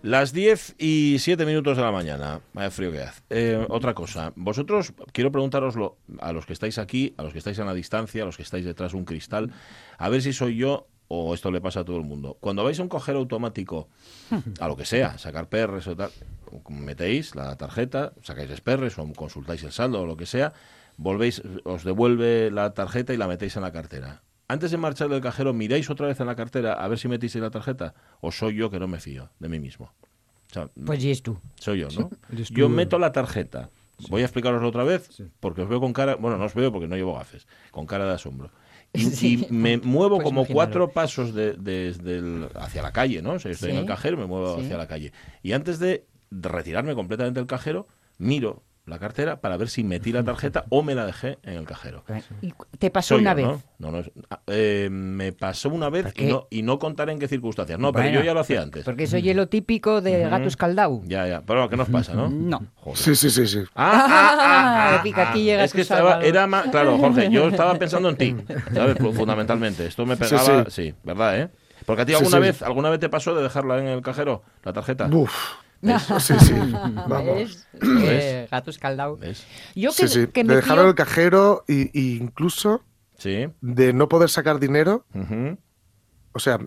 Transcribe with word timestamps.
Las 0.00 0.32
10 0.32 0.76
y 0.78 1.16
7 1.18 1.44
minutos 1.44 1.76
de 1.76 1.82
la 1.82 1.90
mañana. 1.90 2.40
Vaya 2.52 2.70
frío 2.70 2.92
que 2.92 3.02
hace. 3.02 3.20
Eh, 3.30 3.66
otra 3.68 3.94
cosa. 3.94 4.32
Vosotros, 4.36 4.92
quiero 5.10 5.32
preguntaroslo 5.32 5.96
a 6.20 6.32
los 6.32 6.46
que 6.46 6.52
estáis 6.52 6.78
aquí, 6.78 7.14
a 7.16 7.24
los 7.24 7.32
que 7.32 7.40
estáis 7.40 7.58
en 7.58 7.66
la 7.66 7.74
distancia, 7.74 8.22
a 8.22 8.26
los 8.26 8.36
que 8.36 8.44
estáis 8.44 8.64
detrás 8.64 8.92
de 8.92 8.98
un 8.98 9.04
cristal, 9.04 9.52
a 9.98 10.08
ver 10.08 10.22
si 10.22 10.32
soy 10.32 10.56
yo 10.56 10.86
o 11.08 11.34
esto 11.34 11.50
le 11.50 11.60
pasa 11.60 11.80
a 11.80 11.84
todo 11.84 11.96
el 11.96 12.04
mundo. 12.04 12.36
Cuando 12.38 12.62
vais 12.62 12.78
a 12.78 12.82
un 12.84 12.88
cajero 12.88 13.18
automático, 13.18 13.88
a 14.60 14.68
lo 14.68 14.76
que 14.76 14.84
sea, 14.84 15.18
sacar 15.18 15.48
perres 15.48 15.88
o 15.88 15.96
tal, 15.96 16.12
metéis 16.68 17.34
la 17.34 17.56
tarjeta, 17.56 18.12
sacáis 18.22 18.60
perres 18.60 18.98
o 18.98 19.12
consultáis 19.14 19.64
el 19.64 19.72
saldo 19.72 20.02
o 20.02 20.06
lo 20.06 20.16
que 20.16 20.26
sea, 20.26 20.52
volvéis, 20.96 21.42
os 21.64 21.82
devuelve 21.82 22.52
la 22.52 22.72
tarjeta 22.72 23.14
y 23.14 23.16
la 23.16 23.26
metéis 23.26 23.56
en 23.56 23.62
la 23.62 23.72
cartera 23.72 24.22
antes 24.48 24.70
de 24.70 24.78
marchar 24.78 25.08
del 25.10 25.20
cajero, 25.20 25.52
miráis 25.52 25.90
otra 25.90 26.06
vez 26.06 26.18
en 26.20 26.26
la 26.26 26.34
cartera 26.34 26.72
a 26.72 26.88
ver 26.88 26.98
si 26.98 27.06
metéis 27.06 27.34
la 27.36 27.50
tarjeta 27.50 27.94
o 28.20 28.32
soy 28.32 28.56
yo 28.56 28.70
que 28.70 28.80
no 28.80 28.88
me 28.88 28.98
fío 28.98 29.30
de 29.38 29.48
mí 29.48 29.60
mismo. 29.60 29.92
pues 30.84 31.04
y 31.04 31.10
es 31.10 31.22
tú. 31.22 31.38
Soy 31.56 31.80
yo, 31.80 31.88
¿no? 31.96 32.10
Yo 32.50 32.68
meto 32.68 32.98
la 32.98 33.12
tarjeta. 33.12 33.70
Voy 34.08 34.22
a 34.22 34.24
explicaroslo 34.24 34.66
otra 34.66 34.84
vez 34.84 35.22
porque 35.40 35.62
os 35.62 35.68
veo 35.68 35.80
con 35.80 35.92
cara, 35.92 36.14
bueno, 36.16 36.38
no 36.38 36.44
os 36.44 36.54
veo 36.54 36.72
porque 36.72 36.88
no 36.88 36.96
llevo 36.96 37.14
gafes, 37.14 37.46
con 37.70 37.84
cara 37.86 38.06
de 38.06 38.12
asombro. 38.12 38.50
Y, 38.94 39.46
me 39.50 39.76
muevo 39.78 40.16
pues 40.16 40.24
como 40.24 40.46
cuatro 40.46 40.88
pasos 40.92 41.34
de, 41.34 42.48
hacia 42.54 42.82
la 42.82 42.92
calle, 42.92 43.20
¿no? 43.20 43.32
O 43.32 43.38
sea, 43.38 43.50
estoy 43.50 43.72
en 43.72 43.78
el 43.78 43.86
cajero, 43.86 44.16
me 44.16 44.26
muevo 44.26 44.58
hacia 44.58 44.78
la 44.78 44.88
calle. 44.88 45.12
Y 45.42 45.52
antes 45.52 45.78
de 45.78 46.06
retirarme 46.30 46.94
completamente 46.94 47.40
del 47.40 47.46
cajero, 47.46 47.86
miro 48.18 48.62
la 48.88 48.98
cartera 48.98 49.40
para 49.40 49.56
ver 49.56 49.68
si 49.68 49.84
metí 49.84 50.12
la 50.12 50.24
tarjeta 50.24 50.64
o 50.70 50.82
me 50.82 50.94
la 50.94 51.06
dejé 51.06 51.38
en 51.42 51.54
el 51.54 51.64
cajero. 51.64 52.04
¿Y 52.40 52.52
¿Te 52.78 52.90
pasó 52.90 53.16
una 53.16 53.34
vez? 53.34 53.46
No, 53.78 53.90
no, 53.92 54.02
ah, 54.30 54.40
eh, 54.46 54.88
me 54.90 55.32
pasó 55.32 55.68
una 55.68 55.90
vez 55.90 56.12
y 56.16 56.24
no, 56.26 56.46
y 56.50 56.62
no 56.62 56.78
contaré 56.78 57.12
en 57.12 57.18
qué 57.18 57.28
circunstancias. 57.28 57.78
No, 57.78 57.92
pero 57.92 58.08
yo 58.10 58.22
ya 58.22 58.34
lo 58.34 58.40
hacía 58.40 58.62
antes. 58.62 58.84
Porque 58.84 59.04
eso 59.04 59.16
es 59.16 59.36
lo 59.36 59.48
típico 59.48 60.00
de 60.00 60.28
gato 60.28 60.48
escaldado. 60.48 61.02
Ya, 61.04 61.26
ya. 61.26 61.42
Pero 61.42 61.68
¿qué 61.68 61.76
nos 61.76 61.88
pasa, 61.88 62.14
no? 62.14 62.28
No. 62.48 62.66
Sí, 62.94 63.14
sí, 63.14 63.30
sí. 63.30 63.46
sí. 63.46 63.64
Ah, 63.74 64.06
ah, 64.08 65.00
ah, 65.04 65.22
aquí 65.28 65.44
llega 65.44 65.64
Es 65.64 65.72
que 65.72 65.82
estaba, 65.82 66.22
era 66.22 66.46
más, 66.46 66.68
claro, 66.68 66.96
Jorge, 66.98 67.30
yo 67.30 67.48
estaba 67.48 67.74
pensando 67.74 68.08
en 68.08 68.16
ti, 68.16 68.36
¿sabes? 68.72 68.96
Fundamentalmente. 68.98 69.86
Esto 69.86 70.06
me 70.06 70.16
pegaba, 70.16 70.70
sí, 70.70 70.94
¿verdad, 71.02 71.40
eh? 71.40 71.48
Porque 71.84 72.02
a 72.02 72.06
ti 72.06 72.14
alguna 72.14 72.38
vez, 72.38 72.62
alguna 72.62 72.90
vez 72.90 73.00
te 73.00 73.08
pasó 73.08 73.34
de 73.34 73.42
dejarla 73.42 73.78
en 73.78 73.86
el 73.86 74.02
cajero, 74.02 74.42
la 74.64 74.72
tarjeta. 74.72 75.06
Uf. 75.06 75.32
Sí, 76.20 76.34
sí. 76.40 76.54
Vamos. 77.08 77.66
Eh, 78.02 78.48
gato 78.50 78.70
escaldado. 78.70 79.18
Yo 79.74 79.90
que, 79.92 80.08
sí, 80.08 80.26
que 80.26 80.44
me 80.44 80.54
de 80.54 80.56
dejarlo 80.56 80.82
en 80.82 80.88
el 80.88 80.94
cajero 80.94 81.64
e, 81.68 81.90
incluso 81.94 82.82
de 83.22 83.92
no 83.92 84.08
poder 84.08 84.28
sacar 84.28 84.58
dinero. 84.58 85.06
O 86.32 86.38
sea, 86.40 86.58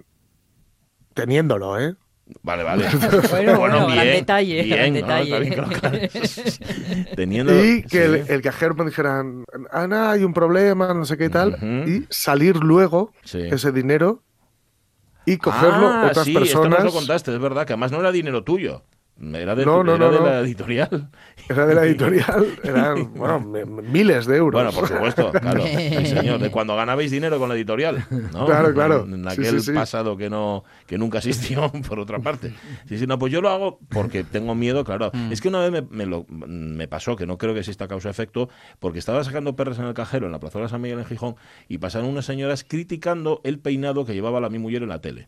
teniéndolo, 1.13 1.79
¿eh? 1.79 1.95
Vale, 2.43 2.63
vale. 2.63 2.87
bueno, 3.29 3.59
bueno, 3.59 3.87
bien, 3.87 4.05
detalle. 4.05 4.63
Bien, 4.63 4.93
detalle. 4.93 5.51
Teniendo, 7.15 7.53
y 7.63 7.83
que 7.83 8.23
el, 8.27 8.41
cajero 8.41 8.75
me 8.75 8.85
dijera, 8.85 9.23
Ana, 9.71 10.11
hay 10.11 10.23
un 10.23 10.33
problema, 10.33 10.93
no 10.93 11.05
sé 11.05 11.17
qué 11.17 11.25
y 11.25 11.29
tal, 11.29 11.57
y 11.87 12.05
salir 12.09 12.57
luego 12.57 13.11
ese 13.23 13.71
dinero 13.71 14.23
y 15.25 15.37
cogerlo 15.37 15.89
ah, 15.89 16.07
otras 16.09 16.25
sí, 16.25 16.33
personas. 16.33 16.65
Esto 16.65 16.83
nos 16.83 16.93
lo 16.93 16.99
contaste, 16.99 17.33
es 17.33 17.39
verdad, 17.39 17.65
que 17.65 17.73
además 17.73 17.91
no 17.91 17.99
era 17.99 18.11
dinero 18.11 18.43
tuyo. 18.43 18.83
Era 19.21 19.53
de, 19.55 19.65
no, 19.65 19.83
no, 19.83 19.95
era 19.95 20.09
de 20.09 20.19
la 20.19 20.39
editorial. 20.39 21.09
Era 21.47 21.65
de 21.67 21.75
la 21.75 21.85
editorial. 21.85 22.47
Eran, 22.63 23.13
bueno, 23.13 23.39
miles 23.83 24.25
de 24.25 24.37
euros. 24.37 24.63
Bueno, 24.63 24.77
por 24.77 24.87
supuesto, 24.87 25.31
claro. 25.41 25.63
señor. 25.63 26.39
De 26.39 26.49
cuando 26.49 26.75
ganabais 26.75 27.11
dinero 27.11 27.37
con 27.37 27.49
la 27.49 27.55
editorial. 27.55 28.03
¿no? 28.33 28.45
Claro, 28.45 28.73
claro. 28.73 29.05
En, 29.05 29.27
aquel 29.27 29.61
pasado 29.73 30.17
que 30.17 30.29
no 30.29 30.63
que 30.87 30.97
nunca 30.97 31.19
existió, 31.19 31.71
por 31.87 31.99
otra 31.99 32.19
parte. 32.19 32.53
Sí, 32.87 32.97
sí, 32.97 33.05
no, 33.05 33.19
pues 33.19 33.31
yo 33.31 33.41
lo 33.41 33.49
hago 33.49 33.79
porque 33.89 34.23
tengo 34.23 34.55
miedo, 34.55 34.83
claro. 34.83 35.11
Mm. 35.13 35.31
Es 35.31 35.39
que 35.39 35.49
una 35.49 35.59
vez 35.59 35.71
me, 35.71 35.81
me, 35.81 36.05
lo, 36.05 36.25
me 36.27 36.87
pasó, 36.87 37.15
que 37.15 37.27
no 37.27 37.37
creo 37.37 37.53
que 37.53 37.59
exista 37.59 37.87
causa-efecto, 37.87 38.49
porque 38.79 38.99
estaba 38.99 39.23
sacando 39.23 39.55
perros 39.55 39.77
en 39.79 39.85
el 39.85 39.93
cajero 39.93 40.25
en 40.25 40.31
la 40.31 40.39
plaza 40.39 40.59
de 40.59 40.69
San 40.69 40.81
Miguel 40.81 40.99
en 40.99 41.05
Gijón 41.05 41.35
y 41.67 41.77
pasaron 41.77 42.09
unas 42.09 42.25
señoras 42.25 42.65
criticando 42.67 43.41
el 43.43 43.59
peinado 43.59 44.05
que 44.05 44.13
llevaba 44.13 44.39
la 44.39 44.49
mi 44.49 44.59
mujer 44.59 44.83
en 44.83 44.89
la 44.89 44.99
tele. 44.99 45.27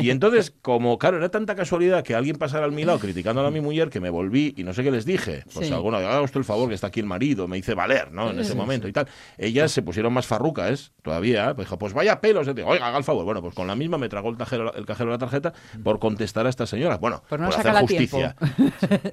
y 0.00 0.10
entonces, 0.10 0.54
como, 0.62 0.98
claro, 0.98 1.16
era 1.16 1.30
tanta 1.30 1.54
casualidad 1.54 2.02
que 2.02 2.14
alguien 2.14 2.27
pasar 2.36 2.62
al 2.62 2.72
mi 2.72 2.84
lado 2.84 2.98
criticando 2.98 3.44
a 3.44 3.50
mi 3.50 3.60
mujer 3.60 3.90
que 3.90 4.00
me 4.00 4.10
volví 4.10 4.54
y 4.56 4.64
no 4.64 4.74
sé 4.74 4.82
qué 4.82 4.90
les 4.90 5.04
dije. 5.04 5.44
Pues 5.52 5.70
alguna, 5.72 5.98
haga 5.98 6.20
usted 6.22 6.38
el 6.38 6.44
favor 6.44 6.68
que 6.68 6.74
está 6.74 6.88
aquí 6.88 7.00
el 7.00 7.06
marido, 7.06 7.48
me 7.48 7.58
hice 7.58 7.74
valer, 7.74 8.12
¿no? 8.12 8.30
En 8.30 8.38
ese 8.40 8.54
momento 8.54 8.88
y 8.88 8.92
tal. 8.92 9.08
Ellas 9.36 9.72
se 9.72 9.82
pusieron 9.82 10.12
más 10.12 10.26
farrucas 10.26 10.92
todavía. 11.02 11.54
Pues 11.54 11.66
dijo, 11.66 11.78
pues 11.78 11.92
vaya 11.92 12.20
pelos. 12.20 12.54
Digo, 12.54 12.68
Oiga, 12.68 12.88
haga 12.88 12.98
el 12.98 13.04
favor. 13.04 13.24
Bueno, 13.24 13.40
pues 13.40 13.54
con 13.54 13.66
la 13.66 13.74
misma 13.74 13.98
me 13.98 14.08
tragó 14.08 14.30
el 14.30 14.36
cajero, 14.36 14.74
el 14.74 14.86
cajero 14.86 15.10
de 15.10 15.14
la 15.14 15.18
tarjeta 15.18 15.52
por 15.82 15.98
contestar 15.98 16.46
a 16.46 16.50
esta 16.50 16.66
señora. 16.66 16.98
Bueno, 16.98 17.22
por, 17.28 17.42
hacer 17.42 17.72
justicia. 17.76 18.36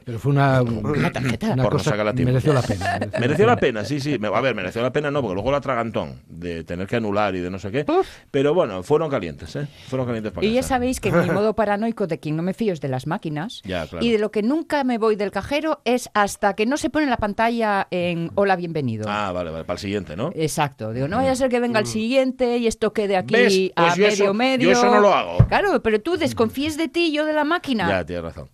Pero 0.05 0.19
fue 0.19 0.31
una, 0.31 0.61
una 0.61 1.11
tarjeta. 1.11 1.53
Una 1.53 1.69
cosa 1.69 2.13
que 2.13 2.25
mereció 2.25 2.53
la 2.53 2.61
pena. 2.61 2.99
Mereció, 3.19 3.45
la 3.45 3.57
pena, 3.57 3.85
sí, 3.85 3.99
sí. 3.99 4.17
A 4.21 4.41
ver, 4.41 4.55
mereció 4.55 4.81
la 4.81 4.91
pena 4.91 5.11
no, 5.11 5.21
porque 5.21 5.35
luego 5.35 5.51
la 5.51 5.61
tragantón 5.61 6.21
de 6.27 6.63
tener 6.63 6.87
que 6.87 6.97
anular 6.97 7.35
y 7.35 7.39
de 7.39 7.49
no 7.49 7.59
sé 7.59 7.71
qué. 7.71 7.85
Pero 8.31 8.53
bueno, 8.53 8.83
fueron 8.83 9.09
calientes, 9.09 9.55
¿eh? 9.55 9.67
Fueron 9.87 10.05
calientes 10.07 10.31
para 10.31 10.45
Y 10.45 10.53
ya 10.53 10.63
sabéis 10.63 10.99
que 10.99 11.11
mi 11.11 11.29
modo 11.29 11.53
paranoico 11.53 12.07
de 12.07 12.19
quien 12.19 12.35
no 12.35 12.43
me 12.43 12.53
fío 12.53 12.73
es 12.73 12.81
de 12.81 12.89
las 12.95 13.07
máquinas. 13.07 13.61
Y 13.99 14.11
de 14.11 14.19
lo 14.19 14.31
que 14.31 14.41
nunca 14.41 14.83
me 14.83 14.97
voy 14.97 15.15
del 15.15 15.31
cajero 15.31 15.81
es 15.85 16.09
hasta 16.13 16.55
que 16.55 16.65
no 16.65 16.77
se 16.77 16.89
pone 16.89 17.05
la 17.05 17.17
pantalla 17.17 17.87
en 17.91 18.31
hola, 18.35 18.55
bienvenido. 18.55 19.05
Ah, 19.09 19.31
vale, 19.31 19.51
vale, 19.51 19.65
para 19.65 19.75
el 19.75 19.81
siguiente, 19.81 20.15
¿no? 20.15 20.31
Exacto. 20.33 20.93
Digo, 20.93 21.07
no 21.07 21.17
vaya 21.17 21.31
a 21.31 21.35
ser 21.35 21.49
que 21.49 21.59
venga 21.59 21.79
el 21.79 21.87
siguiente 21.87 22.57
y 22.57 22.67
esto 22.67 22.93
quede 22.93 23.17
aquí 23.17 23.71
a 23.75 23.93
pues 23.95 23.97
medio 23.97 24.33
medio. 24.33 24.71
Yo 24.71 24.71
eso 24.71 24.85
no 24.85 24.99
lo 24.99 25.13
hago. 25.13 25.45
Claro, 25.47 25.81
pero 25.83 26.01
tú 26.01 26.17
desconfíes 26.17 26.77
de 26.77 26.87
ti 26.87 27.07
y 27.07 27.11
yo 27.11 27.25
de 27.25 27.33
la 27.33 27.43
máquina. 27.43 27.87
Ya, 27.87 28.05
tienes 28.05 28.23
razón. 28.23 28.49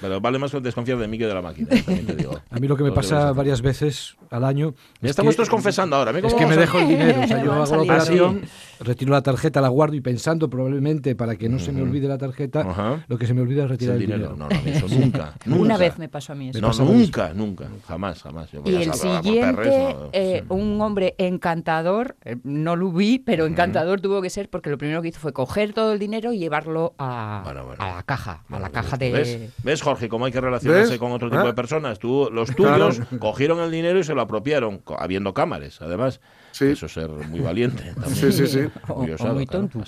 Pero 0.00 0.20
vale 0.20 0.38
más 0.38 0.52
desconfiar 0.62 0.98
de 0.98 1.06
mí 1.06 1.18
que 1.18 1.26
de 1.26 1.34
la 1.34 1.42
máquina. 1.42 1.68
A 2.50 2.58
mí 2.58 2.66
lo 2.66 2.76
que 2.76 2.82
me 2.82 2.92
pasa 2.92 3.32
varias 3.32 3.60
veces 3.60 4.16
al 4.30 4.44
año. 4.44 4.74
Ya 5.00 5.10
estamos 5.10 5.36
todos 5.36 5.48
confesando 5.48 5.96
ahora. 5.96 6.18
Es 6.18 6.34
que 6.34 6.46
me 6.46 6.56
dejo 6.56 6.78
el 6.78 6.88
dinero. 6.88 7.20
O 7.22 7.26
sea, 7.26 7.44
yo 7.44 7.52
hago 7.62 7.76
la 7.76 7.82
operación, 7.82 8.42
retiro 8.80 9.12
la 9.12 9.22
tarjeta, 9.22 9.60
la 9.60 9.68
guardo 9.68 9.96
y 9.96 10.00
pensando 10.00 10.48
probablemente 10.48 11.14
para 11.14 11.36
que 11.36 11.48
no 11.48 11.58
se 11.58 11.72
me 11.72 11.82
olvide 11.82 12.08
la 12.08 12.18
tarjeta, 12.18 13.04
lo 13.06 13.18
que 13.18 13.26
se 13.26 13.34
me 13.34 13.42
olvida 13.42 13.64
es 13.64 13.70
retirar 13.70 13.96
el, 13.96 14.02
dinero. 14.02 14.34
No, 14.36 14.48
no, 14.48 14.56
eso 14.64 14.86
nunca, 14.98 15.34
Una 15.46 15.76
vez 15.76 15.98
me 15.98 16.08
pasó 16.08 16.32
a 16.32 16.36
mí 16.36 16.50
eso. 16.50 16.60
No, 16.60 16.72
nunca, 16.72 17.32
nunca. 17.34 17.68
Jamás, 17.86 18.22
jamás. 18.22 18.48
y 18.64 18.74
el 18.74 18.94
siguiente, 18.94 19.96
eh, 20.12 20.44
un 20.48 20.80
hombre 20.80 21.14
encantador, 21.18 22.16
eh, 22.24 22.36
no 22.44 22.76
lo 22.76 22.90
vi, 22.92 23.18
pero 23.18 23.46
encantador 23.46 24.00
tuvo 24.00 24.22
que 24.22 24.30
ser 24.30 24.48
porque 24.48 24.70
lo 24.70 24.78
primero 24.78 25.02
que 25.02 25.08
hizo 25.08 25.20
fue 25.20 25.32
coger 25.32 25.72
todo 25.72 25.92
el 25.92 25.98
dinero 25.98 26.32
y 26.32 26.38
llevarlo 26.38 26.94
a, 26.98 27.42
a 27.78 27.96
la 27.96 28.02
caja, 28.04 28.44
a 28.48 28.58
la 28.58 28.70
caja 28.70 28.96
de 28.96 29.17
¿Ves? 29.62 29.82
Jorge, 29.82 30.08
cómo 30.08 30.24
hay 30.24 30.32
que 30.32 30.40
relacionarse 30.40 30.98
con 30.98 31.12
otro 31.12 31.30
tipo 31.30 31.42
de 31.42 31.50
¿Ah? 31.50 31.54
personas? 31.54 31.98
Tú, 31.98 32.28
los 32.32 32.54
tuyos 32.54 33.00
cogieron 33.18 33.60
el 33.60 33.70
dinero 33.70 33.98
y 33.98 34.04
se 34.04 34.14
lo 34.14 34.20
apropiaron, 34.20 34.82
habiendo 34.98 35.34
cámaras, 35.34 35.80
además. 35.80 36.20
Eso 36.60 36.86
es 36.86 36.92
ser 36.92 37.08
muy 37.08 37.40
valiente. 37.40 37.92
Sí, 38.14 38.32
sí, 38.32 38.46
sí. 38.46 38.60
O, 38.88 39.04
muy 39.32 39.46
tonto. 39.46 39.80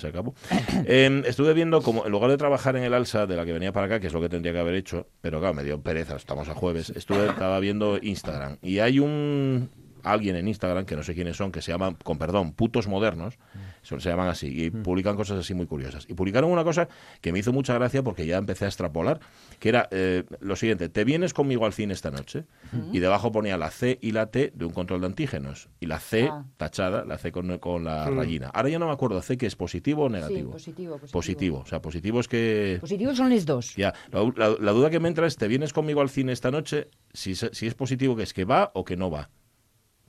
Em, 0.85 1.23
estuve 1.25 1.53
viendo 1.53 1.81
como, 1.81 2.05
en 2.05 2.11
lugar 2.11 2.29
de 2.29 2.37
trabajar 2.37 2.75
en 2.77 2.83
el 2.83 2.93
alza 2.93 3.25
de 3.25 3.35
la 3.35 3.45
que 3.45 3.51
venía 3.51 3.73
para 3.73 3.87
acá, 3.87 3.99
que 3.99 4.07
es 4.07 4.13
lo 4.13 4.21
que 4.21 4.29
tendría 4.29 4.53
que 4.53 4.59
haber 4.59 4.75
hecho, 4.75 5.07
pero 5.19 5.39
claro, 5.39 5.53
me 5.53 5.63
dio 5.63 5.81
pereza, 5.81 6.15
estamos 6.15 6.47
a 6.47 6.53
jueves, 6.53 6.91
estuve, 6.91 7.27
estaba 7.27 7.59
viendo 7.59 7.97
Instagram 8.01 8.57
y 8.61 8.79
hay 8.79 8.99
un 8.99 9.69
alguien 10.03 10.35
en 10.35 10.47
Instagram, 10.47 10.85
que 10.85 10.95
no 10.95 11.03
sé 11.03 11.13
quiénes 11.13 11.37
son, 11.37 11.51
que 11.51 11.61
se 11.61 11.71
llaman, 11.71 11.97
con 12.03 12.17
perdón, 12.17 12.53
putos 12.53 12.87
modernos, 12.87 13.37
se 13.81 13.97
llaman 13.97 14.29
así, 14.29 14.65
y 14.65 14.69
mm. 14.69 14.83
publican 14.83 15.15
cosas 15.15 15.39
así 15.39 15.53
muy 15.53 15.65
curiosas. 15.65 16.05
Y 16.09 16.13
publicaron 16.13 16.51
una 16.51 16.63
cosa 16.63 16.87
que 17.21 17.31
me 17.31 17.39
hizo 17.39 17.51
mucha 17.51 17.73
gracia 17.73 18.03
porque 18.03 18.25
ya 18.25 18.37
empecé 18.37 18.65
a 18.65 18.67
extrapolar, 18.67 19.19
que 19.59 19.69
era 19.69 19.87
eh, 19.91 20.23
lo 20.39 20.55
siguiente, 20.55 20.89
te 20.89 21.03
vienes 21.03 21.33
conmigo 21.33 21.65
al 21.65 21.73
cine 21.73 21.93
esta 21.93 22.11
noche, 22.11 22.45
y 22.91 22.99
debajo 22.99 23.31
ponía 23.31 23.57
la 23.57 23.69
C 23.69 23.97
y 24.01 24.11
la 24.11 24.27
T 24.27 24.51
de 24.55 24.65
un 24.65 24.71
control 24.71 25.01
de 25.01 25.07
antígenos, 25.07 25.69
y 25.79 25.87
la 25.87 25.99
C 25.99 26.29
ah. 26.31 26.45
tachada, 26.57 27.05
la 27.05 27.17
C 27.17 27.31
con, 27.31 27.57
con 27.59 27.83
la 27.83 28.09
mm. 28.09 28.15
rayina. 28.15 28.47
Ahora 28.47 28.69
ya 28.69 28.79
no 28.79 28.87
me 28.87 28.93
acuerdo, 28.93 29.21
C 29.21 29.37
que 29.37 29.45
es 29.45 29.55
positivo 29.55 30.05
o 30.05 30.09
negativo. 30.09 30.51
positivo, 30.51 30.99
positivo. 31.11 31.59
o 31.59 31.65
sea, 31.65 31.81
positivo 31.81 32.19
es 32.19 32.27
que... 32.27 32.77
Positivo 32.79 33.13
son 33.15 33.29
los 33.29 33.45
dos. 33.45 33.75
Ya, 33.75 33.93
la, 34.11 34.71
duda 34.71 34.89
que 34.89 34.99
me 34.99 35.07
entra 35.07 35.27
es, 35.27 35.35
¿te 35.37 35.47
vienes 35.47 35.73
conmigo 35.73 36.01
al 36.01 36.09
cine 36.09 36.31
esta 36.31 36.51
noche? 36.51 36.89
Si, 37.13 37.35
si 37.35 37.67
es 37.67 37.73
positivo, 37.73 38.15
que 38.15 38.23
es 38.23 38.33
que 38.33 38.45
va 38.45 38.71
o 38.73 38.85
que 38.85 38.95
no 38.95 39.09
va. 39.09 39.29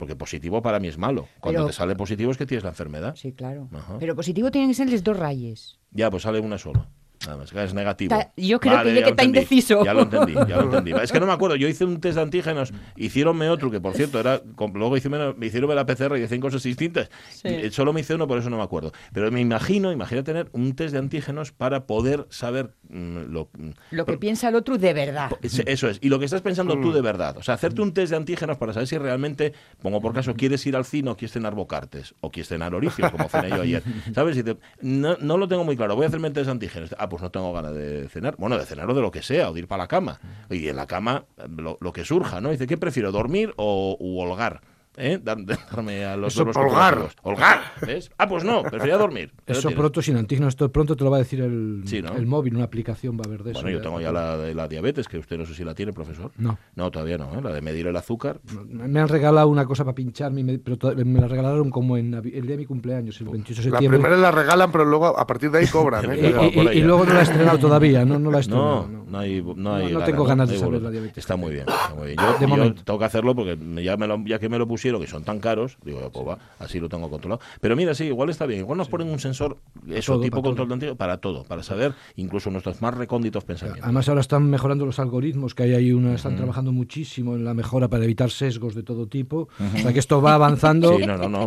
Porque 0.02 0.16
positivo 0.16 0.62
para 0.62 0.80
mí 0.80 0.88
es 0.88 0.98
malo. 0.98 1.28
Cuando 1.38 1.64
te 1.64 1.72
sale 1.72 1.94
positivo 1.94 2.32
es 2.32 2.36
que 2.36 2.44
tienes 2.44 2.64
la 2.64 2.70
enfermedad. 2.70 3.14
Sí, 3.14 3.34
claro. 3.34 3.68
Pero 4.00 4.16
positivo 4.16 4.50
tienen 4.50 4.70
que 4.70 4.74
ser 4.74 4.90
los 4.90 5.04
dos 5.04 5.16
rayes. 5.16 5.78
Ya, 5.92 6.10
pues 6.10 6.24
sale 6.24 6.40
una 6.40 6.58
sola. 6.58 6.88
Nada 7.26 7.38
más, 7.38 7.52
es 7.52 7.74
negativo. 7.74 8.16
yo 8.36 8.60
creo 8.60 8.82
que, 8.82 8.98
está 9.00 9.24
indeciso. 9.24 9.84
Ya 9.84 9.94
lo 9.94 10.02
entendí, 10.02 10.34
ya 10.34 10.56
lo 10.56 10.64
entendí. 10.64 10.92
Es 11.02 11.10
que 11.10 11.18
no 11.18 11.26
me 11.26 11.32
acuerdo, 11.32 11.56
yo 11.56 11.68
hice 11.68 11.84
un 11.84 12.00
test 12.00 12.16
de 12.16 12.22
antígenos, 12.22 12.72
hicieronme 12.96 13.48
otro, 13.48 13.70
que 13.70 13.80
por 13.80 13.94
cierto, 13.94 14.20
era 14.20 14.40
luego 14.74 14.96
hice, 14.96 15.08
me 15.08 15.46
hicieron 15.46 15.74
la 15.74 15.86
PCR 15.86 16.16
y 16.16 16.20
decían 16.20 16.40
cosas 16.40 16.62
distintas. 16.62 17.10
Eh, 17.44 17.70
solo 17.72 17.92
me 17.92 18.00
hice 18.00 18.14
uno, 18.14 18.26
por 18.26 18.38
eso 18.38 18.50
no 18.50 18.56
me 18.56 18.62
acuerdo. 18.62 18.92
Pero 19.12 19.30
me 19.30 19.40
imagino, 19.40 19.92
imagino 19.92 20.22
tener 20.24 20.48
un 20.52 20.74
test 20.74 20.92
de 20.92 20.98
antígenos 20.98 21.52
para 21.52 21.86
poder 21.86 22.26
saber 22.30 22.74
mm, 22.88 23.32
lo, 23.32 23.48
mm, 23.56 23.70
lo 23.90 24.06
que 24.06 24.18
piensa 24.18 24.48
el 24.48 24.54
otro 24.54 24.78
de 24.78 24.92
verdad. 24.92 25.30
Eso 25.42 25.88
es, 25.88 25.98
y 26.00 26.08
lo 26.08 26.18
que 26.18 26.24
estás 26.26 26.42
pensando 26.42 26.74
tú 26.74 26.88
mm. 26.88 26.94
de 26.94 27.00
verdad. 27.00 27.36
O 27.38 27.42
sea, 27.42 27.54
hacerte 27.54 27.82
un 27.82 27.92
test 27.94 28.10
de 28.10 28.16
antígenos 28.16 28.56
para 28.58 28.72
saber 28.72 28.86
si 28.86 28.98
realmente, 28.98 29.52
pongo 29.80 30.00
por 30.00 30.12
caso, 30.12 30.34
quieres 30.34 30.64
ir 30.66 30.76
al 30.76 30.84
cine 30.84 31.10
o 31.10 31.16
quieres 31.16 31.32
cenar 31.32 31.54
bocartes, 31.54 32.14
o 32.20 32.30
quieres 32.30 32.48
cenar 32.48 32.74
oricios, 32.74 33.10
como 33.10 33.28
cené 33.28 33.50
yo 33.50 33.62
ayer. 33.62 33.82
¿Sabes? 34.14 34.42
no, 34.80 35.16
no 35.18 35.36
lo 35.36 35.48
tengo 35.48 35.64
muy 35.64 35.76
claro, 35.76 35.94
voy 35.94 36.04
a 36.04 36.08
hacerme 36.08 36.28
el 36.28 36.34
test 36.34 36.46
de 36.46 36.52
antígenos. 36.52 36.94
A 36.98 37.08
pues 37.12 37.20
no 37.20 37.30
tengo 37.30 37.52
ganas 37.52 37.74
de 37.74 38.08
cenar. 38.08 38.36
Bueno, 38.38 38.56
de 38.56 38.64
cenar 38.64 38.88
o 38.88 38.94
de 38.94 39.02
lo 39.02 39.10
que 39.10 39.20
sea, 39.20 39.50
o 39.50 39.52
de 39.52 39.60
ir 39.60 39.68
para 39.68 39.82
la 39.82 39.86
cama. 39.86 40.18
Y 40.48 40.66
en 40.68 40.76
la 40.76 40.86
cama, 40.86 41.26
lo, 41.46 41.92
que 41.92 42.06
surja, 42.06 42.40
¿no? 42.40 42.48
Dice, 42.48 42.66
¿qué 42.66 42.78
prefiero, 42.78 43.12
dormir 43.12 43.52
o 43.58 43.98
holgar? 44.00 44.62
¿Eh? 44.96 45.20
darme 45.22 46.04
a 46.04 46.16
los 46.16 46.34
Eso, 46.34 46.42
holgar. 46.42 47.08
Holgar, 47.22 47.60
¿ves? 47.86 48.10
Ah, 48.18 48.28
pues 48.28 48.44
no, 48.44 48.62
prefería 48.62 48.96
dormir. 48.96 49.32
Eso 49.46 49.70
pronto, 49.70 50.02
sin 50.02 50.16
antígeno, 50.16 50.48
esto 50.48 50.70
pronto 50.70 50.96
te 50.96 51.04
lo 51.04 51.10
va 51.10 51.16
a 51.16 51.20
decir 51.20 51.40
el, 51.40 51.84
el 51.92 52.26
móvil, 52.26 52.56
una 52.56 52.64
aplicación 52.64 53.16
va 53.16 53.22
a 53.24 53.28
haber 53.28 53.42
de 53.42 53.52
eso. 53.52 53.62
Bueno, 53.62 53.76
yo 53.76 53.82
tengo 53.82 54.00
ya 54.00 54.12
la 54.12 54.36
de 54.36 54.54
la 54.54 54.68
diabetes, 54.68 55.08
que 55.08 55.18
usted 55.18 55.38
no 55.38 55.46
sé 55.46 55.54
si 55.54 55.64
la 55.64 55.74
tiene, 55.74 55.92
profesor. 55.92 56.30
No. 56.36 56.58
No, 56.74 56.90
todavía 56.90 57.18
no, 57.18 57.38
¿eh? 57.38 57.42
la 57.42 57.52
de 57.52 57.60
medir 57.60 57.86
el 57.86 57.96
azúcar. 57.96 58.40
Me 58.66 59.00
han 59.00 59.08
regalado 59.08 59.48
una 59.48 59.66
cosa 59.66 59.84
para 59.84 59.94
pincharme, 59.94 60.58
pero 60.58 60.78
me 61.04 61.20
la 61.20 61.28
regalaron 61.28 61.70
como 61.70 61.96
en 61.96 62.14
el 62.14 62.22
día 62.22 62.42
de 62.42 62.56
mi 62.56 62.66
cumpleaños, 62.66 63.20
el 63.20 63.28
28 63.28 63.62
de 63.62 63.70
septiembre. 63.70 63.98
La 63.98 64.04
primera 64.04 64.16
la 64.20 64.30
regalan, 64.30 64.72
pero 64.72 64.84
luego 64.84 65.18
a 65.18 65.26
partir 65.26 65.50
de 65.50 65.58
ahí 65.58 65.66
cobran. 65.66 66.10
¿eh? 66.12 66.72
y, 66.74 66.80
luego 66.80 67.04
no 67.04 67.14
la 67.14 67.20
he 67.20 67.22
estrenado 67.24 67.58
todavía, 67.58 68.04
no, 68.04 68.18
no 68.18 68.30
la 68.30 68.38
he 68.38 68.40
estrenado. 68.40 68.88
No, 68.88 69.04
no, 69.04 69.18
hay, 69.18 69.42
no, 69.42 69.74
hay 69.74 69.92
no, 69.92 70.04
tengo 70.04 70.24
ganas 70.24 70.48
de 70.48 70.58
saber 70.58 70.82
la 70.82 70.90
diabetes. 70.90 71.18
Está 71.18 71.36
muy 71.36 71.52
bien. 71.52 71.66
Está 71.68 71.94
muy 71.94 72.06
bien. 72.08 72.18
Yo, 72.18 72.56
yo 72.56 72.74
tengo 72.74 72.98
que 72.98 73.04
hacerlo 73.04 73.34
porque 73.34 73.58
ya, 73.82 73.96
me 73.96 74.06
lo, 74.06 74.22
ya 74.24 74.38
que 74.38 74.48
me 74.48 74.58
lo 74.58 74.66
pusieron, 74.82 75.00
que 75.00 75.06
son 75.06 75.22
tan 75.22 75.38
caros, 75.38 75.78
digo, 75.84 76.10
pues 76.12 76.26
va, 76.26 76.38
así 76.58 76.80
lo 76.80 76.88
tengo 76.88 77.08
controlado. 77.08 77.40
Pero 77.60 77.76
mira, 77.76 77.94
sí, 77.94 78.04
igual 78.04 78.30
está 78.30 78.46
bien. 78.46 78.60
Igual 78.60 78.78
nos 78.78 78.88
ponen 78.88 79.08
un 79.08 79.20
sensor, 79.20 79.58
eso, 79.88 80.20
tipo 80.20 80.42
control 80.42 80.66
de 80.66 80.74
antiguo, 80.74 80.96
para 80.96 81.18
todo, 81.18 81.44
para 81.44 81.62
saber 81.62 81.94
incluso 82.16 82.50
nuestros 82.50 82.82
más 82.82 82.92
recónditos 82.94 83.44
pensamientos. 83.44 83.84
Además, 83.84 84.08
ahora 84.08 84.22
están 84.22 84.50
mejorando 84.50 84.84
los 84.84 84.98
algoritmos, 84.98 85.54
que 85.54 85.62
hay 85.62 85.74
ahí 85.74 85.92
una, 85.92 86.14
están 86.14 86.34
trabajando 86.34 86.72
muchísimo 86.72 87.36
en 87.36 87.44
la 87.44 87.54
mejora 87.54 87.88
para 87.88 88.02
evitar 88.02 88.30
sesgos 88.30 88.74
de 88.74 88.82
todo 88.82 89.06
tipo. 89.06 89.48
O 89.74 89.78
sea 89.78 89.92
que 89.92 90.00
esto 90.00 90.20
va 90.20 90.34
avanzando. 90.34 90.98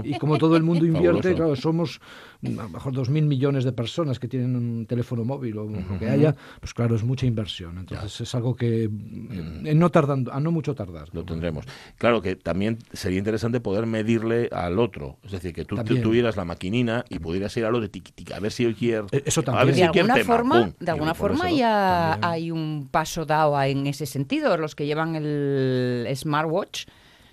Y 0.04 0.18
como 0.18 0.38
todo 0.38 0.56
el 0.56 0.64
mundo 0.64 0.86
invierte, 0.86 1.36
claro, 1.36 1.58
somos 1.58 2.00
a 2.46 2.64
lo 2.64 2.70
mejor 2.70 2.94
dos 2.94 3.10
mil 3.10 3.26
millones 3.26 3.64
de 3.64 3.72
personas 3.72 4.20
que 4.20 4.28
tienen 4.28 4.56
un 4.56 4.86
teléfono 4.86 5.24
móvil 5.24 5.58
o 5.58 5.66
lo 5.66 6.00
que 6.00 6.10
haya, 6.10 6.36
pues 6.60 6.74
claro, 6.74 6.96
es 6.96 7.04
mucha 7.04 7.26
inversión. 7.26 7.78
Entonces 7.78 8.22
es 8.22 8.36
algo 8.36 8.56
que 8.56 8.88
mm. 8.88 9.78
no 9.78 9.90
tardando, 9.90 10.32
a 10.32 10.40
no 10.40 10.52
mucho 10.52 10.76
tardar. 10.76 11.10
Lo 11.14 11.24
tendremos. 11.24 11.66
Claro 11.98 12.22
que 12.22 12.36
también 12.36 12.78
sería 12.94 13.20
interesante 13.26 13.60
poder 13.60 13.88
medirle 13.88 14.50
al 14.52 14.78
otro. 14.78 15.18
Es 15.24 15.32
decir, 15.32 15.52
que 15.52 15.66
tú 15.66 15.76
tuvieras 15.76 16.38
la 16.38 16.46
maquinina 16.46 17.04
y 17.10 17.18
pudieras 17.18 17.58
ir 17.58 17.66
a 17.66 17.72
lo 17.72 17.82
de 17.82 17.90
tiki 17.90 18.32
a 18.32 18.40
ver 18.40 18.52
si 18.52 18.66
hoy 18.66 18.76
quiere. 18.76 19.08
Eso 19.26 19.42
también. 19.42 19.76
de 19.76 19.84
alguna 19.84 20.18
forma, 20.18 20.74
de 20.80 20.92
alguna 20.92 21.14
forma 21.16 21.52
ya 21.52 22.20
hay 22.22 22.52
un 22.52 22.88
paso 22.92 23.26
dado 23.26 23.60
en 23.62 23.88
ese 23.88 24.06
sentido. 24.06 24.58
Los 24.58 24.76
que 24.76 24.86
llevan 24.86 25.16
el 25.16 26.08
smartwatch 26.16 26.86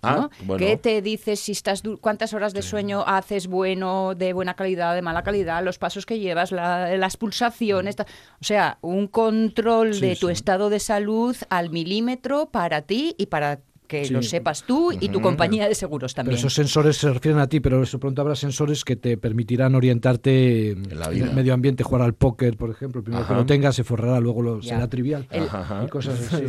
Ah, 0.04 0.28
¿Qué 0.58 0.76
te 0.76 1.00
dices 1.00 1.38
si 1.38 1.52
estás 1.52 1.84
cuántas 2.00 2.34
horas 2.34 2.52
de 2.52 2.62
sueño 2.62 3.04
haces 3.06 3.46
bueno, 3.46 4.16
de 4.16 4.32
buena 4.32 4.54
calidad, 4.54 4.96
de 4.96 5.02
mala 5.02 5.22
calidad, 5.22 5.62
los 5.62 5.78
pasos 5.78 6.06
que 6.06 6.18
llevas, 6.18 6.50
las 6.50 7.16
pulsaciones, 7.16 7.94
o 8.00 8.44
sea, 8.44 8.78
un 8.80 9.06
control 9.06 10.00
de 10.00 10.16
tu 10.16 10.28
estado 10.28 10.70
de 10.70 10.80
salud 10.80 11.36
al 11.50 11.70
milímetro 11.70 12.46
para 12.50 12.82
ti 12.82 13.14
y 13.16 13.26
para 13.26 13.60
que 13.92 14.08
lo 14.08 14.22
sepas 14.22 14.62
tú 14.62 14.90
y 14.92 15.10
tu 15.10 15.20
compañía 15.20 15.68
de 15.68 15.74
seguros 15.74 16.14
también. 16.14 16.38
esos 16.38 16.54
sensores 16.54 16.96
se 16.96 17.12
refieren 17.12 17.40
a 17.40 17.46
ti, 17.46 17.60
pero 17.60 17.82
eso 17.82 18.00
pronto 18.00 18.22
habrá 18.22 18.34
sensores 18.34 18.84
que 18.84 18.96
te 18.96 19.18
permitirán 19.18 19.74
orientarte 19.74 20.70
en, 20.70 20.90
el 20.90 21.32
medio 21.34 21.52
ambiente, 21.52 21.84
jugar 21.84 22.02
al 22.02 22.14
póker, 22.14 22.56
por 22.56 22.70
ejemplo. 22.70 23.02
Primero 23.02 23.26
que 23.26 23.34
lo 23.34 23.44
tengas, 23.44 23.76
se 23.76 23.84
forrará, 23.84 24.18
luego 24.20 24.42
lo, 24.42 24.62
será 24.62 24.88
trivial. 24.88 25.26
El, 25.30 25.44
y 25.84 25.88
cosas 25.88 26.18
así. 26.20 26.44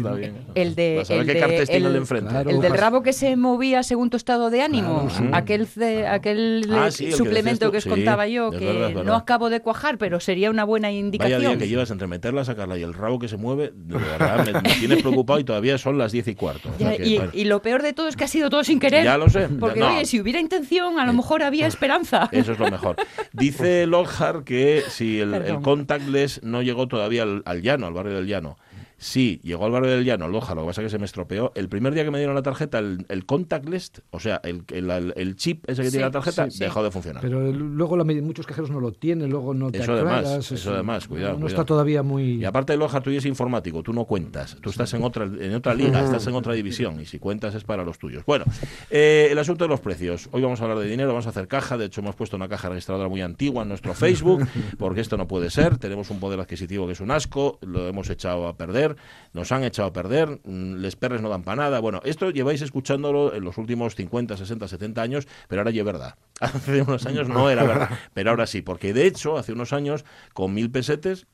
El 0.55 0.75
de, 0.75 1.01
el, 1.09 1.25
de, 1.25 1.65
el, 1.69 2.61
del 2.61 2.77
rabo 2.77 3.03
que 3.03 3.11
se 3.11 3.35
movía 3.35 3.83
según 3.83 4.09
tu 4.09 4.17
estado 4.17 4.49
de 4.49 4.61
ánimo, 4.61 5.09
aquel, 5.33 5.67
aquel 6.07 6.65
ah, 6.71 6.91
suplemento 6.91 7.71
que, 7.71 7.77
os 7.79 7.85
contaba 7.85 8.27
yo, 8.27 8.51
que 8.51 8.95
no 9.03 9.15
acabo 9.15 9.49
de 9.49 9.59
cuajar, 9.59 9.97
pero 9.97 10.19
sería 10.19 10.49
una 10.49 10.63
buena 10.63 10.91
indicación. 10.91 11.41
Vaya 11.41 11.49
día 11.49 11.57
que 11.57 11.67
llevas 11.67 11.91
entre 11.91 12.07
meterla, 12.07 12.45
sacarla 12.45 12.77
y 12.77 12.83
el 12.83 12.93
rabo 12.93 13.19
que 13.19 13.27
se 13.27 13.35
mueve, 13.35 13.73
de 13.75 13.97
verdad, 13.97 14.45
me, 14.45 14.61
tienes 14.79 15.01
preocupado 15.01 15.39
y 15.39 15.43
todavía 15.43 15.77
son 15.77 15.97
las 15.97 16.13
diez 16.13 16.27
y 16.27 16.35
cuarto. 16.35 16.69
Y 16.79 17.19
lo 17.45 17.61
peor 17.61 17.81
de 17.81 17.93
todo 17.93 18.07
es 18.07 18.15
que 18.15 18.23
ha 18.23 18.27
sido 18.27 18.49
todo 18.49 18.63
sin 18.63 18.79
querer. 18.79 19.03
Ya 19.03 19.17
lo 19.17 19.29
sé. 19.29 19.49
Porque, 19.59 19.81
oye, 19.81 20.05
si 20.05 20.21
hubiera 20.21 20.39
intención, 20.39 20.99
a 20.99 21.05
lo 21.05 21.13
mejor 21.13 21.43
había 21.43 21.67
esperanza. 21.67 22.29
Eso 22.31 22.53
es 22.53 22.59
lo 22.59 22.69
mejor. 22.69 22.95
Dice 23.31 23.85
Lockhart 23.87 24.43
que 24.43 24.83
si 24.89 25.19
el, 25.19 25.59
contactless 25.61 26.41
no 26.43 26.61
llegó 26.61 26.87
todavía 26.87 27.23
al 27.23 27.61
llano, 27.61 27.87
al 27.87 27.93
barrio 27.93 28.15
del 28.15 28.27
llano, 28.27 28.57
Sí, 29.03 29.41
llegó 29.43 29.65
al 29.65 29.71
barrio 29.71 29.91
del 29.91 30.05
Llano, 30.05 30.29
Loja, 30.29 30.55
lo 30.55 30.61
que 30.61 30.67
pasa 30.67 30.81
es 30.81 30.85
que 30.85 30.89
se 30.91 30.97
me 30.97 31.03
estropeó. 31.03 31.51
El 31.55 31.67
primer 31.67 31.93
día 31.93 32.05
que 32.05 32.11
me 32.11 32.19
dieron 32.19 32.35
la 32.35 32.41
tarjeta, 32.41 32.79
el, 32.79 33.05
el 33.09 33.25
contactless, 33.25 34.01
o 34.11 34.19
sea, 34.21 34.39
el, 34.45 34.63
el, 34.69 35.35
chip 35.35 35.69
ese 35.69 35.83
que 35.83 35.89
tiene 35.89 36.05
la 36.05 36.11
tarjeta, 36.11 36.47
dejó 36.57 36.81
de 36.81 36.89
funcionar. 36.89 37.21
Pero 37.21 37.51
luego 37.51 37.97
la, 37.97 38.05
muchos 38.05 38.47
cajeros 38.47 38.71
no 38.71 38.79
lo 38.79 38.93
tienen, 38.93 39.29
luego 39.29 39.53
no 39.53 39.73
te 39.73 39.79
Eso 39.79 39.91
además, 39.91 40.49
eso 40.49 40.73
además, 40.73 41.05
cuidado. 41.05 41.37
No, 41.37 41.47
está 41.47 41.65
todavía 41.65 42.01
muy... 42.01 42.35
Y 42.35 42.45
aparte 42.45 42.71
de 42.71 42.77
Loja, 42.77 43.01
tú 43.01 43.09
eres 43.09 43.25
informático, 43.25 43.83
tú 43.83 43.91
no 43.91 44.05
cuentas. 44.05 44.55
Tú 44.61 44.69
estás 44.69 44.93
en 44.93 45.03
otra, 45.03 45.25
en 45.25 45.53
otra 45.53 45.73
liga, 45.73 46.01
estás 46.05 46.25
en 46.27 46.35
otra 46.35 46.53
división, 46.53 47.01
y 47.01 47.05
si 47.05 47.19
cuentas 47.19 47.55
es 47.55 47.65
para 47.65 47.83
los 47.83 47.99
tuyos. 47.99 48.23
Bueno, 48.25 48.45
eh, 48.89 49.27
el 49.29 49.37
asunto 49.37 49.65
de 49.65 49.67
los 49.67 49.81
precios. 49.81 50.29
Hoy 50.31 50.41
vamos 50.41 50.61
a 50.61 50.63
hablar 50.63 50.79
de 50.79 50.87
dinero, 50.87 51.09
vamos 51.09 51.27
a 51.27 51.31
hacer 51.31 51.49
caja. 51.49 51.77
De 51.77 51.87
hecho, 51.87 51.99
hemos 51.99 52.15
puesto 52.15 52.37
una 52.37 52.47
caja 52.47 52.69
registradora 52.69 53.09
muy 53.09 53.21
antigua 53.21 53.63
en 53.63 53.67
nuestro 53.67 53.93
Facebook, 53.93 54.47
porque 54.77 55.01
esto 55.01 55.17
no 55.17 55.27
puede 55.27 55.49
ser. 55.49 55.77
Tenemos 55.77 56.09
un 56.09 56.21
poder 56.21 56.39
adquisitivo 56.39 56.87
que 56.87 56.93
es 56.93 57.01
un 57.01 57.11
asco, 57.11 57.59
lo 57.61 57.89
hemos 57.89 58.09
echado 58.09 58.47
a 58.47 58.55
perder. 58.55 58.92
Nos 59.33 59.51
han 59.51 59.63
echado 59.63 59.89
a 59.89 59.93
perder, 59.93 60.39
mm, 60.43 60.75
les 60.75 60.95
perres 60.95 61.21
no 61.21 61.29
dan 61.29 61.43
para 61.43 61.63
nada. 61.63 61.79
Bueno, 61.79 62.01
esto 62.03 62.29
lleváis 62.29 62.61
escuchándolo 62.61 63.33
en 63.33 63.43
los 63.43 63.57
últimos 63.57 63.95
50, 63.95 64.37
60, 64.37 64.67
70 64.67 65.01
años, 65.01 65.27
pero 65.47 65.61
ahora 65.61 65.71
ya 65.71 65.81
es 65.81 65.85
verdad. 65.85 66.15
Hace 66.39 66.81
unos 66.81 67.05
años 67.05 67.29
no 67.29 67.49
era 67.49 67.63
verdad, 67.63 67.89
pero 68.13 68.31
ahora 68.31 68.47
sí, 68.47 68.61
porque 68.61 68.93
de 68.93 69.05
hecho, 69.05 69.37
hace 69.37 69.53
unos 69.53 69.73
años, 69.73 70.03
con 70.33 70.53
mil 70.53 70.69
pesetes... 70.71 71.27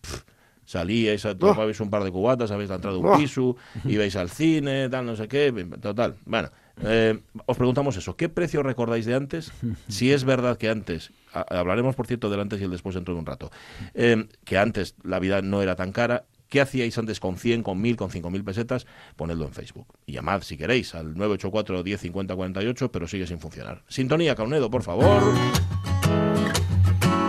salíais, 0.70 1.26
a, 1.26 1.34
tomabais 1.34 1.80
un 1.82 1.90
par 1.90 2.04
de 2.04 2.12
cubatas, 2.12 2.52
habéis 2.52 2.70
entrado 2.70 3.00
un 3.00 3.18
piso, 3.18 3.58
ibais 3.86 4.16
al 4.16 4.30
cine, 4.30 4.88
tal, 4.88 5.04
no 5.04 5.16
sé 5.16 5.28
qué, 5.28 5.50
total. 5.82 6.18
Bueno, 6.26 6.52
eh, 6.84 7.20
os 7.46 7.58
preguntamos 7.58 7.98
eso, 7.98 8.16
¿qué 8.16 8.30
precio 8.30 8.64
recordáis 8.64 9.06
de 9.06 9.16
antes? 9.16 9.52
Si 9.88 10.12
es 10.12 10.24
verdad 10.24 10.58
que 10.58 10.70
antes, 10.70 11.12
hablaremos 11.34 11.96
por 11.96 12.06
cierto 12.06 12.30
del 12.30 12.40
antes 12.40 12.62
y 12.62 12.64
el 12.64 12.72
después 12.72 12.96
dentro 12.96 13.14
de 13.14 13.20
un 13.20 13.26
rato, 13.26 13.52
eh, 13.94 14.28
que 14.46 14.58
antes 14.58 14.96
la 15.04 15.20
vida 15.20 15.42
no 15.42 15.62
era 15.62 15.76
tan 15.76 15.92
cara 15.92 16.26
¿Qué 16.50 16.60
hacíais 16.62 16.98
antes 16.98 17.20
con 17.20 17.38
100, 17.38 17.62
con 17.62 17.80
1000, 17.80 17.96
con 17.96 18.10
5000 18.10 18.44
pesetas? 18.44 18.88
Ponedlo 19.16 19.46
en 19.46 19.54
Facebook. 19.54 19.88
Y 20.08 20.14
llamad 20.14 20.42
si 20.42 20.58
queréis 20.58 20.96
al 20.96 21.14
984 21.14 21.84
10 21.84 22.02
50 22.02 22.36
48, 22.36 22.92
pero 22.92 23.08
sigue 23.08 23.28
sin 23.28 23.40
funcionar. 23.40 23.84
Sintonía, 23.88 24.36
Caunedo, 24.36 24.72
por 24.72 24.82
favor. 24.82 25.22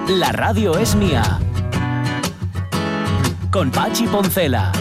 La 0.09 0.33
radio 0.33 0.79
es 0.79 0.97
mía. 0.97 1.23
Con 3.51 3.71
Pachi 3.71 4.07
Poncela. 4.07 4.73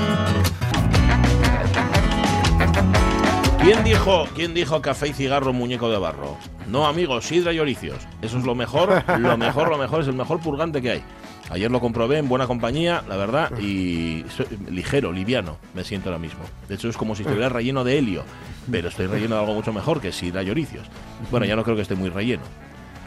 ¿Quién 3.61 3.83
dijo, 3.83 4.25
¿Quién 4.35 4.53
dijo 4.53 4.81
café 4.81 5.09
y 5.09 5.13
cigarro, 5.13 5.51
muñeco 5.51 5.89
de 5.89 5.97
barro? 5.97 6.37
No, 6.69 6.87
amigos, 6.87 7.25
sidra 7.25 7.51
y 7.51 7.59
oricios. 7.59 8.07
Eso 8.21 8.37
es 8.37 8.45
lo 8.45 8.55
mejor, 8.55 9.03
lo 9.19 9.37
mejor, 9.37 9.69
lo 9.69 9.77
mejor, 9.77 10.01
es 10.01 10.07
el 10.07 10.15
mejor 10.15 10.39
purgante 10.39 10.81
que 10.81 10.91
hay. 10.91 11.03
Ayer 11.49 11.71
lo 11.71 11.79
comprobé 11.79 12.19
en 12.19 12.29
buena 12.29 12.45
compañía, 12.45 13.03
la 13.07 13.17
verdad, 13.17 13.51
y 13.59 14.23
ligero, 14.69 15.11
liviano, 15.11 15.57
me 15.73 15.83
siento 15.83 16.09
ahora 16.09 16.19
mismo. 16.19 16.41
De 16.67 16.75
hecho, 16.75 16.89
es 16.89 16.97
como 16.97 17.15
si 17.15 17.23
estuviera 17.23 17.49
relleno 17.49 17.83
de 17.83 17.97
helio, 17.97 18.23
pero 18.69 18.89
estoy 18.89 19.07
relleno 19.07 19.35
de 19.35 19.41
algo 19.41 19.55
mucho 19.55 19.73
mejor 19.73 19.99
que 19.99 20.11
si 20.11 20.29
da 20.29 20.43
lloricios. 20.43 20.85
Bueno, 21.31 21.45
ya 21.47 21.55
no 21.55 21.63
creo 21.63 21.75
que 21.75 21.81
esté 21.81 21.95
muy 21.95 22.09
relleno. 22.09 22.43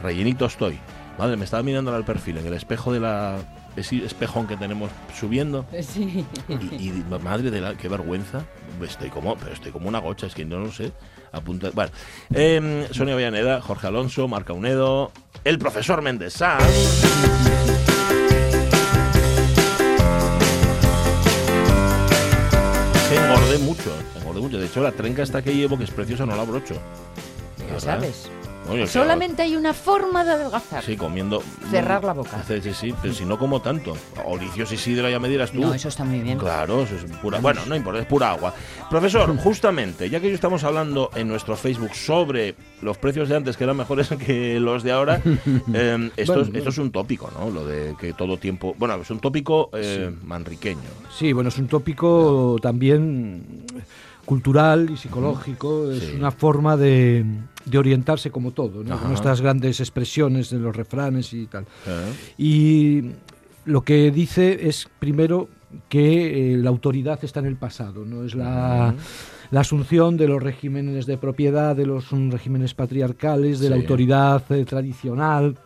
Rellenito 0.01 0.45
estoy. 0.45 0.77
Madre, 1.17 1.37
me 1.37 1.45
estaba 1.45 1.63
mirando 1.63 1.95
al 1.95 2.03
perfil 2.03 2.37
en 2.39 2.47
el 2.47 2.53
espejo 2.53 2.91
de 2.91 2.99
la 2.99 3.37
ese 3.75 4.05
espejón 4.05 4.45
que 4.45 4.57
tenemos 4.57 4.91
subiendo. 5.17 5.65
Sí. 5.81 6.25
Y, 6.49 6.91
madre 7.23 7.49
de 7.49 7.61
la, 7.61 7.75
qué 7.75 7.87
vergüenza. 7.87 8.43
Estoy 8.81 9.09
como, 9.09 9.35
pero 9.37 9.53
estoy 9.53 9.71
como 9.71 9.87
una 9.87 9.99
gocha, 9.99 10.27
es 10.27 10.35
que 10.35 10.45
no 10.45 10.59
lo 10.59 10.71
sé. 10.71 10.91
Apunta, 11.31 11.69
bueno, 11.73 11.91
eh, 12.33 12.87
Sonia 12.91 13.15
Villaneda, 13.15 13.61
Jorge 13.61 13.87
Alonso, 13.87 14.27
Marca 14.27 14.53
Unedo, 14.53 15.11
el 15.43 15.57
profesor 15.57 16.01
Méndez 16.01 16.35
engordé 16.41 17.92
mucho, 23.73 23.91
engordé 24.15 24.41
mucho. 24.41 24.59
De 24.59 24.65
hecho, 24.67 24.81
la 24.81 24.91
trenca 24.91 25.23
esta 25.23 25.41
que 25.41 25.55
llevo, 25.55 25.77
que 25.77 25.83
es 25.85 25.91
preciosa, 25.91 26.25
no 26.25 26.35
la 26.35 26.43
abrocho. 26.43 26.75
Ya 27.69 27.79
sabes. 27.79 28.29
Solamente 28.87 29.41
hay 29.41 29.55
una 29.55 29.73
forma 29.73 30.23
de 30.23 30.31
adelgazar. 30.31 30.83
Sí, 30.83 30.95
comiendo. 30.95 31.43
Cerrar 31.69 32.03
la 32.03 32.13
boca. 32.13 32.43
Sí, 32.47 32.61
sí, 32.61 32.73
sí, 32.73 32.95
pero 33.01 33.13
si 33.13 33.25
no 33.25 33.37
como 33.37 33.61
tanto. 33.61 33.95
Oricios 34.25 34.71
y 34.71 34.77
sidra 34.77 35.09
ya 35.09 35.19
me 35.19 35.29
dirás 35.29 35.51
tú. 35.51 35.61
No, 35.61 35.73
eso 35.73 35.89
está 35.89 36.03
muy 36.03 36.19
bien. 36.19 36.37
Claro, 36.37 36.83
eso 36.83 36.95
es 36.95 37.03
pura. 37.17 37.39
Bueno, 37.39 37.61
no 37.67 37.75
importa, 37.75 38.01
es 38.01 38.05
pura 38.05 38.31
agua. 38.31 38.53
Profesor, 38.89 39.35
justamente, 39.43 40.09
ya 40.09 40.19
que 40.19 40.27
hoy 40.27 40.33
estamos 40.33 40.63
hablando 40.63 41.09
en 41.15 41.27
nuestro 41.27 41.55
Facebook 41.55 41.93
sobre 41.95 42.55
los 42.81 42.97
precios 42.97 43.29
de 43.29 43.35
antes 43.35 43.57
que 43.57 43.63
eran 43.63 43.77
mejores 43.77 44.09
que 44.25 44.59
los 44.59 44.83
de 44.83 44.91
ahora, 44.91 45.21
eh, 45.73 46.11
esto, 46.17 46.41
es 46.41 46.77
un 46.77 46.91
tópico, 46.91 47.29
¿no? 47.37 47.49
Lo 47.49 47.65
de 47.65 47.95
que 47.99 48.13
todo 48.13 48.37
tiempo. 48.37 48.75
Bueno, 48.77 48.95
es 48.95 49.09
un 49.09 49.19
tópico 49.19 49.69
eh, 49.73 50.11
manriqueño. 50.23 50.81
Sí, 51.17 51.33
bueno, 51.33 51.49
es 51.49 51.57
un 51.57 51.67
tópico 51.67 52.57
también 52.61 53.63
cultural 54.25 54.89
y 54.89 54.97
psicológico, 54.97 55.91
es 55.91 56.13
una 56.13 56.31
forma 56.31 56.77
de, 56.77 57.25
de, 57.65 57.77
orientarse 57.77 58.31
como 58.31 58.51
todo, 58.51 58.83
¿no? 58.83 58.99
nuestras 59.07 59.41
grandes 59.41 59.79
expresiones 59.79 60.49
de 60.49 60.59
los 60.59 60.75
refranes 60.75 61.33
y 61.33 61.47
tal. 61.47 61.65
Y 62.37 63.11
lo 63.65 63.81
que 63.81 64.11
dice 64.11 64.67
es 64.67 64.87
primero 64.99 65.49
que 65.89 66.55
la 66.57 66.69
autoridad 66.69 67.19
está 67.23 67.39
en 67.39 67.47
el 67.47 67.57
pasado, 67.57 68.05
no 68.05 68.23
es 68.23 68.35
la 68.35 68.95
la 69.53 69.59
asunción 69.59 70.17
de 70.17 70.27
los 70.27 70.41
regímenes 70.41 71.05
de 71.05 71.15
propiedad, 71.19 71.75
de 71.75 71.85
los 71.85 72.09
regímenes 72.09 72.73
patriarcales, 72.73 73.59
de 73.59 73.69
la 73.69 73.75
autoridad 73.75 74.43
eh, 74.51 74.65
tradicional 74.65 75.59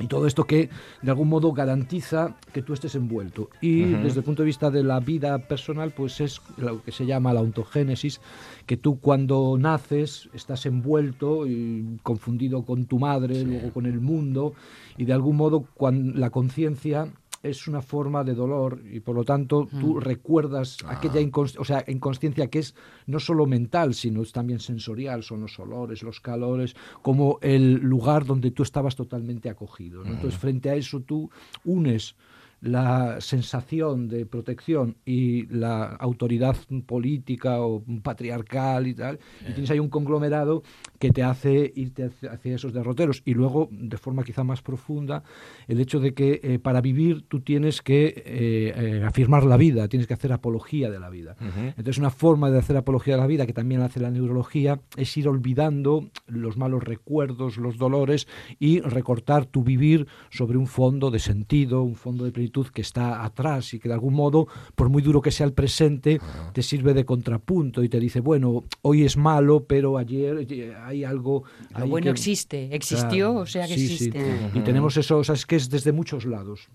y 0.00 0.06
todo 0.06 0.26
esto 0.26 0.44
que 0.44 0.70
de 1.02 1.10
algún 1.10 1.28
modo 1.28 1.52
garantiza 1.52 2.36
que 2.52 2.62
tú 2.62 2.72
estés 2.72 2.94
envuelto. 2.94 3.50
Y 3.60 3.82
desde 3.82 4.20
el 4.20 4.24
punto 4.24 4.42
de 4.42 4.46
vista 4.46 4.70
de 4.70 4.84
la 4.84 5.00
vida 5.00 5.38
personal, 5.38 5.92
pues 5.92 6.20
es 6.20 6.40
lo 6.56 6.82
que 6.82 6.92
se 6.92 7.06
llama 7.06 7.32
la 7.32 7.40
ontogénesis, 7.40 8.20
que 8.66 8.76
tú 8.76 9.00
cuando 9.00 9.56
naces 9.58 10.28
estás 10.34 10.66
envuelto 10.66 11.46
y 11.46 11.98
confundido 12.02 12.62
con 12.62 12.86
tu 12.86 12.98
madre, 12.98 13.44
luego 13.44 13.72
con 13.72 13.86
el 13.86 14.00
mundo, 14.00 14.54
y 14.96 15.04
de 15.04 15.12
algún 15.12 15.36
modo 15.36 15.64
cuando 15.74 16.18
la 16.18 16.30
conciencia 16.30 17.08
es 17.42 17.68
una 17.68 17.82
forma 17.82 18.24
de 18.24 18.34
dolor 18.34 18.80
y 18.90 19.00
por 19.00 19.14
lo 19.14 19.24
tanto 19.24 19.66
tú 19.66 19.96
mm. 19.96 20.00
recuerdas 20.00 20.78
aquella 20.86 21.20
ah. 21.20 21.40
o 21.58 21.64
sea, 21.64 21.84
inconsciencia 21.86 22.48
que 22.48 22.60
es 22.60 22.74
no 23.06 23.20
solo 23.20 23.46
mental, 23.46 23.94
sino 23.94 24.22
es 24.22 24.32
también 24.32 24.60
sensorial, 24.60 25.22
son 25.22 25.42
los 25.42 25.58
olores, 25.58 26.02
los 26.02 26.20
calores, 26.20 26.74
como 27.02 27.38
el 27.42 27.74
lugar 27.74 28.24
donde 28.24 28.50
tú 28.50 28.62
estabas 28.62 28.96
totalmente 28.96 29.48
acogido. 29.48 30.04
Entonces, 30.04 30.38
frente 30.38 30.70
a 30.70 30.74
eso 30.74 31.00
tú 31.00 31.30
unes 31.64 32.16
la 32.60 33.20
sensación 33.20 34.08
de 34.08 34.26
protección 34.26 34.96
y 35.04 35.46
la 35.46 35.84
autoridad 35.84 36.56
política 36.86 37.60
o 37.60 37.82
patriarcal 38.02 38.86
y 38.86 38.94
tal, 38.94 39.18
y 39.48 39.52
tienes 39.52 39.70
ahí 39.70 39.78
un 39.78 39.88
conglomerado 39.88 40.62
que 40.98 41.10
te 41.10 41.22
hace 41.22 41.72
irte 41.76 42.10
hacia 42.28 42.54
esos 42.54 42.72
derroteros. 42.72 43.22
Y 43.24 43.34
luego, 43.34 43.68
de 43.70 43.96
forma 43.96 44.24
quizá 44.24 44.42
más 44.42 44.62
profunda, 44.62 45.22
el 45.68 45.80
hecho 45.80 46.00
de 46.00 46.14
que 46.14 46.40
eh, 46.42 46.58
para 46.58 46.80
vivir 46.80 47.22
tú 47.28 47.40
tienes 47.40 47.82
que 47.82 48.06
eh, 48.06 48.72
eh, 48.76 49.04
afirmar 49.06 49.44
la 49.44 49.56
vida, 49.56 49.88
tienes 49.88 50.06
que 50.06 50.14
hacer 50.14 50.32
apología 50.32 50.90
de 50.90 50.98
la 50.98 51.10
vida. 51.10 51.36
Entonces, 51.40 51.98
una 51.98 52.10
forma 52.10 52.50
de 52.50 52.58
hacer 52.58 52.76
apología 52.76 53.14
de 53.14 53.20
la 53.20 53.26
vida, 53.26 53.46
que 53.46 53.52
también 53.52 53.82
hace 53.82 54.00
la 54.00 54.10
neurología, 54.10 54.80
es 54.96 55.16
ir 55.16 55.28
olvidando 55.28 56.08
los 56.26 56.56
malos 56.56 56.82
recuerdos, 56.82 57.56
los 57.56 57.78
dolores 57.78 58.26
y 58.58 58.80
recortar 58.80 59.46
tu 59.46 59.62
vivir 59.62 60.06
sobre 60.30 60.58
un 60.58 60.66
fondo 60.66 61.10
de 61.10 61.18
sentido, 61.18 61.82
un 61.82 61.94
fondo 61.94 62.24
de 62.24 62.32
plenitud 62.32 62.47
que 62.72 62.82
está 62.82 63.24
atrás 63.24 63.74
y 63.74 63.78
que 63.78 63.88
de 63.88 63.94
algún 63.94 64.14
modo, 64.14 64.48
por 64.74 64.88
muy 64.88 65.02
duro 65.02 65.20
que 65.20 65.30
sea 65.30 65.46
el 65.46 65.52
presente, 65.52 66.20
te 66.52 66.62
sirve 66.62 66.94
de 66.94 67.04
contrapunto 67.04 67.82
y 67.82 67.88
te 67.88 68.00
dice, 68.00 68.20
bueno, 68.20 68.64
hoy 68.82 69.04
es 69.04 69.16
malo, 69.16 69.64
pero 69.64 69.98
ayer 69.98 70.46
eh, 70.48 70.74
hay 70.84 71.04
algo... 71.04 71.44
Lo 71.78 71.86
bueno 71.86 72.10
existe, 72.10 72.74
existió, 72.74 73.34
o 73.34 73.46
sea 73.46 73.66
que 73.66 73.74
existe. 73.74 74.50
Y 74.54 74.60
tenemos 74.60 74.96
eso, 74.96 75.18
o 75.18 75.24
sea, 75.24 75.34
es 75.34 75.46
que 75.46 75.56
es 75.56 75.70
desde 75.70 75.92
muchos 75.92 76.24
lados. 76.24 76.68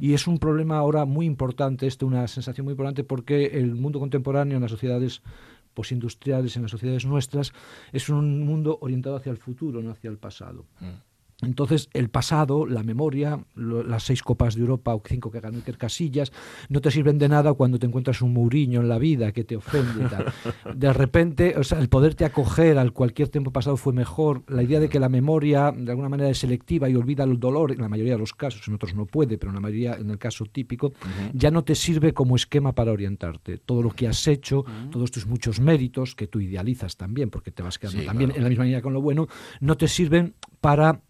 Y 0.00 0.14
es 0.14 0.26
un 0.26 0.38
problema 0.38 0.78
ahora 0.78 1.04
muy 1.04 1.26
importante, 1.26 1.86
esto, 1.86 2.06
una 2.06 2.26
sensación 2.26 2.64
muy 2.64 2.72
importante, 2.72 3.04
porque 3.04 3.46
el 3.46 3.74
mundo 3.74 4.00
contemporáneo 4.00 4.56
en 4.56 4.62
las 4.62 4.70
sociedades 4.70 5.22
posindustriales, 5.74 6.56
en 6.56 6.62
las 6.62 6.70
sociedades 6.70 7.06
nuestras, 7.06 7.52
es 7.92 8.08
un 8.08 8.44
mundo 8.44 8.78
orientado 8.80 9.16
hacia 9.16 9.30
el 9.30 9.38
futuro, 9.38 9.82
no 9.82 9.90
hacia 9.90 10.10
el 10.10 10.18
pasado. 10.18 10.66
Entonces, 11.42 11.88
el 11.92 12.08
pasado, 12.08 12.66
la 12.66 12.82
memoria, 12.82 13.44
las 13.54 14.04
seis 14.04 14.22
copas 14.22 14.54
de 14.54 14.60
Europa 14.60 14.94
o 14.94 15.02
cinco 15.04 15.30
que 15.30 15.40
ganó 15.40 15.58
Iker 15.58 15.76
Casillas, 15.76 16.32
no 16.68 16.80
te 16.80 16.90
sirven 16.90 17.18
de 17.18 17.28
nada 17.28 17.52
cuando 17.54 17.78
te 17.78 17.86
encuentras 17.86 18.22
un 18.22 18.32
Mourinho 18.32 18.80
en 18.80 18.88
la 18.88 18.98
vida 18.98 19.32
que 19.32 19.44
te 19.44 19.56
ofende 19.56 20.04
y 20.04 20.08
tal. 20.08 20.26
De 20.74 20.92
repente, 20.92 21.54
o 21.56 21.64
sea, 21.64 21.80
el 21.80 21.88
poderte 21.88 22.24
acoger 22.24 22.78
al 22.78 22.92
cualquier 22.92 23.28
tiempo 23.28 23.50
pasado 23.50 23.76
fue 23.76 23.92
mejor. 23.92 24.42
La 24.48 24.62
idea 24.62 24.80
de 24.80 24.88
que 24.88 25.00
la 25.00 25.08
memoria, 25.08 25.72
de 25.76 25.90
alguna 25.90 26.08
manera, 26.08 26.30
es 26.30 26.38
selectiva 26.38 26.88
y 26.88 26.94
olvida 26.94 27.24
el 27.24 27.38
dolor, 27.38 27.72
en 27.72 27.80
la 27.80 27.88
mayoría 27.88 28.12
de 28.12 28.18
los 28.18 28.32
casos, 28.32 28.66
en 28.68 28.74
otros 28.74 28.94
no 28.94 29.06
puede, 29.06 29.36
pero 29.36 29.50
en 29.50 29.56
la 29.56 29.60
mayoría, 29.60 29.94
en 29.94 30.10
el 30.10 30.18
caso 30.18 30.46
típico, 30.46 30.92
ya 31.32 31.50
no 31.50 31.64
te 31.64 31.74
sirve 31.74 32.12
como 32.12 32.36
esquema 32.36 32.72
para 32.72 32.92
orientarte. 32.92 33.58
Todo 33.58 33.82
lo 33.82 33.90
que 33.90 34.06
has 34.06 34.26
hecho, 34.28 34.64
todos 34.90 35.10
tus 35.10 35.26
muchos 35.26 35.60
méritos, 35.60 36.14
que 36.14 36.26
tú 36.26 36.40
idealizas 36.40 36.96
también, 36.96 37.30
porque 37.30 37.50
te 37.50 37.62
vas 37.62 37.78
quedando 37.78 38.04
también 38.04 38.32
en 38.34 38.42
la 38.42 38.48
misma 38.48 38.64
línea 38.64 38.80
con 38.80 38.92
lo 38.92 39.00
bueno, 39.00 39.26
no 39.60 39.76
te 39.76 39.88
sirven 39.88 40.34
para 40.60 41.00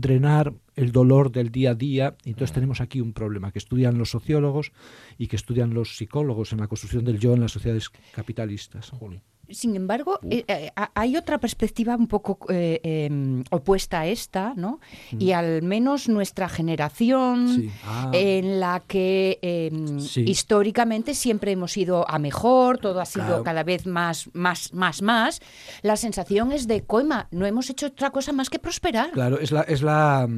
drenar 0.00 0.54
el 0.76 0.92
dolor 0.92 1.30
del 1.30 1.50
día 1.50 1.70
a 1.70 1.74
día. 1.74 2.16
Entonces 2.24 2.52
tenemos 2.52 2.80
aquí 2.80 3.00
un 3.00 3.12
problema 3.12 3.52
que 3.52 3.58
estudian 3.58 3.98
los 3.98 4.10
sociólogos 4.10 4.72
y 5.16 5.26
que 5.26 5.36
estudian 5.36 5.74
los 5.74 5.96
psicólogos 5.96 6.52
en 6.52 6.60
la 6.60 6.68
construcción 6.68 7.04
del 7.04 7.18
yo 7.18 7.34
en 7.34 7.40
las 7.40 7.52
sociedades 7.52 7.90
capitalistas. 8.12 8.92
Sin 9.50 9.74
embargo, 9.76 10.20
eh, 10.28 10.44
eh, 10.46 10.70
hay 10.94 11.16
otra 11.16 11.38
perspectiva 11.38 11.96
un 11.96 12.06
poco 12.06 12.38
eh, 12.50 12.80
em, 12.82 13.44
opuesta 13.50 14.00
a 14.00 14.06
esta, 14.06 14.52
¿no? 14.56 14.78
Mm. 15.12 15.22
Y 15.22 15.32
al 15.32 15.62
menos 15.62 16.08
nuestra 16.08 16.50
generación, 16.50 17.70
ah. 17.84 18.10
en 18.12 18.60
la 18.60 18.80
que 18.86 19.38
em, 19.40 19.98
históricamente 20.16 21.14
siempre 21.14 21.52
hemos 21.52 21.76
ido 21.78 22.08
a 22.10 22.18
mejor, 22.18 22.76
todo 22.78 23.00
ha 23.00 23.06
sido 23.06 23.42
cada 23.42 23.62
vez 23.62 23.86
más, 23.86 24.28
más, 24.34 24.74
más, 24.74 25.00
más. 25.00 25.40
La 25.80 25.96
sensación 25.96 26.52
es 26.52 26.68
de 26.68 26.82
coima, 26.82 27.28
no 27.30 27.46
hemos 27.46 27.70
hecho 27.70 27.86
otra 27.86 28.10
cosa 28.10 28.32
más 28.32 28.50
que 28.50 28.58
prosperar. 28.58 29.12
Claro, 29.12 29.38
es 29.40 29.50
la, 29.50 29.62
es 29.62 29.80
la, 29.80 30.28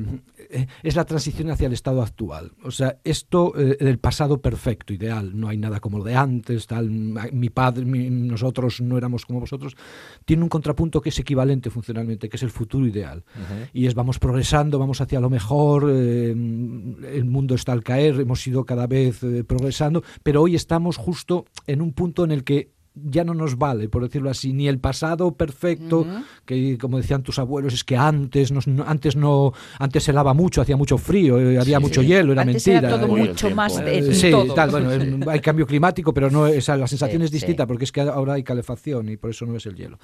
es 0.83 0.95
la 0.95 1.05
transición 1.05 1.51
hacia 1.51 1.67
el 1.67 1.73
estado 1.73 2.01
actual. 2.01 2.53
O 2.63 2.71
sea, 2.71 2.99
esto 3.03 3.53
del 3.57 3.99
pasado 3.99 4.41
perfecto, 4.41 4.93
ideal, 4.93 5.33
no 5.35 5.49
hay 5.49 5.57
nada 5.57 5.81
como 5.81 5.99
lo 5.99 6.05
de 6.05 6.15
antes, 6.15 6.69
tal. 6.69 6.91
Mi 6.91 7.51
padre, 7.51 7.85
nosotros 7.85 8.81
no 8.81 9.00
éramos 9.01 9.27
como 9.27 9.41
vosotros, 9.41 9.77
tiene 10.25 10.43
un 10.43 10.49
contrapunto 10.49 11.01
que 11.01 11.09
es 11.09 11.19
equivalente 11.19 11.71
funcionalmente, 11.71 12.29
que 12.29 12.37
es 12.37 12.43
el 12.43 12.51
futuro 12.51 12.87
ideal. 12.87 13.25
Y 13.73 13.87
es 13.87 13.95
vamos 13.95 14.19
progresando, 14.19 14.79
vamos 14.79 15.01
hacia 15.01 15.21
lo 15.21 15.31
mejor, 15.31 15.91
eh, 15.91 16.31
el 16.31 17.25
mundo 17.25 17.55
está 17.55 17.73
al 17.73 17.83
caer, 17.83 18.21
hemos 18.21 18.47
ido 18.47 18.65
cada 18.65 18.87
vez 18.87 19.23
eh, 19.23 19.45
progresando, 19.45 20.03
pero 20.23 20.43
hoy 20.43 20.55
estamos 20.55 20.97
justo 20.97 21.47
en 21.67 21.83
un 21.83 21.93
punto 21.93 22.25
en 22.25 22.31
el 22.31 22.45
que 22.45 22.71
ya 22.95 23.25
no 23.25 23.35
nos 23.35 23.57
vale, 23.57 23.89
por 23.89 24.03
decirlo 24.03 24.31
así, 24.31 24.53
ni 24.53 24.69
el 24.69 24.79
pasado 24.79 25.33
perfecto, 25.33 26.07
que 26.45 26.77
como 26.79 26.97
decían 26.97 27.23
tus 27.23 27.39
abuelos, 27.39 27.73
es 27.73 27.85
que 27.85 27.97
antes 27.97 28.51
no, 28.51 28.61
antes 28.85 29.17
no 29.17 29.53
antes 29.79 30.05
se 30.05 30.13
lava 30.13 30.35
mucho, 30.35 30.61
hacía 30.61 30.77
mucho 30.77 30.99
frío, 30.99 31.39
eh, 31.39 31.59
había 31.59 31.79
mucho 31.81 32.03
hielo, 32.03 32.33
era 32.33 32.45
mentira. 32.45 32.79
Era 32.79 32.91
todo 32.91 33.09
mucho 33.09 33.51
más 33.51 33.81
eh, 33.85 34.13
sí, 34.13 34.33
tal, 34.55 34.71
bueno, 34.71 35.31
hay 35.31 35.41
cambio 35.41 35.67
climático, 35.67 36.13
pero 36.13 36.31
no 36.31 36.47
esa, 36.47 36.77
la 36.77 36.87
sensación 36.87 37.23
es 37.23 37.31
distinta 37.31 37.67
porque 37.67 37.85
es 37.85 37.93
que 37.93 38.01
ahora 38.01 38.35
hay 38.35 38.43
calefacción 38.43 39.09
y 39.09 39.17
por 39.17 39.31
eso 39.31 39.47
no 39.47 39.57
es 39.57 39.67
el 39.67 39.77
hielo. 39.77 39.99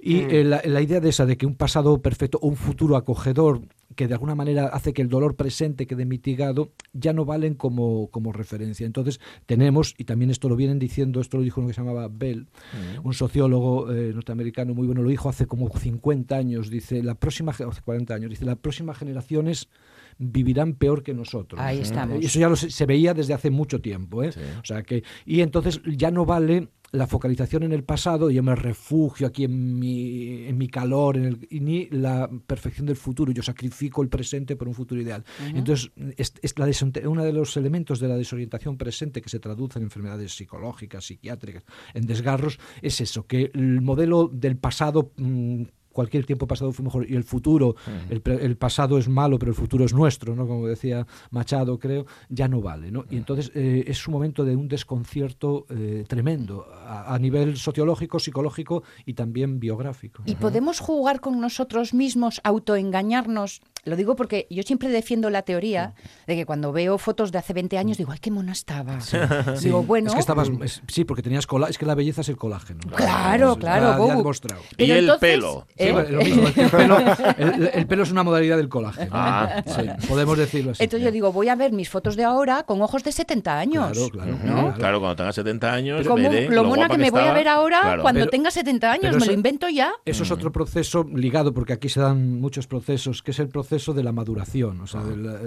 Y 0.00 0.14
mm. 0.16 0.30
eh, 0.30 0.44
la, 0.44 0.62
la, 0.64 0.80
idea 0.80 1.00
de 1.00 1.10
esa 1.10 1.26
de 1.26 1.36
que 1.36 1.46
un 1.46 1.54
pasado 1.54 1.98
perfecto 2.00 2.38
o 2.40 2.48
un 2.48 2.56
futuro 2.56 2.96
acogedor 2.96 3.60
que 3.96 4.06
de 4.06 4.14
alguna 4.14 4.34
manera 4.34 4.66
hace 4.66 4.92
que 4.92 5.02
el 5.02 5.08
dolor 5.08 5.36
presente 5.36 5.86
quede 5.86 6.04
mitigado, 6.04 6.72
ya 6.92 7.12
no 7.12 7.24
valen 7.24 7.54
como, 7.54 8.08
como 8.08 8.32
referencia. 8.32 8.86
Entonces 8.86 9.20
tenemos, 9.46 9.94
y 9.98 10.04
también 10.04 10.30
esto 10.30 10.48
lo 10.48 10.56
vienen 10.56 10.78
diciendo, 10.78 11.20
esto 11.20 11.38
lo 11.38 11.42
dijo 11.42 11.60
uno 11.60 11.68
que 11.68 11.74
se 11.74 11.80
llamaba 11.80 12.08
Bell, 12.08 12.42
mm. 12.42 13.06
un 13.06 13.14
sociólogo 13.14 13.92
eh, 13.92 14.12
norteamericano 14.14 14.74
muy 14.74 14.86
bueno, 14.86 15.02
lo 15.02 15.10
dijo 15.10 15.28
hace 15.28 15.46
como 15.46 15.68
50 15.68 16.36
años, 16.36 16.70
dice, 16.70 17.02
la 17.02 17.14
próxima, 17.14 17.52
hace 17.52 17.82
40 17.82 18.14
años, 18.14 18.30
dice, 18.30 18.44
las 18.44 18.58
próximas 18.58 18.96
generaciones 18.96 19.68
vivirán 20.18 20.74
peor 20.74 21.02
que 21.02 21.14
nosotros. 21.14 21.60
Ahí 21.60 21.80
estamos. 21.80 22.22
Y 22.22 22.26
eso 22.26 22.38
ya 22.38 22.54
se 22.54 22.86
veía 22.86 23.14
desde 23.14 23.34
hace 23.34 23.50
mucho 23.50 23.80
tiempo. 23.80 24.22
¿eh? 24.22 24.30
O 24.62 24.64
sea 24.64 24.82
que, 24.82 25.02
y 25.24 25.40
entonces 25.40 25.80
ya 25.84 26.10
no 26.10 26.26
vale 26.26 26.68
la 26.92 27.06
focalización 27.06 27.62
en 27.62 27.72
el 27.72 27.84
pasado, 27.84 28.30
yo 28.30 28.42
me 28.42 28.54
refugio 28.54 29.26
aquí 29.26 29.44
en 29.44 29.78
mi, 29.78 30.46
en 30.46 30.58
mi 30.58 30.68
calor, 30.68 31.16
en 31.16 31.24
el, 31.24 31.48
y 31.50 31.60
ni 31.60 31.86
la 31.90 32.28
perfección 32.46 32.86
del 32.86 32.96
futuro, 32.96 33.32
yo 33.32 33.42
sacrifico 33.42 34.02
el 34.02 34.08
presente 34.08 34.56
por 34.56 34.68
un 34.68 34.74
futuro 34.74 35.00
ideal. 35.00 35.24
Entonces, 35.54 35.90
es, 36.16 36.58
la 36.58 37.08
uno 37.08 37.24
de 37.24 37.32
los 37.32 37.56
elementos 37.56 38.00
de 38.00 38.08
la 38.08 38.16
desorientación 38.16 38.76
presente 38.76 39.20
que 39.22 39.28
se 39.28 39.38
traduce 39.38 39.78
en 39.78 39.84
enfermedades 39.84 40.32
psicológicas, 40.32 41.04
psiquiátricas, 41.04 41.64
en 41.94 42.06
desgarros, 42.06 42.58
es 42.82 43.00
eso, 43.00 43.26
que 43.26 43.50
el 43.54 43.80
modelo 43.80 44.28
del 44.32 44.56
pasado... 44.56 45.12
Mm, 45.16 45.64
cualquier 45.92 46.24
tiempo 46.24 46.46
pasado 46.46 46.72
fue 46.72 46.84
mejor 46.84 47.08
y 47.08 47.14
el 47.14 47.24
futuro, 47.24 47.76
el, 48.08 48.56
pasado 48.56 48.98
es 48.98 49.08
malo, 49.08 49.38
pero 49.38 49.50
el 49.50 49.56
futuro 49.56 49.84
es 49.84 49.92
nuestro, 49.92 50.34
¿no? 50.34 50.46
como 50.46 50.66
decía 50.66 51.06
Machado, 51.30 51.78
creo, 51.78 52.06
ya 52.28 52.48
no 52.48 52.60
vale. 52.60 52.90
¿no? 52.90 53.04
Y 53.10 53.16
entonces 53.16 53.50
eh, 53.54 53.84
es 53.86 54.06
un 54.06 54.12
momento 54.12 54.44
de 54.44 54.56
un 54.56 54.68
desconcierto 54.68 55.66
eh, 55.70 56.04
tremendo 56.06 56.66
a, 56.86 57.18
nivel 57.18 57.56
sociológico, 57.56 58.18
psicológico 58.18 58.82
y 59.04 59.14
también 59.14 59.60
biográfico. 59.60 60.22
¿Y 60.26 60.36
podemos 60.36 60.80
jugar 60.80 61.20
con 61.20 61.40
nosotros 61.40 61.94
mismos, 61.94 62.40
autoengañarnos? 62.44 63.60
Lo 63.84 63.96
digo 63.96 64.14
porque 64.14 64.46
yo 64.50 64.62
siempre 64.62 64.90
defiendo 64.90 65.30
la 65.30 65.42
teoría 65.42 65.94
de 66.26 66.36
que 66.36 66.44
cuando 66.44 66.72
veo 66.72 66.98
fotos 66.98 67.32
de 67.32 67.38
hace 67.38 67.52
20 67.52 67.78
años 67.78 67.96
digo, 67.96 68.12
ay, 68.12 68.18
qué 68.20 68.30
mona 68.30 68.52
estaba. 68.52 68.98
digo, 69.62 69.82
bueno... 69.82 70.08
Es 70.08 70.14
que 70.14 70.20
estabas, 70.20 70.50
sí, 70.86 71.04
porque 71.04 71.22
tenías 71.22 71.46
colágeno, 71.46 71.70
es 71.70 71.78
que 71.78 71.86
la 71.86 71.94
belleza 71.94 72.20
es 72.20 72.28
el 72.28 72.36
colágeno. 72.36 72.80
Claro, 72.94 73.56
claro. 73.56 74.30
Y 74.76 74.90
el 74.90 75.10
pelo 75.18 75.66
El, 75.80 77.86
pelo, 77.86 78.02
es 78.02 78.10
una 78.10 78.22
modalidad 78.22 78.56
del 78.56 78.68
colágeno. 78.68 79.10
Ah, 79.12 79.62
podemos 80.08 80.36
decirlo 80.36 80.72
así. 80.72 80.82
Entonces 80.82 81.04
yo 81.04 81.12
digo, 81.12 81.32
voy 81.32 81.48
a 81.48 81.56
ver 81.56 81.72
mis 81.72 81.88
fotos 81.88 82.16
de 82.16 82.24
ahora 82.24 82.64
con 82.64 82.80
ojos 82.82 83.02
de 83.02 83.12
70 83.12 83.58
años. 83.58 84.10
Claro, 84.10 84.38
claro. 84.38 84.74
Claro, 84.76 85.00
cuando 85.00 85.16
tenga 85.16 85.32
70 85.32 85.72
años, 85.72 86.04
lo, 86.04 86.64
mona 86.64 86.88
que, 86.88 86.98
me 86.98 87.10
voy 87.10 87.22
a 87.22 87.32
ver 87.32 87.48
ahora 87.48 87.98
cuando 88.00 88.26
tenga 88.26 88.50
70 88.50 88.92
años, 88.92 89.16
me 89.16 89.26
lo 89.26 89.32
invento 89.32 89.68
ya. 89.68 89.92
Eso 90.04 90.22
es 90.22 90.30
otro 90.30 90.52
proceso 90.52 91.04
ligado, 91.04 91.54
porque 91.54 91.72
aquí 91.72 91.88
se 91.88 92.00
dan 92.00 92.40
muchos 92.40 92.66
procesos, 92.66 93.22
que 93.22 93.30
es 93.30 93.38
el 93.38 93.48
proceso 93.48 93.94
de 93.94 94.02
la 94.02 94.12
maduración. 94.12 94.80
O 94.80 94.86
sea, 94.86 95.00
ah. 95.00 95.38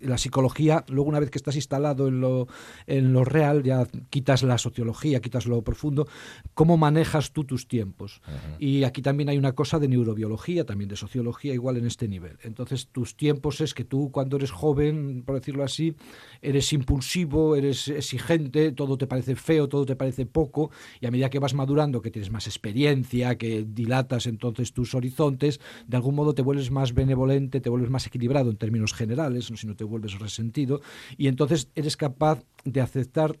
la, 0.00 0.18
psicología, 0.18 0.84
luego 0.88 1.08
una 1.08 1.20
vez 1.20 1.30
que 1.30 1.38
estás 1.38 1.56
instalado 1.56 2.08
en 2.08 2.20
lo, 2.20 2.48
en 2.86 3.12
lo 3.12 3.24
real, 3.24 3.62
ya 3.62 3.86
quitas 4.10 4.42
la 4.42 4.58
sociología, 4.58 5.20
quitas 5.20 5.46
lo 5.46 5.62
profundo, 5.62 6.06
cómo 6.54 6.76
manejas 6.76 7.32
tú 7.32 7.44
tus 7.44 7.68
tiempos. 7.68 8.20
Y 8.58 8.84
aquí 8.84 9.02
también 9.02 9.28
hay 9.28 9.38
una 9.38 9.52
cosa 9.52 9.78
de 9.82 9.88
neurobiología, 9.88 10.64
también 10.64 10.88
de 10.88 10.96
sociología, 10.96 11.52
igual 11.52 11.76
en 11.76 11.86
este 11.86 12.08
nivel. 12.08 12.38
Entonces, 12.42 12.88
tus 12.88 13.16
tiempos 13.16 13.60
es 13.60 13.74
que 13.74 13.84
tú 13.84 14.10
cuando 14.10 14.36
eres 14.36 14.50
joven, 14.50 15.22
por 15.26 15.34
decirlo 15.34 15.64
así, 15.64 15.94
eres 16.40 16.72
impulsivo, 16.72 17.56
eres 17.56 17.88
exigente, 17.88 18.72
todo 18.72 18.96
te 18.96 19.06
parece 19.06 19.36
feo, 19.36 19.68
todo 19.68 19.84
te 19.84 19.96
parece 19.96 20.24
poco, 20.24 20.70
y 21.00 21.06
a 21.06 21.10
medida 21.10 21.28
que 21.28 21.38
vas 21.38 21.52
madurando, 21.54 22.00
que 22.00 22.10
tienes 22.10 22.30
más 22.30 22.46
experiencia, 22.46 23.36
que 23.36 23.66
dilatas 23.68 24.26
entonces 24.26 24.72
tus 24.72 24.94
horizontes, 24.94 25.60
de 25.86 25.96
algún 25.96 26.14
modo 26.14 26.34
te 26.34 26.42
vuelves 26.42 26.70
más 26.70 26.94
benevolente, 26.94 27.60
te 27.60 27.68
vuelves 27.68 27.90
más 27.90 28.06
equilibrado 28.06 28.50
en 28.50 28.56
términos 28.56 28.94
generales, 28.94 29.50
si 29.54 29.66
no 29.66 29.76
te 29.76 29.84
vuelves 29.84 30.18
resentido, 30.18 30.80
y 31.18 31.26
entonces 31.26 31.68
eres 31.74 31.96
capaz 31.96 32.44
de 32.64 32.80
aceptar 32.80 33.38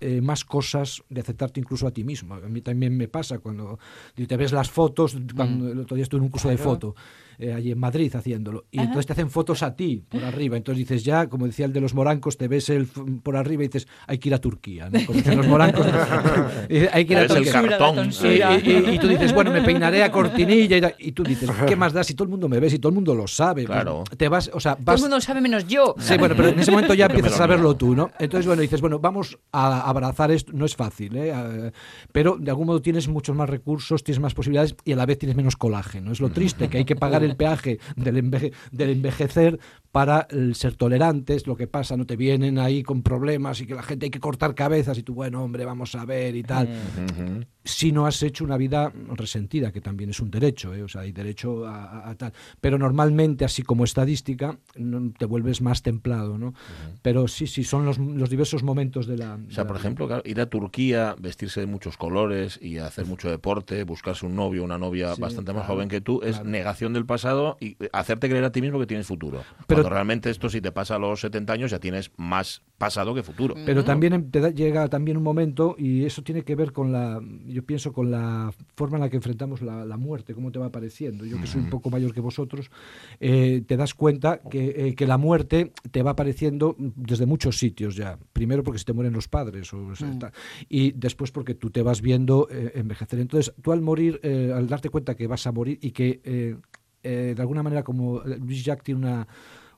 eh, 0.00 0.20
más 0.20 0.44
cosas, 0.44 1.02
de 1.08 1.20
aceptarte 1.20 1.60
incluso 1.60 1.86
a 1.86 1.90
ti 1.90 2.04
mismo. 2.04 2.34
A 2.34 2.40
mí 2.40 2.60
también 2.60 2.96
me 2.96 3.08
pasa 3.08 3.38
cuando 3.38 3.78
te 4.14 4.36
ves 4.36 4.52
las 4.52 4.70
fotos, 4.70 5.16
cuando 5.34 5.66
mm. 5.66 5.72
el 5.72 5.78
otro 5.80 5.94
día 5.94 6.02
estuve 6.02 6.18
en 6.18 6.24
un 6.24 6.30
curso 6.30 6.48
de 6.48 6.58
foto, 6.58 6.94
eh, 7.40 7.54
allí 7.54 7.72
en 7.72 7.78
Madrid 7.78 8.14
haciéndolo. 8.14 8.66
Y 8.70 8.80
entonces 8.80 9.06
te 9.06 9.14
hacen 9.14 9.30
fotos 9.30 9.62
a 9.62 9.74
ti 9.74 10.04
por 10.06 10.22
arriba. 10.22 10.58
Entonces 10.58 10.78
dices, 10.78 11.04
ya, 11.04 11.28
como 11.28 11.46
decía 11.46 11.64
el 11.64 11.72
de 11.72 11.80
los 11.80 11.94
morancos, 11.94 12.36
te 12.36 12.48
ves 12.48 12.68
el, 12.68 12.86
por 12.86 13.34
arriba 13.34 13.64
y 13.64 13.68
dices, 13.68 13.88
hay 14.06 14.18
que 14.18 14.28
ir 14.28 14.34
a 14.34 14.38
Turquía. 14.38 14.90
Como 15.06 15.16
dicen 15.18 15.38
los 15.38 15.46
morancos, 15.46 15.86
hay 16.92 17.04
que 17.06 17.12
ir 17.14 17.18
a 17.18 17.26
Turquía. 17.26 18.92
Y, 18.92 18.98
tú 18.98 19.08
dices, 19.08 19.32
bueno, 19.32 19.50
me 19.50 19.62
peinaré 19.62 20.02
a 20.02 20.12
cortinilla. 20.12 20.92
Y, 20.98 21.12
tú 21.12 21.22
dices, 21.22 21.50
¿qué 21.66 21.76
más 21.76 21.94
da 21.94 22.04
si 22.04 22.12
todo 22.12 22.24
el 22.24 22.30
mundo 22.30 22.46
me 22.48 22.60
ve, 22.60 22.68
si 22.68 22.78
todo 22.78 22.90
el 22.90 22.94
mundo 22.94 23.14
lo 23.14 23.26
sabe? 23.26 23.64
Pues 23.64 23.74
claro. 23.74 24.04
te 24.16 24.28
vas, 24.28 24.50
o 24.52 24.60
sea, 24.60 24.76
Todo 24.76 24.96
el 24.96 25.00
mundo 25.00 25.16
lo 25.16 25.22
sabe 25.22 25.40
menos 25.40 25.66
yo. 25.66 25.94
Sí, 25.98 26.18
bueno, 26.18 26.34
pero 26.36 26.48
en 26.48 26.60
ese 26.60 26.70
momento 26.70 26.92
ya 26.92 27.06
empiezas 27.10 27.32
a 27.34 27.36
saberlo 27.38 27.74
tú, 27.74 27.94
¿no? 27.94 28.10
Entonces, 28.18 28.46
bueno, 28.46 28.60
dices, 28.60 28.82
bueno, 28.82 28.98
vamos 28.98 29.38
a 29.52 29.88
abrazar 29.88 30.30
esto. 30.30 30.52
No 30.54 30.66
es 30.66 30.76
fácil, 30.76 31.16
¿eh? 31.16 31.72
pero 32.12 32.36
de 32.38 32.50
algún 32.50 32.66
modo 32.66 32.82
tienes 32.82 33.08
muchos 33.08 33.34
más 33.34 33.48
recursos, 33.48 34.04
tienes 34.04 34.20
más 34.20 34.34
posibilidades 34.34 34.74
y 34.84 34.92
a 34.92 34.96
la 34.96 35.06
vez 35.06 35.18
tienes 35.18 35.36
menos 35.36 35.56
colágeno. 35.56 36.12
Es 36.12 36.20
lo 36.20 36.28
triste, 36.28 36.68
que 36.68 36.78
hay 36.78 36.84
que 36.84 36.96
pagar 36.96 37.24
el 37.24 37.29
peaje 37.36 37.78
de 37.96 38.10
del, 38.70 38.90
envejecer 38.90 39.58
para 39.92 40.28
el 40.30 40.54
ser 40.54 40.76
tolerantes, 40.76 41.46
lo 41.46 41.56
que 41.56 41.66
pasa, 41.66 41.96
no 41.96 42.06
te 42.06 42.16
vienen 42.16 42.58
ahí 42.58 42.82
con 42.82 43.02
problemas 43.02 43.60
y 43.60 43.66
que 43.66 43.74
la 43.74 43.82
gente 43.82 44.06
hay 44.06 44.10
que 44.10 44.20
cortar 44.20 44.54
cabezas 44.54 44.96
y 44.98 45.02
tú, 45.02 45.14
bueno, 45.14 45.42
hombre, 45.42 45.64
vamos 45.64 45.94
a 45.96 46.04
ver 46.04 46.36
y 46.36 46.44
tal. 46.44 46.68
Si 47.64 47.92
no 47.92 48.06
has 48.06 48.22
hecho 48.22 48.44
una 48.44 48.56
vida 48.56 48.92
resentida, 49.08 49.72
que 49.72 49.80
también 49.80 50.10
es 50.10 50.20
un 50.20 50.30
derecho, 50.30 50.74
¿eh? 50.74 50.82
o 50.82 50.88
sea, 50.88 51.02
hay 51.02 51.12
derecho 51.12 51.66
a, 51.66 52.14
tal. 52.16 52.32
Pero 52.60 52.78
normalmente, 52.78 53.44
así 53.44 53.62
como 53.62 53.84
estadística, 53.84 54.58
te 55.18 55.24
vuelves 55.26 55.60
más 55.60 55.82
templado, 55.82 56.38
¿no? 56.38 56.54
Pero 57.02 57.26
sí, 57.26 57.46
sí, 57.46 57.64
son 57.64 57.84
los, 57.84 57.98
los, 57.98 58.30
diversos 58.30 58.62
momentos 58.62 59.06
de 59.06 59.18
la... 59.18 59.38
O 59.48 59.52
sea, 59.52 59.66
por 59.66 59.76
ejemplo, 59.76 60.08
ir 60.24 60.40
a 60.40 60.46
Turquía, 60.46 61.16
vestirse 61.18 61.60
de 61.60 61.66
muchos 61.66 61.96
colores 61.96 62.58
y 62.62 62.78
hacer 62.78 63.06
mucho 63.06 63.28
deporte, 63.28 63.82
buscarse 63.84 64.24
un 64.24 64.36
novio, 64.36 64.62
una 64.62 64.78
novia 64.78 65.14
bastante 65.16 65.52
más 65.52 65.66
joven 65.66 65.88
que 65.88 66.00
tú, 66.00 66.22
es 66.22 66.44
negación 66.44 66.92
del 66.92 67.06
pasado 67.10 67.56
y 67.60 67.76
hacerte 67.92 68.28
creer 68.28 68.44
a 68.44 68.52
ti 68.52 68.60
mismo 68.60 68.78
que 68.78 68.86
tienes 68.86 69.08
futuro. 69.08 69.42
Pero 69.66 69.82
realmente 69.82 70.30
esto 70.30 70.48
si 70.48 70.60
te 70.60 70.70
pasa 70.70 70.94
a 70.94 70.98
los 71.00 71.20
70 71.20 71.52
años 71.52 71.70
ya 71.72 71.80
tienes 71.80 72.12
más 72.16 72.62
pasado 72.78 73.12
que 73.14 73.24
futuro. 73.24 73.56
Pero 73.66 73.84
también 73.84 74.12
em, 74.12 74.30
te 74.30 74.54
llega 74.54 74.88
también 74.88 75.16
un 75.16 75.24
momento 75.24 75.74
y 75.76 76.04
eso 76.04 76.22
tiene 76.22 76.44
que 76.44 76.54
ver 76.54 76.72
con 76.72 76.92
la, 76.92 77.20
yo 77.46 77.62
pienso 77.64 77.92
con 77.92 78.12
la 78.12 78.54
forma 78.76 78.96
en 78.96 79.02
la 79.02 79.10
que 79.10 79.16
enfrentamos 79.16 79.60
la, 79.60 79.96
muerte, 79.96 80.34
cómo 80.34 80.52
te 80.52 80.58
va 80.58 80.66
apareciendo. 80.66 81.26
Yo 81.26 81.38
que 81.40 81.48
soy 81.48 81.62
un 81.62 81.68
poco 81.68 81.90
mayor 81.90 82.14
que 82.14 82.20
vosotros, 82.20 82.70
eh, 83.18 83.62
te 83.66 83.76
das 83.76 83.92
cuenta 83.92 84.40
que, 84.40 84.74
eh, 84.76 84.94
que, 84.94 85.06
la 85.06 85.18
muerte 85.18 85.72
te 85.90 86.02
va 86.02 86.12
apareciendo 86.12 86.76
desde 86.78 87.26
muchos 87.26 87.58
sitios 87.58 87.96
ya. 87.96 88.18
Primero 88.32 88.62
porque 88.62 88.78
se 88.78 88.84
te 88.84 88.92
mueren 88.92 89.12
los 89.12 89.26
padres 89.26 89.74
o, 89.74 89.92
y 90.68 90.92
después 90.92 91.32
porque 91.32 91.54
tú 91.54 91.70
te 91.70 91.82
vas 91.82 92.00
viendo 92.00 92.48
eh, 92.50 92.72
envejecer. 92.76 93.18
Entonces 93.18 93.52
tú 93.60 93.72
al 93.72 93.80
morir, 93.82 94.20
al 94.54 94.68
darte 94.68 94.88
cuenta 94.88 95.16
que 95.16 95.26
vas 95.26 95.46
a 95.46 95.52
morir 95.52 95.78
y 95.82 95.90
que 95.90 96.56
de 97.02 97.36
alguna 97.38 97.62
manera 97.62 97.82
como 97.82 98.20
Luis 98.20 98.64
Jack 98.64 98.82
tiene 98.82 99.00
una 99.00 99.28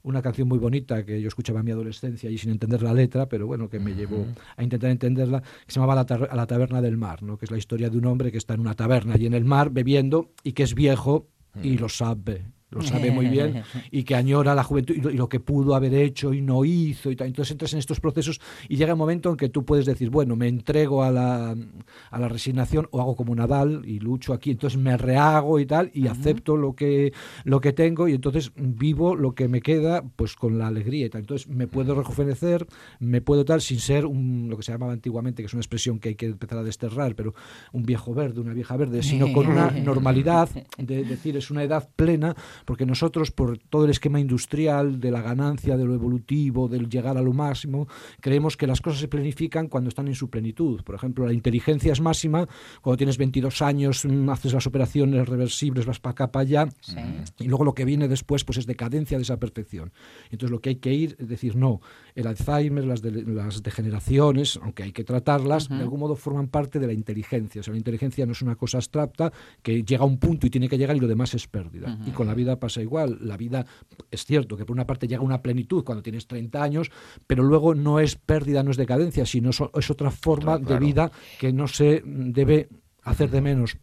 una 0.02 0.22
canción 0.22 0.48
muy 0.48 0.58
bonita 0.58 1.04
que 1.04 1.20
yo 1.20 1.28
escuchaba 1.28 1.60
en 1.60 1.66
mi 1.66 1.70
adolescencia 1.70 2.30
y 2.30 2.38
sin 2.38 2.50
entender 2.50 2.82
la 2.82 2.92
letra, 2.92 3.28
pero 3.28 3.46
bueno, 3.46 3.68
que 3.68 3.78
me 3.78 3.94
llevó 3.94 4.26
a 4.56 4.62
intentar 4.62 4.90
entenderla, 4.90 5.42
que 5.42 5.72
se 5.72 5.80
llamaba 5.80 5.94
la, 5.94 6.26
a 6.26 6.36
la 6.36 6.46
taberna 6.46 6.80
del 6.80 6.96
mar, 6.96 7.22
¿no? 7.22 7.38
que 7.38 7.44
es 7.44 7.50
la 7.50 7.58
historia 7.58 7.88
de 7.88 7.98
un 7.98 8.06
hombre 8.06 8.32
que 8.32 8.38
está 8.38 8.54
en 8.54 8.60
una 8.60 8.74
taberna 8.74 9.16
y 9.16 9.26
en 9.26 9.34
el 9.34 9.44
mar 9.44 9.70
bebiendo 9.70 10.32
y 10.42 10.52
que 10.52 10.64
es 10.64 10.74
viejo 10.74 11.28
y 11.62 11.78
lo 11.78 11.88
sabe 11.88 12.46
lo 12.72 12.82
sabe 12.82 13.10
muy 13.10 13.26
bien, 13.26 13.62
y 13.90 14.02
que 14.02 14.14
añora 14.14 14.54
la 14.54 14.64
juventud 14.64 14.94
y 14.94 15.00
lo, 15.00 15.28
que 15.28 15.40
pudo 15.40 15.74
haber 15.74 15.94
hecho 15.94 16.32
y 16.32 16.40
no 16.40 16.64
hizo. 16.64 17.10
Y 17.10 17.16
tal. 17.16 17.28
Entonces 17.28 17.52
entras 17.52 17.72
en 17.72 17.78
estos 17.78 18.00
procesos 18.00 18.40
y 18.68 18.76
llega 18.76 18.94
un 18.94 18.98
momento 18.98 19.30
en 19.30 19.36
que 19.36 19.48
tú 19.48 19.64
puedes 19.64 19.86
decir, 19.86 20.10
bueno, 20.10 20.36
me 20.36 20.48
entrego 20.48 21.02
a 21.02 21.10
la, 21.10 21.56
a 22.10 22.18
la 22.18 22.28
resignación 22.28 22.88
o 22.90 23.00
hago 23.00 23.16
como 23.16 23.34
Nadal 23.34 23.82
y 23.84 24.00
lucho 24.00 24.32
aquí, 24.32 24.50
entonces 24.50 24.78
me 24.78 24.96
rehago 24.96 25.60
y 25.60 25.66
tal 25.66 25.90
y 25.94 26.06
acepto 26.06 26.56
lo 26.56 26.74
que, 26.74 27.12
lo 27.44 27.60
que 27.60 27.72
tengo 27.72 28.08
y 28.08 28.14
entonces 28.14 28.52
vivo 28.56 29.14
lo 29.16 29.34
que 29.34 29.48
me 29.48 29.60
queda 29.60 30.02
pues 30.16 30.34
con 30.34 30.58
la 30.58 30.68
alegría 30.68 31.06
y 31.06 31.10
tal. 31.10 31.22
Entonces 31.22 31.48
me 31.48 31.66
puedo 31.66 31.94
rejuvenecer, 31.94 32.66
me 32.98 33.20
puedo 33.20 33.44
tal 33.44 33.60
sin 33.60 33.80
ser 33.80 34.06
un, 34.06 34.48
lo 34.48 34.56
que 34.56 34.62
se 34.62 34.72
llamaba 34.72 34.92
antiguamente, 34.92 35.42
que 35.42 35.46
es 35.46 35.52
una 35.52 35.60
expresión 35.60 35.98
que 35.98 36.10
hay 36.10 36.14
que 36.14 36.26
empezar 36.26 36.58
a 36.58 36.62
desterrar, 36.62 37.14
pero 37.14 37.34
un 37.72 37.84
viejo 37.84 38.14
verde, 38.14 38.40
una 38.40 38.54
vieja 38.54 38.76
verde, 38.76 39.02
sino 39.02 39.32
con 39.32 39.46
una 39.46 39.70
normalidad 39.84 40.48
de 40.78 41.04
decir 41.04 41.36
es 41.36 41.50
una 41.50 41.62
edad 41.62 41.88
plena 41.96 42.34
porque 42.64 42.86
nosotros 42.86 43.30
por 43.30 43.58
todo 43.58 43.84
el 43.84 43.90
esquema 43.90 44.20
industrial 44.20 45.00
de 45.00 45.10
la 45.10 45.22
ganancia, 45.22 45.76
de 45.76 45.84
lo 45.84 45.94
evolutivo, 45.94 46.68
del 46.68 46.88
llegar 46.88 47.16
a 47.16 47.22
lo 47.22 47.32
máximo, 47.32 47.88
creemos 48.20 48.56
que 48.56 48.66
las 48.66 48.80
cosas 48.80 49.00
se 49.00 49.08
planifican 49.08 49.68
cuando 49.68 49.88
están 49.88 50.08
en 50.08 50.14
su 50.14 50.30
plenitud. 50.30 50.82
Por 50.82 50.94
ejemplo, 50.94 51.26
la 51.26 51.32
inteligencia 51.32 51.92
es 51.92 52.00
máxima 52.00 52.48
cuando 52.80 52.96
tienes 52.96 53.18
22 53.18 53.62
años, 53.62 54.04
mm, 54.04 54.28
haces 54.30 54.52
las 54.52 54.66
operaciones 54.66 55.28
reversibles, 55.28 55.86
vas 55.86 56.00
para 56.00 56.12
acá, 56.12 56.32
para 56.32 56.42
allá, 56.42 56.68
y 57.38 57.48
luego 57.48 57.64
lo 57.64 57.74
que 57.74 57.84
viene 57.84 58.08
después 58.08 58.44
pues 58.44 58.58
es 58.58 58.66
decadencia 58.66 59.18
de 59.18 59.22
esa 59.22 59.38
perfección. 59.38 59.92
Entonces 60.30 60.50
lo 60.50 60.60
que 60.60 60.70
hay 60.70 60.76
que 60.76 60.92
ir 60.92 61.16
es 61.18 61.28
decir, 61.28 61.56
no, 61.56 61.80
el 62.14 62.26
Alzheimer, 62.26 62.84
las, 62.84 63.02
las 63.02 63.62
degeneraciones, 63.62 64.58
aunque 64.62 64.82
hay 64.82 64.92
que 64.92 65.04
tratarlas, 65.04 65.68
de 65.68 65.76
algún 65.76 66.00
modo 66.00 66.16
forman 66.16 66.48
parte 66.48 66.78
de 66.78 66.86
la 66.86 66.92
inteligencia. 66.92 67.60
O 67.60 67.64
sea, 67.64 67.72
la 67.72 67.78
inteligencia 67.78 68.26
no 68.26 68.32
es 68.32 68.42
una 68.42 68.56
cosa 68.56 68.78
abstracta 68.78 69.32
que 69.62 69.82
llega 69.82 70.02
a 70.02 70.06
un 70.06 70.18
punto 70.18 70.46
y 70.46 70.50
tiene 70.50 70.68
que 70.68 70.78
llegar 70.78 70.96
y 70.96 71.00
lo 71.00 71.08
demás 71.08 71.34
es 71.34 71.46
pérdida. 71.46 71.98
Y 72.06 72.10
con 72.10 72.26
la 72.26 72.34
vida 72.34 72.51
pasa 72.58 72.80
igual. 72.80 73.18
La 73.20 73.36
vida 73.36 73.66
es 74.10 74.24
cierto 74.24 74.56
que 74.56 74.64
por 74.64 74.74
una 74.74 74.86
parte 74.86 75.06
llega 75.06 75.20
a 75.20 75.24
una 75.24 75.42
plenitud 75.42 75.84
cuando 75.84 76.02
tienes 76.02 76.26
30 76.26 76.62
años, 76.62 76.90
pero 77.26 77.42
luego 77.42 77.74
no 77.74 78.00
es 78.00 78.16
pérdida, 78.16 78.62
no 78.62 78.70
es 78.70 78.76
decadencia, 78.76 79.26
sino 79.26 79.50
es 79.50 79.90
otra 79.90 80.10
forma 80.10 80.58
de 80.58 80.78
vida 80.78 81.10
que 81.38 81.52
no 81.52 81.68
se 81.68 82.02
debe 82.04 82.68
hacer 83.02 83.30
de 83.30 83.40
menos 83.40 83.76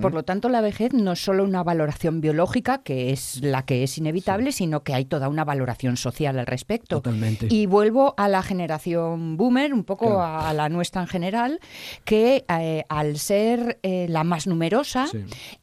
por 0.00 0.14
lo 0.14 0.22
tanto, 0.22 0.48
la 0.48 0.60
vejez 0.60 0.92
no 0.92 1.12
es 1.12 1.22
solo 1.22 1.44
una 1.44 1.62
valoración 1.62 2.20
biológica, 2.20 2.78
que 2.78 3.12
es 3.12 3.42
la 3.42 3.62
que 3.64 3.82
es 3.82 3.98
inevitable, 3.98 4.52
sino 4.52 4.82
que 4.82 4.94
hay 4.94 5.04
toda 5.04 5.28
una 5.28 5.44
valoración 5.44 5.96
social 5.96 6.38
al 6.38 6.46
respecto. 6.46 6.96
Totalmente. 6.96 7.48
Y 7.50 7.66
vuelvo 7.66 8.14
a 8.16 8.28
la 8.28 8.42
generación 8.42 9.36
boomer, 9.36 9.74
un 9.74 9.84
poco 9.84 10.22
a, 10.22 10.52
la 10.52 10.68
nuestra 10.68 11.02
en 11.02 11.08
general, 11.08 11.60
que 12.04 12.44
eh, 12.48 12.84
al 12.88 13.18
ser 13.18 13.78
eh, 13.82 14.06
la 14.08 14.24
más 14.24 14.46
numerosa, 14.46 15.06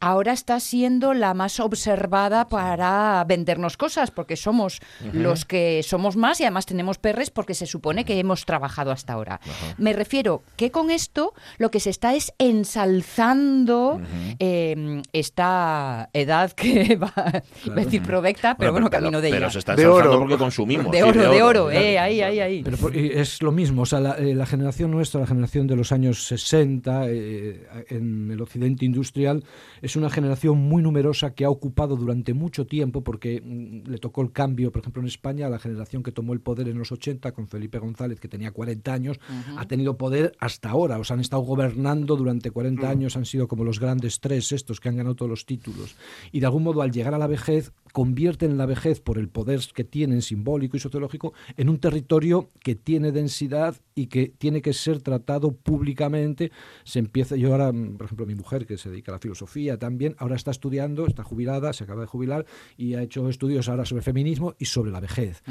ahora 0.00 0.32
está 0.32 0.60
siendo 0.60 1.14
la 1.14 1.34
más 1.34 1.60
observada 1.60 2.48
para 2.48 3.24
vendernos 3.26 3.76
cosas, 3.76 4.10
porque 4.10 4.36
somos 4.36 4.80
los 5.12 5.44
que 5.44 5.82
somos 5.82 6.16
más 6.16 6.40
y 6.40 6.44
además 6.44 6.66
tenemos 6.66 6.98
perres 6.98 7.30
porque 7.30 7.54
se 7.54 7.66
supone 7.66 8.04
que 8.04 8.18
hemos 8.18 8.44
trabajado 8.44 8.90
hasta 8.90 9.12
ahora. 9.12 9.40
Me 9.76 9.92
refiero 9.92 10.42
que 10.56 10.70
con 10.70 10.90
esto 10.90 11.34
lo 11.58 11.70
que 11.70 11.80
se 11.80 11.90
está 11.90 12.14
es 12.14 12.32
ensalzando 12.38 14.00
Em, 14.38 15.02
esta 15.12 16.08
edad 16.12 16.52
que 16.52 16.96
va 17.02 17.12
a 17.16 17.74
decir 17.74 18.02
provecta, 18.02 18.56
pero 18.56 18.72
bueno, 18.72 18.90
camino 18.90 19.20
de 19.20 19.28
ella. 19.28 19.38
Pero 19.38 19.50
se 19.50 19.58
está 19.58 19.76
de 19.76 19.86
oro. 19.86 20.18
porque 20.18 20.36
consumimos. 20.36 20.90
De 21.00 21.02
oro, 21.02 21.30
de 21.30 21.42
oro, 21.42 21.70
eh, 21.70 21.98
ahí, 21.98 22.20
ahí, 22.20 22.40
ahí. 22.40 22.62
Pero 22.62 22.76
es 22.92 23.42
lo 23.42 23.52
mismo, 23.52 23.82
o 23.82 23.86
sea, 23.86 24.16
eh, 24.18 24.34
la, 24.34 24.46
generación 24.46 24.90
nuestra, 24.90 25.20
la 25.20 25.26
generación 25.26 25.66
de 25.66 25.76
los 25.76 25.92
años 25.92 26.24
60 26.26 27.08
eh, 27.08 27.66
en 27.88 28.30
el 28.30 28.40
occidente 28.40 28.84
industrial, 28.84 29.44
es 29.82 29.96
una 29.96 30.10
generación 30.10 30.58
muy 30.58 30.82
numerosa 30.82 31.34
que 31.34 31.44
ha 31.44 31.50
ocupado 31.50 31.96
durante 31.96 32.34
mucho 32.34 32.66
tiempo, 32.66 33.02
porque 33.02 33.40
mm, 33.44 33.88
le 33.88 33.98
tocó 33.98 34.22
el 34.22 34.32
cambio, 34.32 34.72
por 34.72 34.80
ejemplo, 34.80 35.02
en 35.02 35.08
España, 35.08 35.48
la 35.48 35.58
generación 35.58 36.02
que 36.02 36.12
tomó 36.12 36.32
el 36.32 36.40
poder 36.40 36.68
en 36.68 36.78
los 36.78 36.92
80 36.92 37.32
con 37.32 37.48
Felipe 37.48 37.78
González, 37.78 38.20
que 38.20 38.28
tenía 38.28 38.50
40 38.50 38.92
años, 38.92 39.20
ha 39.56 39.66
tenido 39.66 39.96
poder 39.96 40.32
hasta 40.40 40.70
ahora, 40.70 40.98
o 40.98 41.04
sea, 41.04 41.14
han 41.14 41.20
estado 41.20 41.42
gobernando 41.42 42.16
durante 42.16 42.50
40 42.50 42.86
mm. 42.86 42.90
años, 42.90 43.16
han 43.16 43.26
sido 43.26 43.48
como 43.48 43.64
los 43.64 43.78
grandes 43.78 43.99
grandes 44.00 44.20
tres 44.20 44.52
estos 44.52 44.80
que 44.80 44.88
han 44.88 44.96
ganado 44.96 45.14
todos 45.14 45.28
los 45.28 45.44
títulos. 45.44 45.94
Y 46.32 46.40
de 46.40 46.46
algún 46.46 46.62
modo 46.62 46.80
al 46.80 46.90
llegar 46.90 47.14
a 47.14 47.18
la 47.18 47.26
vejez 47.26 47.72
convierten 47.92 48.58
la 48.58 48.66
vejez 48.66 49.00
por 49.00 49.18
el 49.18 49.28
poder 49.28 49.60
que 49.74 49.84
tienen 49.84 50.22
simbólico 50.22 50.76
y 50.76 50.80
sociológico 50.80 51.32
en 51.56 51.68
un 51.68 51.78
territorio 51.78 52.50
que 52.60 52.74
tiene 52.74 53.12
densidad 53.12 53.76
y 53.94 54.06
que 54.06 54.28
tiene 54.28 54.62
que 54.62 54.72
ser 54.72 55.02
tratado 55.02 55.52
públicamente. 55.52 56.52
Se 56.84 56.98
empieza, 56.98 57.36
yo 57.36 57.52
ahora, 57.52 57.72
por 57.72 58.06
ejemplo, 58.06 58.26
mi 58.26 58.34
mujer 58.34 58.66
que 58.66 58.78
se 58.78 58.90
dedica 58.90 59.12
a 59.12 59.16
la 59.16 59.18
filosofía 59.18 59.78
también, 59.78 60.14
ahora 60.18 60.36
está 60.36 60.50
estudiando, 60.50 61.06
está 61.06 61.22
jubilada, 61.22 61.72
se 61.72 61.84
acaba 61.84 62.02
de 62.02 62.06
jubilar 62.06 62.46
y 62.76 62.94
ha 62.94 63.02
hecho 63.02 63.28
estudios 63.28 63.68
ahora 63.68 63.84
sobre 63.84 64.02
feminismo 64.02 64.54
y 64.58 64.64
sobre 64.64 64.90
la 64.90 65.00
vejez. 65.00 65.42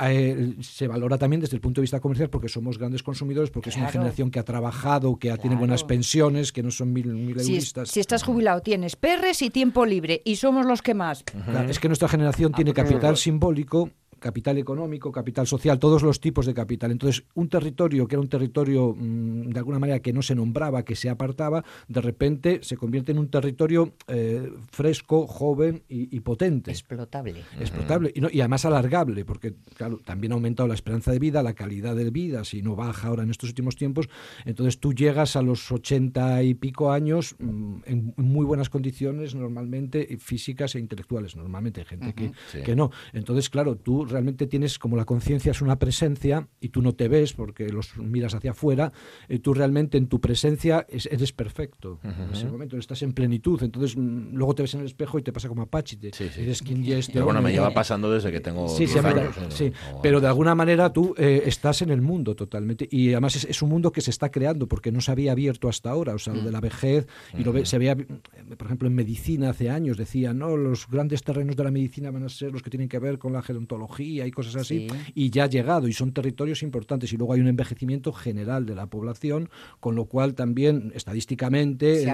Eh, 0.00 0.56
se 0.60 0.86
valora 0.86 1.18
también 1.18 1.40
desde 1.40 1.56
el 1.56 1.60
punto 1.60 1.80
de 1.80 1.84
vista 1.84 2.00
comercial 2.00 2.30
porque 2.30 2.48
somos 2.48 2.78
grandes 2.78 3.02
consumidores, 3.02 3.50
porque 3.50 3.70
es 3.70 3.76
una 3.76 3.90
generación 3.90 4.30
que 4.30 4.38
ha 4.38 4.44
trabajado, 4.44 5.16
que 5.16 5.36
tiene 5.38 5.56
buenas 5.56 5.84
pensiones, 5.84 6.52
que 6.52 6.62
no 6.62 6.70
son 6.70 6.92
mil, 6.92 7.06
mil 7.14 7.38
si, 7.40 7.60
si 7.60 8.00
estás 8.00 8.22
jubilado, 8.22 8.60
tienes 8.60 8.96
perres 8.96 9.42
y 9.42 9.50
tiempo 9.50 9.86
libre 9.86 10.22
y 10.24 10.36
somos 10.36 10.66
los 10.66 10.82
que 10.82 10.94
más. 10.94 11.24
Es 11.68 11.77
que 11.80 11.88
nuestra 11.88 12.08
generación 12.08 12.52
tiene 12.52 12.72
capital 12.72 13.16
simbólico 13.16 13.90
capital 14.18 14.58
económico, 14.58 15.12
capital 15.12 15.46
social, 15.46 15.78
todos 15.78 16.02
los 16.02 16.20
tipos 16.20 16.46
de 16.46 16.54
capital. 16.54 16.90
Entonces, 16.90 17.24
un 17.34 17.48
territorio 17.48 18.06
que 18.06 18.14
era 18.14 18.20
un 18.20 18.28
territorio 18.28 18.94
mm, 18.96 19.50
de 19.50 19.58
alguna 19.58 19.78
manera 19.78 20.00
que 20.00 20.12
no 20.12 20.22
se 20.22 20.34
nombraba, 20.34 20.84
que 20.84 20.96
se 20.96 21.10
apartaba, 21.10 21.64
de 21.88 22.00
repente 22.00 22.60
se 22.62 22.76
convierte 22.76 23.12
en 23.12 23.18
un 23.18 23.28
territorio 23.28 23.94
eh, 24.08 24.52
fresco, 24.70 25.26
joven 25.26 25.82
y, 25.88 26.18
potente. 26.20 26.70
Explotable. 26.70 27.42
Explotable 27.58 28.12
y, 28.14 28.36
y, 28.36 28.40
además 28.40 28.64
alargable, 28.64 29.24
porque 29.24 29.54
claro, 29.74 29.98
también 30.04 30.32
ha 30.32 30.34
aumentado 30.34 30.68
la 30.68 30.74
esperanza 30.74 31.12
de 31.12 31.18
vida, 31.18 31.42
la 31.42 31.54
calidad 31.54 31.94
de 31.94 32.10
vida, 32.10 32.44
si 32.44 32.62
no 32.62 32.76
baja 32.76 33.08
ahora 33.08 33.22
en 33.22 33.30
estos 33.30 33.50
últimos 33.50 33.76
tiempos. 33.76 34.08
Entonces 34.44 34.80
tú 34.80 34.92
llegas 34.92 35.36
a 35.36 35.42
los 35.42 35.70
ochenta 35.70 36.42
y 36.42 36.54
pico 36.54 36.92
años 36.92 37.36
mm, 37.38 37.76
en 37.86 38.14
muy 38.16 38.44
buenas 38.44 38.68
condiciones, 38.68 39.34
normalmente 39.34 40.18
físicas 40.18 40.74
e 40.74 40.78
intelectuales. 40.78 41.36
Normalmente 41.36 41.80
hay 41.80 41.86
gente 41.86 42.14
que, 42.14 42.32
que 42.62 42.76
no. 42.76 42.90
Entonces, 43.12 43.48
claro, 43.50 43.76
tú 43.76 44.04
realmente 44.10 44.46
tienes 44.46 44.78
como 44.78 44.96
la 44.96 45.04
conciencia 45.04 45.52
es 45.52 45.60
una 45.60 45.78
presencia 45.78 46.48
y 46.60 46.68
tú 46.70 46.82
no 46.82 46.94
te 46.94 47.08
ves 47.08 47.32
porque 47.32 47.68
los 47.68 47.96
miras 47.96 48.34
hacia 48.34 48.52
afuera, 48.52 48.92
y 49.28 49.38
tú 49.38 49.54
realmente 49.54 49.98
en 49.98 50.08
tu 50.08 50.20
presencia 50.20 50.86
eres 50.88 51.32
perfecto. 51.32 52.00
En 52.02 52.32
ese 52.32 52.46
momento 52.46 52.76
estás 52.76 53.02
en 53.02 53.12
plenitud. 53.12 53.62
Entonces 53.62 53.96
mm, 53.96 54.34
luego 54.34 54.54
te 54.54 54.62
ves 54.62 54.74
en 54.74 54.80
el 54.80 54.86
espejo 54.86 55.18
y 55.18 55.22
te 55.22 55.32
pasa 55.32 55.48
como 55.48 55.62
Apache. 55.62 55.96
Te, 55.96 56.08
Eres 56.08 56.62
quien 56.62 56.82
ya 56.84 56.98
Pero 57.12 57.24
bueno, 57.24 57.42
me 57.42 57.52
lleva 57.52 57.72
pasando 57.72 58.10
desde 58.10 58.30
que 58.30 58.40
tengo 58.40 58.68
sí, 58.68 58.84
años. 58.98 59.34
Sí, 59.50 59.72
pero 60.02 60.20
de 60.20 60.26
alguna 60.26 60.54
manera 60.54 60.92
tú 60.92 61.14
eh, 61.16 61.42
estás 61.46 61.82
en 61.82 61.90
el 61.90 62.00
mundo 62.00 62.34
totalmente. 62.34 62.88
Y 62.90 63.12
además 63.12 63.44
es, 63.44 63.62
un 63.62 63.68
mundo 63.70 63.92
que 63.92 64.00
se 64.00 64.10
está 64.10 64.30
creando 64.30 64.68
porque 64.68 64.92
no 64.92 65.00
se 65.00 65.10
había 65.10 65.32
abierto 65.32 65.68
hasta 65.68 65.90
ahora. 65.90 66.14
O 66.14 66.18
sea, 66.18 66.34
lo 66.34 66.42
de 66.42 66.52
la 66.52 66.60
vejez 66.60 67.06
y 67.36 67.44
lo 67.44 67.64
se 67.64 67.78
veía, 67.78 67.96
por 67.96 68.66
ejemplo, 68.66 68.88
en 68.88 68.94
medicina 68.94 69.50
hace 69.50 69.70
años 69.70 69.96
decían, 69.96 70.38
no, 70.38 70.56
los 70.56 70.88
grandes 70.88 71.22
terrenos 71.22 71.56
de 71.56 71.64
la 71.64 71.70
medicina 71.70 72.10
van 72.10 72.24
a 72.24 72.28
ser 72.28 72.52
los 72.52 72.62
que 72.62 72.70
tienen 72.70 72.88
que 72.88 72.98
ver 72.98 73.18
con 73.18 73.32
la 73.32 73.42
gerontología 73.42 73.97
y 73.98 74.30
cosas 74.30 74.56
así, 74.56 74.88
y 75.14 75.30
ya 75.30 75.44
ha 75.44 75.46
llegado 75.46 75.88
y 75.88 75.92
son 75.92 76.12
territorios 76.12 76.62
importantes 76.62 77.12
y 77.12 77.16
luego 77.16 77.32
hay 77.32 77.40
un 77.40 77.48
envejecimiento 77.48 78.12
general 78.12 78.66
de 78.66 78.74
la 78.74 78.86
población, 78.86 79.50
con 79.80 79.94
lo 79.94 80.06
cual 80.06 80.34
también 80.34 80.92
estadísticamente 80.94 82.04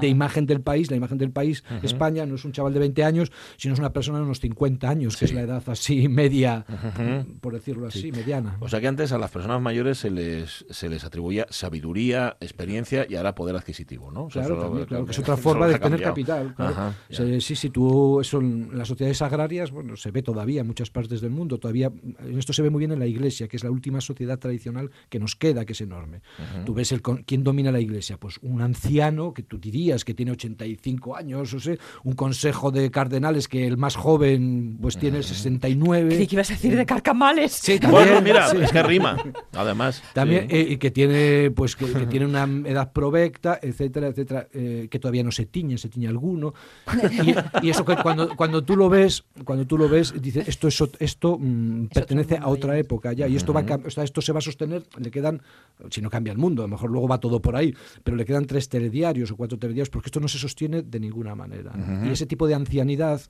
de, 0.00 0.08
imagen 0.08 0.46
del 0.46 0.60
país, 0.60 0.90
la 0.90 0.96
imagen 0.96 1.18
del 1.18 1.30
país, 1.30 1.64
España 1.82 2.26
no 2.26 2.36
es 2.36 2.44
un 2.44 2.52
chaval 2.52 2.72
de 2.72 2.80
20 2.80 3.04
años, 3.04 3.32
sino 3.56 3.74
es 3.74 3.80
una 3.80 3.92
persona 3.92 4.18
de 4.18 4.24
unos 4.24 4.40
50 4.40 4.88
años, 4.88 5.16
que 5.16 5.24
es 5.24 5.32
la 5.32 5.42
edad 5.42 5.62
así 5.66 6.08
media, 6.08 6.64
por 7.40 7.52
decirlo 7.52 7.86
así, 7.86 8.12
mediana. 8.12 8.56
O 8.60 8.68
sea 8.68 8.80
que 8.80 8.88
antes 8.88 9.12
a 9.12 9.18
las 9.18 9.30
personas 9.30 9.60
mayores 9.60 9.98
se 9.98 10.10
les, 10.10 10.64
se 10.70 10.88
les 10.88 11.04
atribuía 11.04 11.46
sabiduría, 11.50 12.36
experiencia 12.40 13.06
y 13.08 13.16
ahora 13.16 13.34
poder 13.34 13.56
adquisitivo, 13.56 14.10
¿no? 14.10 14.28
claro, 14.28 14.86
claro, 14.86 15.04
que 15.04 15.12
es 15.12 15.18
otra 15.18 15.36
forma 15.36 15.66
de 15.68 15.78
tener 15.78 16.02
capital. 16.02 16.54
sí, 17.10 17.56
sí, 17.56 17.70
tú, 17.70 18.20
eso 18.20 18.40
en 18.40 18.76
las 18.76 18.88
sociedades 18.88 19.22
agrarias, 19.22 19.70
bueno, 19.70 19.96
se 19.96 20.10
ve 20.10 20.22
todavía 20.22 20.60
en 20.60 20.66
muchas 20.66 20.90
partes 20.90 21.15
del 21.20 21.30
mundo. 21.30 21.58
Todavía, 21.58 21.90
esto 22.36 22.52
se 22.52 22.62
ve 22.62 22.70
muy 22.70 22.80
bien 22.80 22.92
en 22.92 22.98
la 22.98 23.06
Iglesia, 23.06 23.48
que 23.48 23.56
es 23.56 23.64
la 23.64 23.70
última 23.70 24.00
sociedad 24.00 24.38
tradicional 24.38 24.90
que 25.08 25.18
nos 25.18 25.36
queda, 25.36 25.64
que 25.64 25.72
es 25.72 25.80
enorme. 25.80 26.22
Tú 26.64 26.74
ves 26.74 26.92
el, 26.92 27.02
quién 27.02 27.44
domina 27.44 27.72
la 27.72 27.80
Iglesia, 27.80 28.18
pues 28.18 28.38
un 28.42 28.60
anciano 28.60 29.32
que 29.32 29.42
tú 29.42 29.58
dirías 29.58 30.04
que 30.04 30.14
tiene 30.14 30.32
85 30.32 31.16
años, 31.16 31.52
o 31.54 31.60
sea, 31.60 31.76
un 32.04 32.14
consejo 32.14 32.70
de 32.70 32.90
cardenales 32.90 33.48
que 33.48 33.66
el 33.66 33.76
más 33.76 33.96
joven 33.96 34.78
pues 34.80 34.98
tiene 34.98 35.22
69. 35.22 36.26
¿Qué 36.26 36.34
ibas 36.34 36.50
a 36.50 36.54
decir 36.54 36.76
de 36.76 36.86
carcamales? 36.86 37.52
Sí, 37.52 37.78
Bueno, 37.88 38.20
mira, 38.20 38.50
es 38.50 38.72
que 38.72 38.82
rima, 38.82 39.16
además. 39.52 40.02
También, 40.12 40.46
eh, 40.50 40.78
que 40.78 40.90
tiene 40.90 41.50
pues 41.50 41.76
que, 41.76 41.86
tiene 42.10 42.26
una 42.26 42.44
edad 42.68 42.92
provecta, 42.92 43.58
etcétera, 43.62 44.08
etcétera, 44.08 44.48
eh, 44.52 44.88
que 44.90 44.98
todavía 44.98 45.22
no 45.22 45.32
se 45.32 45.46
tiñe, 45.46 45.78
se 45.78 45.88
tiñe 45.88 46.08
alguno. 46.08 46.54
Y, 47.62 47.70
eso 47.70 47.84
que 47.84 47.96
cuando, 47.96 48.36
cuando 48.36 48.62
tú 48.62 48.76
lo 48.76 48.88
ves, 48.88 49.24
cuando 49.44 49.66
tú 49.66 49.78
lo 49.78 49.88
ves, 49.88 50.14
dices, 50.20 50.46
esto 50.48 50.68
es, 50.68 50.82
esto 51.06 51.38
mm, 51.38 51.86
pertenece 51.86 52.36
a 52.36 52.48
otra 52.48 52.78
época 52.78 53.12
ya 53.12 53.26
y 53.26 53.36
esto 53.36 53.52
va 53.52 53.64
esto 54.02 54.20
se 54.20 54.32
va 54.32 54.38
a 54.38 54.42
sostener, 54.42 54.82
le 54.98 55.10
quedan, 55.10 55.40
si 55.90 56.00
no 56.02 56.10
cambia 56.10 56.32
el 56.32 56.38
mundo, 56.38 56.62
a 56.62 56.66
lo 56.66 56.70
mejor 56.70 56.90
luego 56.90 57.08
va 57.08 57.18
todo 57.18 57.40
por 57.40 57.56
ahí, 57.56 57.74
pero 58.04 58.16
le 58.16 58.24
quedan 58.24 58.46
tres 58.46 58.68
telediarios 58.68 59.30
o 59.30 59.36
cuatro 59.36 59.58
telediarios 59.58 59.90
porque 59.90 60.08
esto 60.08 60.20
no 60.20 60.28
se 60.28 60.38
sostiene 60.38 60.82
de 60.82 61.00
ninguna 61.00 61.34
manera. 61.34 61.72
Y 62.04 62.10
ese 62.10 62.26
tipo 62.26 62.46
de 62.46 62.54
ancianidad 62.54 63.20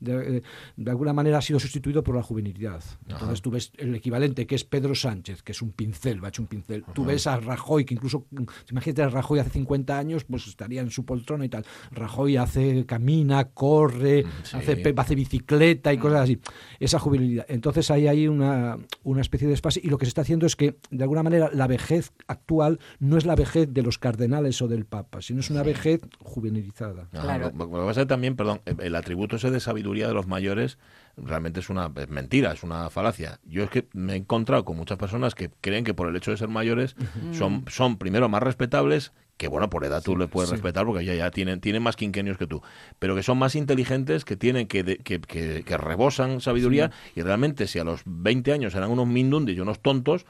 de, 0.00 0.42
alguna 0.86 1.12
manera 1.12 1.38
ha 1.38 1.42
sido 1.42 1.58
sustituido 1.58 2.02
por 2.02 2.14
la 2.14 2.22
juvenilidad. 2.22 2.82
Entonces 3.08 3.42
tú 3.42 3.50
ves 3.50 3.72
el 3.78 3.94
equivalente 3.94 4.46
que 4.46 4.54
es 4.54 4.64
Pedro 4.64 4.94
Sánchez, 4.94 5.42
que 5.42 5.52
es 5.52 5.62
un 5.62 5.72
pincel, 5.72 6.22
va 6.22 6.28
hecho 6.28 6.42
un 6.42 6.48
pincel. 6.48 6.84
Tú 6.94 7.04
ves 7.04 7.26
a 7.26 7.38
Rajoy, 7.38 7.84
que 7.84 7.94
incluso, 7.94 8.26
imagínate 8.70 9.02
a 9.02 9.08
Rajoy 9.08 9.38
hace 9.38 9.50
50 9.50 9.98
años, 9.98 10.24
pues 10.24 10.46
estaría 10.46 10.80
en 10.80 10.90
su 10.90 11.04
poltrona 11.04 11.44
y 11.44 11.48
tal. 11.48 11.64
Rajoy 11.90 12.36
hace, 12.36 12.84
camina, 12.86 13.50
corre, 13.50 14.24
mm, 14.24 14.56
hace, 14.56 14.94
hace 14.96 15.14
bicicleta 15.14 15.92
y 15.92 15.98
cosas 15.98 16.22
así. 16.22 16.40
Esa 16.80 16.98
juvenilidad. 16.98 17.46
Entonces 17.48 17.90
hay 17.90 18.08
ahí 18.08 18.28
una, 18.28 18.78
una 19.02 19.20
especie 19.20 19.48
de 19.48 19.54
espacio 19.54 19.82
y 19.82 19.88
lo 19.88 19.98
que 19.98 20.06
se 20.06 20.10
está 20.10 20.22
haciendo 20.22 20.46
es 20.46 20.56
que, 20.56 20.76
de 20.90 21.02
alguna 21.02 21.22
manera, 21.22 21.50
la 21.52 21.66
vejez 21.66 22.12
actual 22.26 22.78
no 22.98 23.16
es 23.16 23.26
la 23.26 23.34
vejez 23.34 23.72
de 23.72 23.82
los 23.82 23.98
cardenales 23.98 24.60
o 24.62 24.68
del 24.68 24.84
Papa, 24.84 25.22
sino 25.22 25.40
es 25.40 25.50
una 25.50 25.62
vejez 25.62 26.00
juvenilizada. 26.20 27.08
Claro. 27.10 27.52
Lo, 27.56 27.70
que 27.70 27.86
pasa 27.86 28.06
también, 28.06 28.36
perdón, 28.36 28.60
el 28.64 28.94
atributo 28.94 29.36
ese 29.36 29.50
de 29.50 29.60
sabiduría 29.60 29.85
de 29.94 30.14
los 30.14 30.26
mayores 30.26 30.78
realmente 31.16 31.60
es 31.60 31.70
una 31.70 31.88
mentira, 31.88 32.52
es 32.52 32.62
una 32.62 32.90
falacia. 32.90 33.40
Yo 33.44 33.64
es 33.64 33.70
que 33.70 33.88
me 33.92 34.12
he 34.12 34.16
encontrado 34.16 34.64
con 34.64 34.76
muchas 34.76 34.98
personas 34.98 35.34
que 35.34 35.50
creen 35.60 35.84
que 35.84 35.94
por 35.94 36.08
el 36.08 36.16
hecho 36.16 36.30
de 36.30 36.36
ser 36.36 36.48
mayores 36.48 36.94
son, 37.32 37.64
son 37.68 37.96
primero 37.96 38.28
más 38.28 38.42
respetables 38.42 39.12
que 39.36 39.48
bueno, 39.48 39.68
por 39.68 39.84
edad 39.84 40.02
tú 40.02 40.16
le 40.16 40.28
puedes 40.28 40.50
respetar 40.50 40.86
porque 40.86 41.04
ya, 41.04 41.14
ya 41.14 41.30
tienen, 41.30 41.60
tienen 41.60 41.82
más 41.82 41.94
quinquenios 41.94 42.38
que 42.38 42.46
tú, 42.46 42.62
pero 42.98 43.14
que 43.14 43.22
son 43.22 43.36
más 43.36 43.54
inteligentes, 43.54 44.24
que 44.24 44.36
tienen 44.36 44.66
que, 44.66 44.84
que, 44.84 45.20
que, 45.20 45.76
rebosan 45.76 46.40
sabiduría 46.40 46.90
y 47.14 47.20
realmente 47.20 47.66
si 47.66 47.78
a 47.78 47.84
los 47.84 48.00
20 48.06 48.52
años 48.52 48.74
eran 48.74 48.90
unos 48.90 49.06
mindundis 49.06 49.56
y 49.56 49.60
unos 49.60 49.80
tontos, 49.80 50.24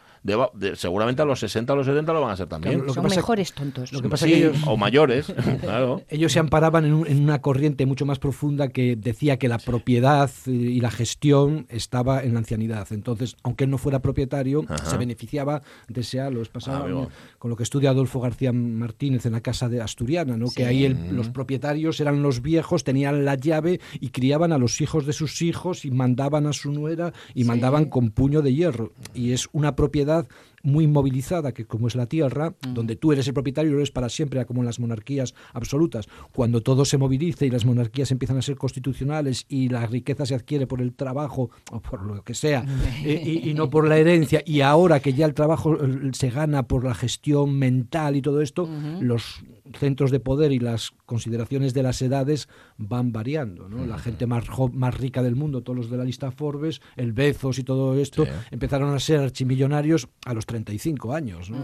seguramente 0.74 1.22
a 1.22 1.24
los 1.24 1.38
60 1.38 1.72
o 1.72 1.76
los 1.76 1.86
70 1.86 2.12
lo 2.12 2.20
van 2.20 2.32
a 2.32 2.36
ser 2.36 2.48
también. 2.48 2.82
son 2.92 3.06
mejores 3.06 3.52
tontos. 3.52 3.92
Lo 3.92 4.02
que 4.02 4.08
pasa 4.08 4.26
que 4.26 4.38
ellos, 4.38 4.56
o 4.66 4.76
mayores, 4.76 5.32
claro. 5.60 6.02
Ellos 6.08 6.32
se 6.32 6.40
amparaban 6.40 6.84
en, 6.84 7.06
en, 7.06 7.22
una 7.22 7.40
corriente 7.40 7.86
mucho 7.86 8.06
más 8.06 8.18
profunda 8.18 8.68
que 8.68 8.96
decía 8.96 9.38
que 9.38 9.48
la 9.48 9.58
propiedad 9.58 10.30
y 10.46 10.80
la 10.80 10.90
gestión 10.90 11.66
estaba 11.68 12.24
en 12.24 12.32
la 12.32 12.40
ancianidad. 12.40 12.88
Entonces, 12.90 13.36
aunque 13.44 13.64
él 13.64 13.70
no 13.70 13.78
fuera 13.78 14.00
propietario, 14.00 14.64
se 14.82 14.96
beneficiaba 14.96 15.62
de 15.88 16.00
ese 16.00 16.16
los 16.30 16.48
pasaba 16.48 16.86
ah, 16.88 17.08
con 17.38 17.50
lo 17.50 17.56
que 17.56 17.62
estudia 17.62 17.90
Adolfo 17.90 18.20
García 18.20 18.52
Martínez 18.52 18.95
en 19.00 19.32
la 19.32 19.40
casa 19.40 19.68
de 19.68 19.80
Asturiana, 19.80 20.36
¿no? 20.36 20.50
que 20.50 20.64
ahí 20.64 20.88
los 21.10 21.28
propietarios 21.28 22.00
eran 22.00 22.22
los 22.22 22.40
viejos, 22.40 22.82
tenían 22.82 23.24
la 23.24 23.34
llave 23.34 23.80
y 24.00 24.08
criaban 24.08 24.52
a 24.52 24.58
los 24.58 24.80
hijos 24.80 25.06
de 25.06 25.12
sus 25.12 25.42
hijos 25.42 25.84
y 25.84 25.90
mandaban 25.90 26.46
a 26.46 26.52
su 26.52 26.72
nuera 26.72 27.12
y 27.34 27.44
mandaban 27.44 27.86
con 27.86 28.10
puño 28.10 28.42
de 28.42 28.54
hierro. 28.54 28.92
Y 29.14 29.32
es 29.32 29.48
una 29.52 29.76
propiedad 29.76 30.26
muy 30.66 30.84
inmovilizada, 30.84 31.52
que 31.52 31.64
como 31.64 31.88
es 31.88 31.94
la 31.94 32.06
tierra, 32.06 32.50
mm. 32.50 32.74
donde 32.74 32.96
tú 32.96 33.12
eres 33.12 33.26
el 33.28 33.34
propietario 33.34 33.70
y 33.70 33.72
lo 33.72 33.78
eres 33.78 33.90
para 33.90 34.08
siempre, 34.08 34.44
como 34.44 34.60
en 34.60 34.66
las 34.66 34.80
monarquías 34.80 35.34
absolutas. 35.52 36.08
Cuando 36.32 36.62
todo 36.62 36.84
se 36.84 36.98
moviliza 36.98 37.46
y 37.46 37.50
las 37.50 37.64
monarquías 37.64 38.10
empiezan 38.10 38.36
a 38.36 38.42
ser 38.42 38.56
constitucionales 38.56 39.46
y 39.48 39.68
la 39.68 39.86
riqueza 39.86 40.26
se 40.26 40.34
adquiere 40.34 40.66
por 40.66 40.82
el 40.82 40.92
trabajo 40.92 41.50
o 41.70 41.80
por 41.80 42.02
lo 42.02 42.22
que 42.22 42.34
sea, 42.34 42.64
y, 43.04 43.54
no 43.54 43.70
por 43.70 43.88
la 43.88 43.96
herencia, 43.96 44.42
y 44.44 44.60
ahora 44.60 45.00
que 45.00 45.12
ya 45.12 45.24
el 45.26 45.34
trabajo 45.34 45.78
se 46.12 46.30
gana 46.30 46.66
por 46.66 46.84
la 46.84 46.94
gestión 46.94 47.58
mental 47.58 48.16
y 48.16 48.22
todo 48.22 48.40
esto, 48.40 48.68
los 49.00 49.42
centros 49.74 50.10
de 50.10 50.20
poder 50.20 50.52
y 50.52 50.58
las 50.58 50.92
consideraciones 51.06 51.74
de 51.74 51.82
las 51.82 52.00
edades 52.02 52.48
van 52.76 53.12
variando. 53.12 53.68
¿no? 53.68 53.86
La 53.86 53.98
gente 53.98 54.26
más, 54.26 54.44
más 54.72 54.96
rica 54.96 55.22
del 55.22 55.36
mundo, 55.36 55.62
todos 55.62 55.76
los 55.76 55.90
de 55.90 55.96
la 55.96 56.04
lista 56.04 56.30
Forbes, 56.30 56.80
el 56.96 57.12
Bezos 57.12 57.58
y 57.58 57.64
todo 57.64 57.94
esto, 57.98 58.26
empezaron 58.50 58.94
a 58.94 58.98
ser 58.98 59.20
archimillonarios 59.20 60.08
a 60.24 60.34
los 60.34 60.46
35 60.46 61.12
años. 61.12 61.50
¿no? 61.50 61.58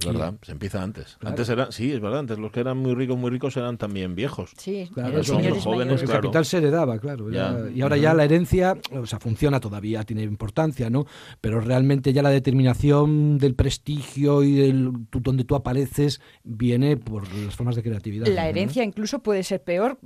Es 0.00 0.06
verdad, 0.06 0.34
se 0.42 0.52
empieza 0.52 0.82
antes. 0.82 1.18
Antes 1.22 1.48
era, 1.48 1.70
sí, 1.70 1.92
es 1.92 2.00
verdad, 2.00 2.20
antes 2.20 2.38
los 2.38 2.50
que 2.50 2.60
eran 2.60 2.78
muy 2.78 2.94
ricos, 2.94 3.18
muy 3.18 3.30
ricos 3.30 3.56
eran 3.56 3.76
también 3.76 4.14
viejos. 4.14 4.52
Sí, 4.56 4.90
claro, 4.92 5.18
los 5.18 5.30
jóvenes. 5.62 6.02
El 6.02 6.08
capital 6.08 6.44
se 6.44 6.58
heredaba, 6.58 6.98
claro. 6.98 7.30
y 7.30 7.80
ahora 7.82 7.96
ya 7.96 8.14
la 8.14 8.24
herencia, 8.24 8.76
o 8.92 9.06
sea, 9.06 9.18
funciona 9.18 9.60
todavía, 9.60 10.02
tiene 10.04 10.22
importancia, 10.22 10.90
¿no? 10.90 11.06
Pero 11.40 11.60
realmente 11.60 12.12
ya 12.12 12.22
la 12.22 12.30
determinación 12.30 13.38
del 13.38 13.54
prestigio 13.54 14.42
y 14.42 14.54
del 14.54 14.92
donde 15.10 15.44
tú 15.44 15.54
apareces 15.54 16.20
viene 16.42 16.96
por 16.96 17.32
las 17.34 17.54
formas 17.54 17.76
de 17.76 17.82
creatividad. 17.82 18.26
La 18.26 18.48
herencia 18.48 18.82
incluso 18.82 19.20
puede 19.20 19.42
ser 19.42 19.62
peor. 19.62 19.98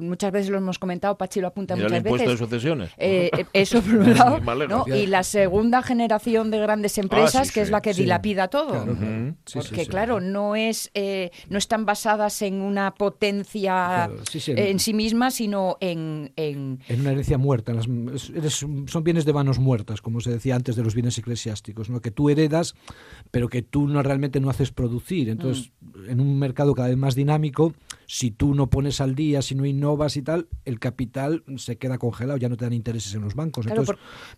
Muchas 0.00 0.32
veces 0.32 0.50
lo 0.50 0.58
hemos 0.58 0.78
comentado, 0.78 1.16
Pachi 1.16 1.40
lo 1.40 1.48
apunta 1.48 1.76
muchas 1.76 1.92
el 1.92 1.98
impuesto 1.98 2.30
de 2.30 2.36
sucesiones. 2.36 2.90
Eh, 2.96 3.30
eh, 3.38 3.46
eso 3.52 3.80
por 3.80 3.94
un 3.94 4.14
lado. 4.14 4.84
Y 4.86 5.06
la 5.06 5.22
segunda 5.22 5.82
generación 5.82 6.50
de 6.50 6.58
grandes 6.58 6.98
ah, 6.98 7.02
empresas, 7.02 7.52
que 7.52 7.60
es 7.60 7.70
la 7.70 7.80
que 7.80 7.94
dilapida 7.94 8.48
todo. 8.48 8.87
Porque, 9.52 9.86
claro, 9.86 10.20
no, 10.20 10.56
es, 10.56 10.90
eh, 10.94 11.30
no 11.48 11.58
están 11.58 11.84
basadas 11.84 12.42
en 12.42 12.60
una 12.60 12.94
potencia 12.94 14.10
en 14.46 14.78
sí 14.78 14.94
misma, 14.94 15.30
sino 15.30 15.76
en... 15.80 16.32
En, 16.36 16.80
una 17.00 17.12
herencia 17.12 17.38
muerta. 17.38 17.72
son 17.82 19.04
bienes 19.04 19.24
de 19.24 19.32
manos 19.32 19.58
muertas, 19.58 20.00
como 20.00 20.20
se 20.20 20.30
decía 20.30 20.56
antes 20.56 20.76
de 20.76 20.82
los 20.82 20.94
bienes 20.94 21.18
eclesiásticos, 21.18 21.90
¿no? 21.90 22.00
que 22.00 22.10
tú 22.10 22.30
heredas, 22.30 22.74
pero 23.30 23.48
que 23.48 23.62
tú 23.62 23.86
no 23.86 24.02
realmente 24.02 24.40
no 24.40 24.50
haces 24.50 24.70
producir. 24.70 25.28
Entonces, 25.28 25.70
mm. 25.80 26.10
en 26.10 26.20
un 26.20 26.38
mercado 26.38 26.74
cada 26.74 26.88
vez 26.88 26.96
más 26.96 27.14
dinámico, 27.14 27.74
si 28.10 28.30
tú 28.30 28.54
no 28.54 28.70
pones 28.70 29.02
al 29.02 29.14
día, 29.14 29.42
si 29.42 29.54
no 29.54 29.66
innovas 29.66 30.16
y 30.16 30.22
tal, 30.22 30.48
el 30.64 30.80
capital 30.80 31.44
se 31.56 31.76
queda 31.76 31.98
congelado, 31.98 32.38
ya 32.38 32.48
no 32.48 32.56
te 32.56 32.64
dan 32.64 32.72
intereses 32.72 33.14
en 33.14 33.20
los 33.20 33.34
bancos. 33.34 33.66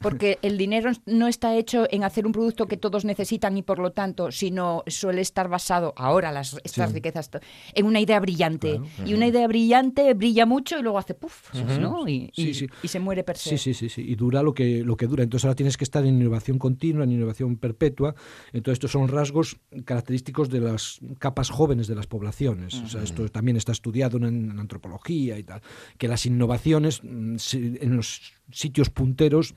porque 0.01 0.41
el 0.43 0.59
dinero 0.59 0.91
no 1.07 1.29
está 1.29 1.57
hecho 1.57 1.87
en 1.89 2.03
hacer 2.03 2.27
un 2.27 2.33
producto 2.33 2.67
que 2.67 2.77
todos 2.77 3.05
necesitan 3.05 3.57
y 3.57 3.63
por 3.63 3.79
lo 3.79 3.93
tanto, 3.93 4.33
sino 4.33 4.83
suele 4.89 5.21
estar 5.21 5.49
basado 5.49 5.95
ahora 5.97 6.33
las, 6.33 6.59
estas 6.65 6.93
riquezas 6.93 7.31
en 7.73 7.87
una 7.87 8.01
idea 8.01 8.19
brillante. 8.19 8.81
Y 9.07 9.15
una 9.15 9.29
idea 9.29 9.47
brillante 9.47 10.13
brilla 10.15 10.47
mucho 10.47 10.77
y 10.81 10.83
luego 10.83 10.99
hace 10.99 11.15
puff, 11.15 11.55
¿no? 11.79 12.09
Y, 12.09 12.33
se 12.83 12.99
muere 12.99 13.23
per 13.23 13.37
se. 13.37 13.57
Sí, 13.57 13.73
sí, 13.73 13.89
sí. 13.89 14.03
Y 14.03 14.17
dura 14.17 14.43
lo 14.43 14.53
que, 14.53 14.83
lo 14.83 14.97
que 14.97 15.07
dura. 15.07 15.23
Entonces 15.23 15.45
ahora 15.45 15.55
tienes 15.55 15.77
que 15.77 15.85
estar 15.85 16.05
en 16.05 16.21
innovación 16.21 16.59
continua, 16.59 17.05
en 17.05 17.13
innovación 17.13 17.57
perpetua. 17.57 18.17
Entonces 18.53 18.75
estos 18.79 18.91
son 18.91 19.07
rasgos 19.07 19.59
característicos 19.85 20.49
de 20.49 20.61
las 20.61 20.99
capas 21.21 21.51
jóvenes 21.51 21.87
de 21.87 21.95
las 21.95 22.09
poblaciones. 22.09 22.75
O 22.75 22.89
sea, 22.89 23.05
esto 23.05 23.29
también 23.29 23.60
está 23.61 23.73
estudiado 23.73 24.19
en, 24.19 24.59
antropología 24.59 25.39
y 25.39 25.45
tal, 25.45 25.63
que 25.97 26.09
las 26.09 26.27
innovaciones 26.27 27.03
mm, 27.03 27.37
en 27.55 27.97
los 27.97 28.33
sitios 28.51 28.91
punteros 28.91 29.55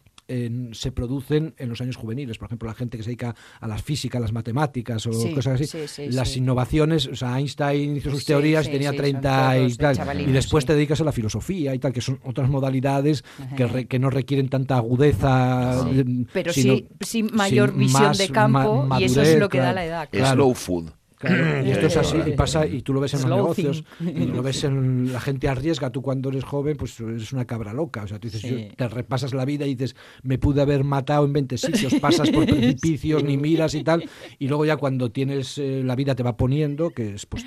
se 0.71 0.91
producen 0.91 1.53
en 1.57 1.69
los 1.69 1.81
años 1.81 1.95
juveniles. 1.95 2.37
Por 2.37 2.47
ejemplo, 2.47 2.67
la 2.67 2.75
gente 2.75 2.97
que 2.97 3.03
se 3.03 3.09
dedica 3.09 3.35
a 3.59 3.67
las 3.67 3.81
físicas, 3.81 4.19
a 4.19 4.21
las 4.21 4.31
matemáticas 4.31 5.05
o 5.05 5.11
cosas 5.33 5.61
así. 5.61 6.09
las 6.09 6.35
innovaciones, 6.37 7.07
o 7.07 7.15
sea, 7.15 7.37
Einstein 7.37 7.97
hizo 7.97 8.09
sus 8.09 8.25
teorías, 8.25 8.69
tenía 8.69 8.93
30 8.93 9.59
y 9.59 9.75
tal. 9.75 10.21
Y 10.21 10.31
después 10.31 10.65
te 10.65 10.73
dedicas 10.73 11.01
a 11.01 11.03
la 11.03 11.11
filosofía 11.11 11.75
y 11.75 11.79
tal, 11.79 11.91
que 11.91 12.01
son 12.01 12.19
otras 12.23 12.49
modalidades 12.49 13.23
que, 13.55 13.85
que, 13.87 13.99
no 13.99 14.09
requieren 14.09 14.49
tanta 14.49 14.77
agudeza. 14.77 15.85
Pero 16.31 16.53
sí, 16.53 17.23
mayor 17.33 17.73
visión 17.75 18.13
de 18.13 18.29
campo 18.29 18.87
y 18.99 19.03
eso 19.03 19.21
es 19.21 19.37
lo 19.37 19.49
que 19.49 19.59
da 19.59 19.73
la 19.73 19.85
edad. 19.85 20.09
Slow 20.11 20.53
food. 20.53 20.91
y 21.65 21.71
esto 21.71 21.87
es 21.87 21.97
así, 21.97 22.17
y 22.25 22.31
pasa, 22.31 22.65
y 22.65 22.81
tú 22.81 22.93
lo 22.93 22.99
ves 22.99 23.13
en 23.13 23.21
los 23.21 23.29
negocios, 23.29 23.83
y 23.99 24.25
lo 24.25 24.41
ves 24.41 24.63
en 24.63 25.11
la 25.11 25.19
gente 25.19 25.47
arriesga, 25.47 25.89
tú 25.91 26.01
cuando 26.01 26.29
eres 26.29 26.43
joven, 26.43 26.77
pues 26.77 26.99
eres 26.99 27.31
una 27.33 27.45
cabra 27.45 27.73
loca, 27.73 28.03
o 28.03 28.07
sea, 28.07 28.19
tú 28.19 28.29
dices, 28.29 28.75
te 28.75 28.87
repasas 28.87 29.33
la 29.33 29.45
vida 29.45 29.65
y 29.65 29.75
dices, 29.75 29.95
me 30.21 30.37
pude 30.37 30.61
haber 30.61 30.83
matado 30.83 31.25
en 31.25 31.33
20 31.33 31.57
sitios, 31.57 31.95
pasas 31.95 32.29
por 32.29 32.45
precipicios, 32.47 33.23
ni 33.23 33.37
miras 33.37 33.73
y 33.75 33.83
tal, 33.83 34.09
y 34.39 34.47
luego 34.47 34.65
ya 34.65 34.77
cuando 34.77 35.11
tienes, 35.11 35.57
eh, 35.57 35.81
la 35.83 35.95
vida 35.95 36.15
te 36.15 36.23
va 36.23 36.37
poniendo, 36.37 36.91
que 36.91 37.15
es, 37.15 37.25
pues 37.25 37.45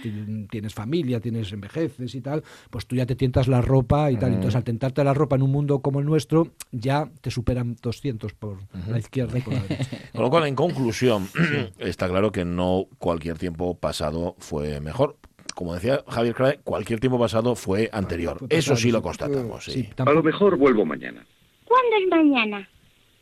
tienes 0.50 0.74
familia, 0.74 1.20
tienes 1.20 1.52
envejeces 1.52 2.14
y 2.14 2.20
tal, 2.20 2.42
pues 2.70 2.86
tú 2.86 2.96
ya 2.96 3.06
te 3.06 3.16
tientas 3.16 3.48
la 3.48 3.60
ropa 3.60 4.10
y 4.10 4.16
tal, 4.16 4.32
entonces 4.32 4.56
al 4.56 4.64
tentarte 4.64 5.02
la 5.04 5.14
ropa 5.14 5.36
en 5.36 5.42
un 5.42 5.50
mundo 5.50 5.80
como 5.80 6.00
el 6.00 6.06
nuestro, 6.06 6.52
ya 6.72 7.10
te 7.20 7.30
superan 7.30 7.76
200 7.82 8.32
por 8.34 8.58
la 8.88 8.98
izquierda 8.98 9.38
y 9.38 9.42
por 9.42 9.54
la 9.54 9.62
derecha. 9.62 9.98
Con 10.12 10.22
lo 10.22 10.30
cual, 10.30 10.46
en 10.46 10.54
conclusión, 10.54 11.28
está 11.78 12.08
claro 12.08 12.32
que 12.32 12.44
no 12.44 12.86
cualquier 12.98 13.38
tiempo 13.38 13.65
pasado 13.74 14.34
fue 14.38 14.80
mejor. 14.80 15.16
Como 15.54 15.74
decía 15.74 16.04
Javier 16.08 16.34
Crae, 16.34 16.60
cualquier 16.62 17.00
tiempo 17.00 17.18
pasado 17.18 17.54
fue 17.54 17.88
anterior. 17.92 18.38
Eso 18.50 18.76
sí 18.76 18.90
lo 18.90 19.00
constatamos. 19.02 19.64
Sí. 19.64 19.88
A 19.96 20.12
lo 20.12 20.22
mejor 20.22 20.56
vuelvo 20.56 20.84
mañana. 20.84 21.24
¿Cuándo 21.64 21.96
es 21.96 22.08
mañana? 22.08 22.68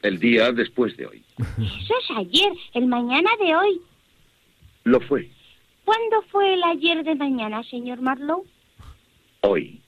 El 0.03 0.19
día 0.19 0.53
después 0.53 0.97
de 0.97 1.07
hoy. 1.07 1.25
Eso 1.39 1.95
es 2.03 2.17
ayer, 2.17 2.53
el 2.75 2.87
mañana 2.87 3.31
de 3.41 3.57
hoy. 3.57 3.81
Lo 4.85 5.01
fue. 5.01 5.31
¿Cuándo 5.85 6.23
fue 6.31 6.55
el 6.55 6.63
ayer 6.63 7.05
de 7.05 7.15
mañana, 7.15 7.63
señor 7.65 8.01
Marlowe? 8.01 8.45
Hoy. 9.43 9.81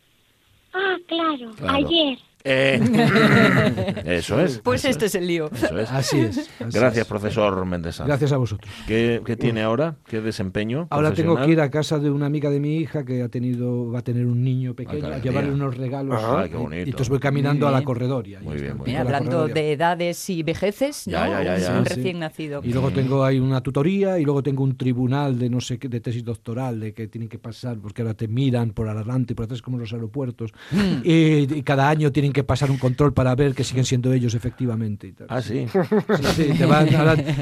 Ah, 0.73 0.97
claro. 1.07 1.51
ayer. 1.69 2.19
Eh, 2.49 2.81
eso 4.05 4.41
es. 4.41 4.59
Pues 4.67 4.85
este 4.85 5.07
es 5.07 5.15
el 5.15 5.27
lío. 5.27 5.51
Así 5.91 6.21
es. 6.21 6.51
Gracias, 6.73 7.07
profesor 7.07 7.65
Méndez. 7.65 8.01
Gracias 8.05 8.33
a 8.33 8.37
vosotros. 8.37 8.73
¿Qué, 8.87 9.21
tiene 9.39 9.63
ahora? 9.63 9.97
¿Qué 10.07 10.21
desempeño? 10.21 10.87
Ahora 10.91 11.13
tengo 11.13 11.37
que 11.37 11.51
ir 11.51 11.61
a 11.61 11.71
casa 11.71 11.99
de 11.99 12.11
una 12.11 12.27
amiga 12.27 12.51
de 12.51 12.61
mi 12.61 12.77
hija 12.77 13.05
que 13.05 13.23
ha 13.23 13.29
tenido, 13.29 13.91
va 13.91 14.01
a 14.01 14.03
tener 14.03 14.27
un 14.27 14.43
niño 14.43 14.75
pequeño, 14.75 15.07
a 15.09 15.19
llevarle 15.19 15.53
unos 15.53 15.77
regalos. 15.77 16.21
Ah, 16.23 16.47
qué 16.49 16.57
bonito. 16.57 16.87
Y, 16.87 16.91
entonces 16.91 17.09
voy 17.09 17.19
caminando 17.19 17.67
a 17.69 17.71
la 17.71 17.83
corredoria. 17.83 18.41
Muy 18.41 18.59
bien, 18.59 18.77
muy 18.77 18.95
hablando 18.95 19.49
de 19.49 19.73
edades 19.73 20.31
y 20.31 20.43
vejeces, 20.43 21.07
¿no? 21.09 21.19
un 21.21 21.85
recién 21.85 22.21
nacido. 22.21 22.61
Y 22.63 22.73
luego 22.73 22.91
tengo 22.91 23.25
ahí 23.25 23.39
una 23.39 23.61
tutoría 23.61 24.19
y 24.19 24.25
luego 24.25 24.43
tengo 24.43 24.63
un 24.63 24.77
tribunal 24.77 25.39
de 25.39 25.51
no 25.51 25.61
sé 25.61 25.79
qué, 25.79 25.89
de 25.89 26.01
tesis 26.01 26.25
doctoral, 26.25 26.81
de 26.81 26.95
que 26.95 27.09
tienen 27.09 27.29
que 27.29 27.39
pasar, 27.39 27.79
porque 27.79 28.03
ahora 28.03 28.15
te 28.15 28.29
miran 28.29 28.71
por 28.71 28.89
adelante, 28.89 29.35
por 29.35 29.45
atrás 29.45 29.63
como 29.63 29.79
los 29.79 29.93
aeropuertos. 29.93 30.53
Mm. 30.71 31.01
y 31.05 31.63
cada 31.63 31.89
año 31.89 32.13
tienen 32.13 32.33
que 32.37 32.45
pasar 32.45 32.71
un 32.71 32.77
control 32.77 33.15
para 33.15 33.35
ver 33.35 33.55
que 33.55 33.65
siguen 33.65 33.87
siendo 33.87 34.13
ellos 34.13 34.35
efectivamente. 34.35 35.15
Ah, 35.29 35.41
sí. 35.41 35.67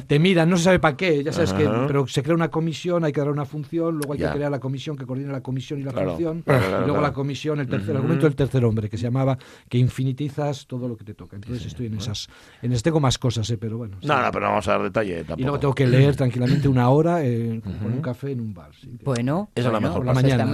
te, 0.06 0.18
miran, 0.20 0.48
no 0.48 0.56
se 0.56 0.64
sabe 0.64 0.78
para 0.78 0.96
qué, 0.96 1.24
ya 1.24 1.32
sabes 1.32 1.52
que, 1.52 1.68
pero 1.86 2.06
se 2.06 2.22
crea 2.22 2.36
una 2.36 2.48
comisión, 2.48 3.04
hay 3.04 3.12
que 3.12 3.20
dar 3.20 3.30
una 3.30 3.44
función, 3.44 3.96
luego 3.96 4.12
hay 4.12 4.20
que 4.20 4.30
crear 4.30 4.52
la 4.52 4.60
comisión 4.60 4.96
que 4.96 5.04
coordina 5.04 5.32
la 5.32 5.42
comisión 5.42 5.80
y 5.80 5.82
la 5.82 5.90
función, 5.92 6.44
y 6.46 6.84
luego 6.86 7.00
la 7.00 7.12
comisión, 7.12 7.58
el 7.58 7.68
tercer 7.68 7.96
argumento 7.96 8.26
del 8.26 8.36
tercer 8.36 8.64
hombre, 8.64 8.88
que 8.88 8.96
se 8.96 9.02
llamaba 9.02 9.36
que 9.68 9.78
infinitizas 9.78 10.66
todo 10.66 10.86
lo 10.86 10.96
que 10.96 11.02
te 11.02 11.14
toca. 11.14 11.34
Entonces 11.34 11.66
estoy 11.66 11.86
en 11.86 11.94
esas, 11.94 12.28
en 12.62 12.72
este 12.72 12.84
tengo 12.84 13.00
más 13.00 13.18
cosas, 13.18 13.48
¿eh? 13.50 13.56
pero 13.58 13.78
bueno. 13.78 13.96
No, 14.02 14.22
no, 14.22 14.30
pero 14.30 14.46
vamos 14.46 14.68
a 14.68 14.72
dar 14.72 14.82
detalle. 14.82 15.24
Y 15.36 15.42
luego 15.42 15.58
tengo 15.58 15.74
que 15.74 15.86
leer 15.86 16.14
tranquilamente 16.14 16.68
una 16.68 16.90
hora 16.90 17.24
eh, 17.24 17.60
con 17.64 17.92
un 17.92 18.00
café 18.00 18.30
en 18.30 18.40
un 18.40 18.54
bar. 18.54 18.70
bueno, 19.02 19.50
esa 19.54 19.68
es 19.68 19.72
la 19.72 19.80
mejor. 19.80 20.04
la 20.04 20.12
mañana. 20.12 20.44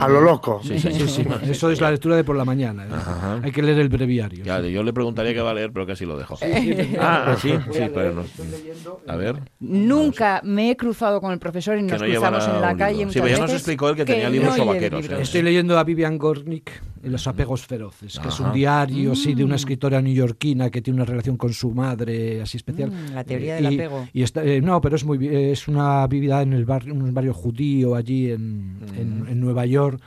A 0.00 0.08
lo 0.08 0.20
loco. 0.20 0.60
Sí, 0.62 0.78
sí, 0.78 0.92
sí. 1.08 1.24
Eso 1.44 1.70
es 1.70 1.80
la 1.80 1.90
lectura 1.92 2.16
de 2.16 2.24
por 2.24 2.36
la 2.36 2.44
mañana. 2.44 2.84
¿eh? 2.84 2.88
Hay 3.42 3.52
que 3.52 3.62
leer 3.62 3.78
el 3.78 3.88
breviario. 3.88 4.44
yo 4.68 4.82
le 4.82 4.92
preguntaría 4.92 5.34
qué 5.34 5.40
va 5.40 5.50
a 5.50 5.54
leer, 5.54 5.72
pero 5.72 5.86
casi 5.86 6.04
lo 6.04 6.16
dejo. 6.16 6.38
ah, 7.00 7.36
sí, 7.40 7.52
sí, 7.72 7.80
pero 7.94 8.24
A 9.06 9.16
ver. 9.16 9.36
Nunca 9.60 10.40
me 10.44 10.70
he 10.70 10.76
cruzado 10.76 11.20
con 11.20 11.32
el 11.32 11.38
profesor 11.38 11.78
y 11.78 11.82
nos 11.82 12.02
cruzamos 12.02 12.46
en 12.46 12.60
la 12.60 12.76
calle. 12.76 13.06
Sí, 13.10 13.20
pero 13.20 13.28
ya 13.28 13.38
nos 13.38 13.52
explicó 13.52 13.88
él 13.90 13.96
que, 13.96 14.04
tenía 14.04 14.30
libros 14.30 14.56
no 14.56 14.66
vaqueros. 14.66 15.08
¿eh? 15.08 15.18
Estoy 15.20 15.42
leyendo 15.42 15.78
a 15.78 15.84
Vivian 15.84 16.18
Gornick, 16.18 16.82
Los 17.02 17.26
apegos 17.26 17.66
feroces, 17.66 18.18
que 18.18 18.28
es 18.28 18.40
un 18.40 18.52
diario 18.52 19.14
sí, 19.14 19.34
de 19.34 19.44
una 19.44 19.54
mm. 19.54 19.56
escritora 19.56 20.02
neoyorquina 20.02 20.70
que 20.70 20.82
tiene 20.82 20.96
una 20.96 21.04
relación 21.04 21.36
con 21.36 21.52
su 21.52 21.70
madre 21.70 22.42
así 22.42 22.56
especial. 22.56 22.90
Mm, 22.90 23.14
la 23.14 23.24
teoría 23.24 23.54
del 23.56 23.66
apego. 23.66 24.08
Y 24.12 24.22
está, 24.22 24.44
eh, 24.44 24.60
no, 24.60 24.80
pero 24.80 24.96
es 24.96 25.04
muy 25.04 25.18
es 25.28 25.68
una 25.68 26.06
vida 26.06 26.42
en 26.42 26.52
el 26.52 26.64
barrio, 26.64 26.94
un 26.94 27.12
barrio 27.12 27.34
judío 27.34 27.94
allí 27.94 28.30
en, 28.30 28.78
en, 28.96 29.26
en 29.28 29.40
Nueva 29.40 29.66
York 29.66 30.00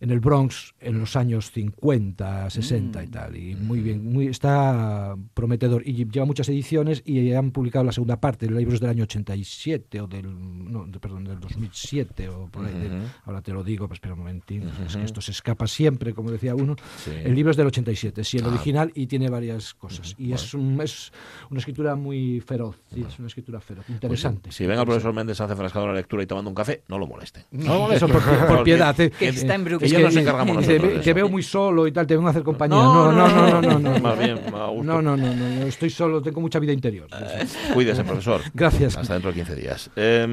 en 0.00 0.10
el 0.10 0.20
Bronx 0.20 0.74
en 0.80 0.98
los 0.98 1.16
años 1.16 1.50
50, 1.50 2.50
60 2.50 3.02
y 3.02 3.06
mm. 3.06 3.10
tal. 3.10 3.36
Y 3.36 3.54
muy 3.56 3.80
bien, 3.80 4.04
muy, 4.04 4.28
está 4.28 5.16
prometedor. 5.34 5.82
Y 5.86 6.08
lleva 6.08 6.26
muchas 6.26 6.48
ediciones 6.48 7.02
y 7.04 7.32
han 7.32 7.50
publicado 7.50 7.84
la 7.84 7.92
segunda 7.92 8.20
parte, 8.20 8.46
el 8.46 8.56
libro 8.56 8.74
es 8.74 8.80
del 8.80 8.90
año 8.90 9.04
87 9.04 10.00
o 10.00 10.06
del, 10.06 10.26
no, 10.28 10.86
perdón, 11.00 11.24
del 11.24 11.40
2007 11.40 12.28
o 12.28 12.46
por 12.46 12.66
ahí. 12.66 12.74
ahora 13.24 13.42
te 13.42 13.52
lo 13.52 13.64
digo, 13.64 13.88
pues 13.88 13.96
espera 13.96 14.14
un 14.14 14.20
momentín, 14.20 14.70
es 14.86 14.96
que 14.96 15.04
esto 15.04 15.20
se 15.20 15.32
escapa 15.32 15.66
siempre, 15.66 16.14
como 16.14 16.30
decía 16.30 16.54
uno. 16.54 16.76
El 17.06 17.34
libro 17.34 17.50
es 17.50 17.56
del 17.56 17.66
87, 17.66 18.24
sí, 18.24 18.38
el 18.38 18.44
ah. 18.44 18.48
original 18.48 18.92
y 18.94 19.06
tiene 19.06 19.28
varias 19.28 19.74
cosas. 19.74 20.14
Y 20.18 20.32
es, 20.32 20.54
un, 20.54 20.80
es 20.80 21.12
una 21.50 21.58
escritura 21.58 21.96
muy 21.96 22.40
feroz, 22.40 22.76
es 22.94 23.18
una 23.18 23.28
escritura 23.28 23.60
feroz, 23.60 23.84
pues 23.86 23.96
interesante. 23.96 24.52
si 24.52 24.66
venga 24.66 24.82
el 24.82 24.86
profesor 24.86 25.12
Méndez 25.12 25.40
hace 25.40 25.56
frascado 25.56 25.86
la 25.88 25.94
lectura 25.94 26.22
y 26.22 26.26
tomando 26.26 26.50
un 26.50 26.54
café, 26.54 26.82
no 26.88 26.98
lo 26.98 27.06
moleste. 27.06 27.44
No, 27.50 27.90
Eso 27.90 28.08
por, 28.08 28.62
piedad. 28.64 28.94
que 28.94 29.28
está 29.28 29.54
en 29.54 29.64
ya 29.88 30.00
nos 30.00 30.16
encargamos 30.16 30.56
nosotros. 30.56 31.02
Te, 31.02 31.12
veo 31.12 31.28
muy 31.28 31.42
solo 31.42 31.86
y 31.86 31.92
tal, 31.92 32.06
te 32.06 32.14
vengo 32.14 32.28
a 32.28 32.30
hacer 32.30 32.42
compañía. 32.42 32.76
No, 32.76 33.12
no, 33.12 33.28
no, 33.28 33.62
no, 33.62 33.78
no. 33.78 33.98
Más 34.00 34.18
bien, 34.18 34.40
No, 34.50 34.82
no, 34.82 35.02
no, 35.02 35.16
no, 35.16 35.66
estoy 35.66 35.90
solo, 35.90 36.22
tengo 36.22 36.40
mucha 36.40 36.58
vida 36.58 36.72
interior. 36.72 37.08
Eh, 37.12 37.46
cuídese, 37.74 38.04
profesor. 38.04 38.40
Gracias. 38.54 38.96
Hasta 38.96 39.14
dentro 39.14 39.30
de 39.30 39.36
15 39.36 39.54
días. 39.56 39.90
Eh, 39.96 40.26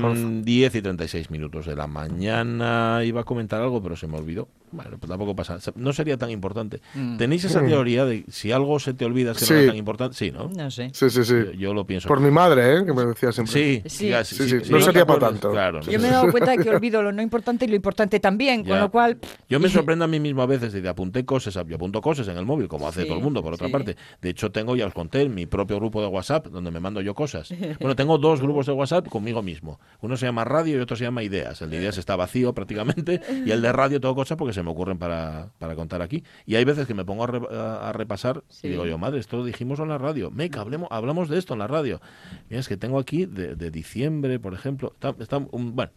10 0.43 0.75
y 0.75 0.81
36 0.81 1.31
minutos 1.31 1.65
de 1.65 1.75
la 1.75 1.87
mañana. 1.87 3.03
Iba 3.03 3.21
a 3.21 3.23
comentar 3.23 3.61
algo, 3.61 3.81
pero 3.81 3.95
se 3.95 4.07
me 4.07 4.17
olvidó. 4.17 4.47
Bueno, 4.75 4.97
pues 4.97 5.09
tampoco 5.09 5.35
pasa. 5.35 5.57
No 5.75 5.93
sería 5.93 6.17
tan 6.17 6.29
importante. 6.29 6.81
Mm. 6.93 7.17
¿Tenéis 7.17 7.45
esa 7.45 7.65
teoría 7.65 8.05
de 8.05 8.25
si 8.29 8.51
algo 8.51 8.79
se 8.79 8.93
te 8.93 9.05
olvida 9.05 9.31
es 9.31 9.37
que 9.37 9.53
no 9.53 9.59
es 9.59 9.67
tan 9.67 9.75
importante? 9.75 10.15
Sí, 10.15 10.31
¿no? 10.31 10.49
No 10.49 10.69
sé. 10.71 10.91
Sí, 10.93 11.09
sí, 11.09 11.23
sí. 11.23 11.35
Yo, 11.57 11.73
lo 11.73 11.85
pienso. 11.85 12.07
Por 12.07 12.19
mi 12.19 12.31
madre, 12.31 12.77
¿eh? 12.77 12.85
Que 12.85 12.93
me 12.93 13.05
decía 13.05 13.31
siempre. 13.31 13.53
Sí, 13.53 13.83
sí, 13.85 14.13
sí. 14.23 14.71
no 14.71 14.81
sería 14.81 15.05
para 15.05 15.19
tanto. 15.19 15.51
Claro, 15.51 15.81
yo 15.81 15.99
me 15.99 16.07
he 16.07 16.11
dado 16.11 16.31
cuenta 16.31 16.51
de 16.51 16.57
que 16.57 16.69
olvido 16.75 17.01
lo 17.01 17.11
no 17.11 17.21
importante 17.21 17.65
y 17.65 17.67
lo 17.67 17.75
importante 17.75 18.19
también, 18.19 18.63
con 18.63 18.79
lo 18.79 18.91
cual... 18.91 19.17
Yo 19.49 19.59
me 19.59 19.69
sorprendo 19.69 20.05
a 20.05 20.07
mí 20.07 20.19
mismo 20.19 20.41
a 20.41 20.45
veces 20.45 20.73
de 20.73 20.87
apunté 20.89 21.25
cosas, 21.25 21.53
yo 21.67 21.75
apunto 21.75 22.01
cosas 22.01 22.27
en 22.27 22.37
el 22.37 22.45
móvil, 22.45 22.67
como 22.67 22.87
hace 22.87 23.05
todo 23.05 23.17
el 23.17 23.23
mundo, 23.23 23.41
por 23.43 23.53
otra 23.53 23.69
parte. 23.69 23.95
De 24.21 24.29
hecho, 24.29 24.51
tengo, 24.51 24.75
ya 24.75 24.85
os 24.87 24.93
conté, 24.93 25.27
mi 25.29 25.45
propio 25.45 25.77
grupo 25.77 26.01
de 26.01 26.07
WhatsApp, 26.07 26.47
donde 26.47 26.71
me 26.71 26.79
mando 26.79 27.01
yo 27.01 27.13
cosas. 27.13 27.53
Bueno, 27.79 27.95
tengo 27.95 28.17
dos 28.17 28.41
grupos 28.41 28.65
de 28.65 28.71
WhatsApp 28.71 29.07
conmigo 29.09 29.43
mismo. 29.43 29.79
Uno 30.01 30.17
se 30.17 30.25
llama 30.25 30.43
Radio 30.43 30.77
y 30.77 30.81
otro 30.81 30.95
se 30.95 31.03
llama 31.03 31.23
Ideas. 31.23 31.61
El 31.61 31.69
de 31.69 31.77
Ideas 31.77 31.97
está 31.97 32.15
vacío 32.15 32.53
prácticamente 32.53 33.21
y 33.45 33.51
el 33.51 33.61
de 33.61 33.71
Radio 33.71 33.99
tengo 33.99 34.15
cosas 34.15 34.37
porque 34.37 34.53
se 34.53 34.63
me 34.65 34.71
ocurren 34.71 34.97
para, 34.97 35.51
para 35.59 35.75
contar 35.75 36.01
aquí. 36.01 36.23
Y 36.45 36.55
hay 36.55 36.65
veces 36.65 36.87
que 36.87 36.93
me 36.93 37.05
pongo 37.05 37.23
a, 37.23 37.93
repasar 37.93 38.43
y 38.61 38.69
digo 38.69 38.85
yo, 38.85 38.97
madre, 38.97 39.19
esto 39.19 39.37
lo 39.37 39.45
dijimos 39.45 39.79
en 39.79 39.89
la 39.89 39.97
radio. 39.97 40.31
Meca, 40.31 40.61
hablemos, 40.61 40.89
hablamos 40.91 41.29
de 41.29 41.37
esto 41.37 41.53
en 41.53 41.59
la 41.59 41.67
radio. 41.67 42.01
Mira, 42.49 42.59
es 42.59 42.67
que 42.67 42.77
tengo 42.77 42.99
aquí 42.99 43.25
de, 43.25 43.71
diciembre, 43.71 44.39
por 44.39 44.53
ejemplo. 44.53 44.93
Está, 45.19 45.37
bueno. 45.37 45.91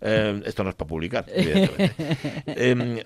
Eh, 0.00 0.42
esto 0.44 0.62
no 0.62 0.68
es 0.68 0.76
para 0.76 0.88
publicar, 0.88 1.24
em, 2.46 2.98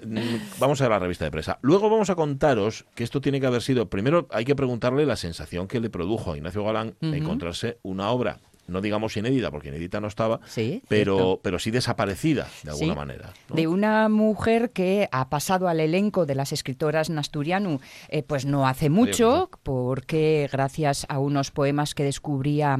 vamos 0.58 0.80
a 0.80 0.88
la 0.88 0.98
revista 0.98 1.24
de 1.24 1.30
prensa. 1.30 1.56
Luego 1.62 1.88
vamos 1.88 2.10
a 2.10 2.16
contaros 2.16 2.84
que 2.96 3.04
esto 3.04 3.20
tiene 3.20 3.40
que 3.40 3.46
haber 3.46 3.62
sido, 3.62 3.88
primero 3.88 4.26
hay 4.32 4.44
que 4.44 4.56
preguntarle 4.56 5.06
la 5.06 5.14
sensación 5.14 5.68
que 5.68 5.78
le 5.78 5.88
produjo 5.88 6.32
a 6.32 6.36
Ignacio 6.36 6.64
Galán 6.64 6.96
encontrarse 7.00 7.78
una 7.82 8.10
obra 8.10 8.40
no 8.70 8.80
digamos 8.80 9.16
inédita, 9.16 9.50
porque 9.50 9.68
inédita 9.68 10.00
no 10.00 10.08
estaba, 10.08 10.40
pero, 10.88 11.40
pero 11.42 11.58
sí 11.58 11.70
desaparecida 11.70 12.48
de 12.62 12.70
alguna 12.70 12.94
manera. 12.94 13.32
De 13.52 13.66
una 13.66 14.08
mujer 14.08 14.70
que 14.70 15.08
ha 15.12 15.28
pasado 15.28 15.68
al 15.68 15.80
elenco 15.80 16.26
de 16.26 16.34
las 16.34 16.52
escritoras 16.52 17.10
Nasturianu, 17.10 17.80
eh, 18.08 18.22
pues 18.22 18.46
no 18.46 18.66
hace 18.66 18.90
mucho, 18.90 19.50
porque 19.62 20.48
gracias 20.52 21.06
a 21.08 21.18
unos 21.18 21.50
poemas 21.50 21.94
que 21.94 22.04
descubría 22.04 22.78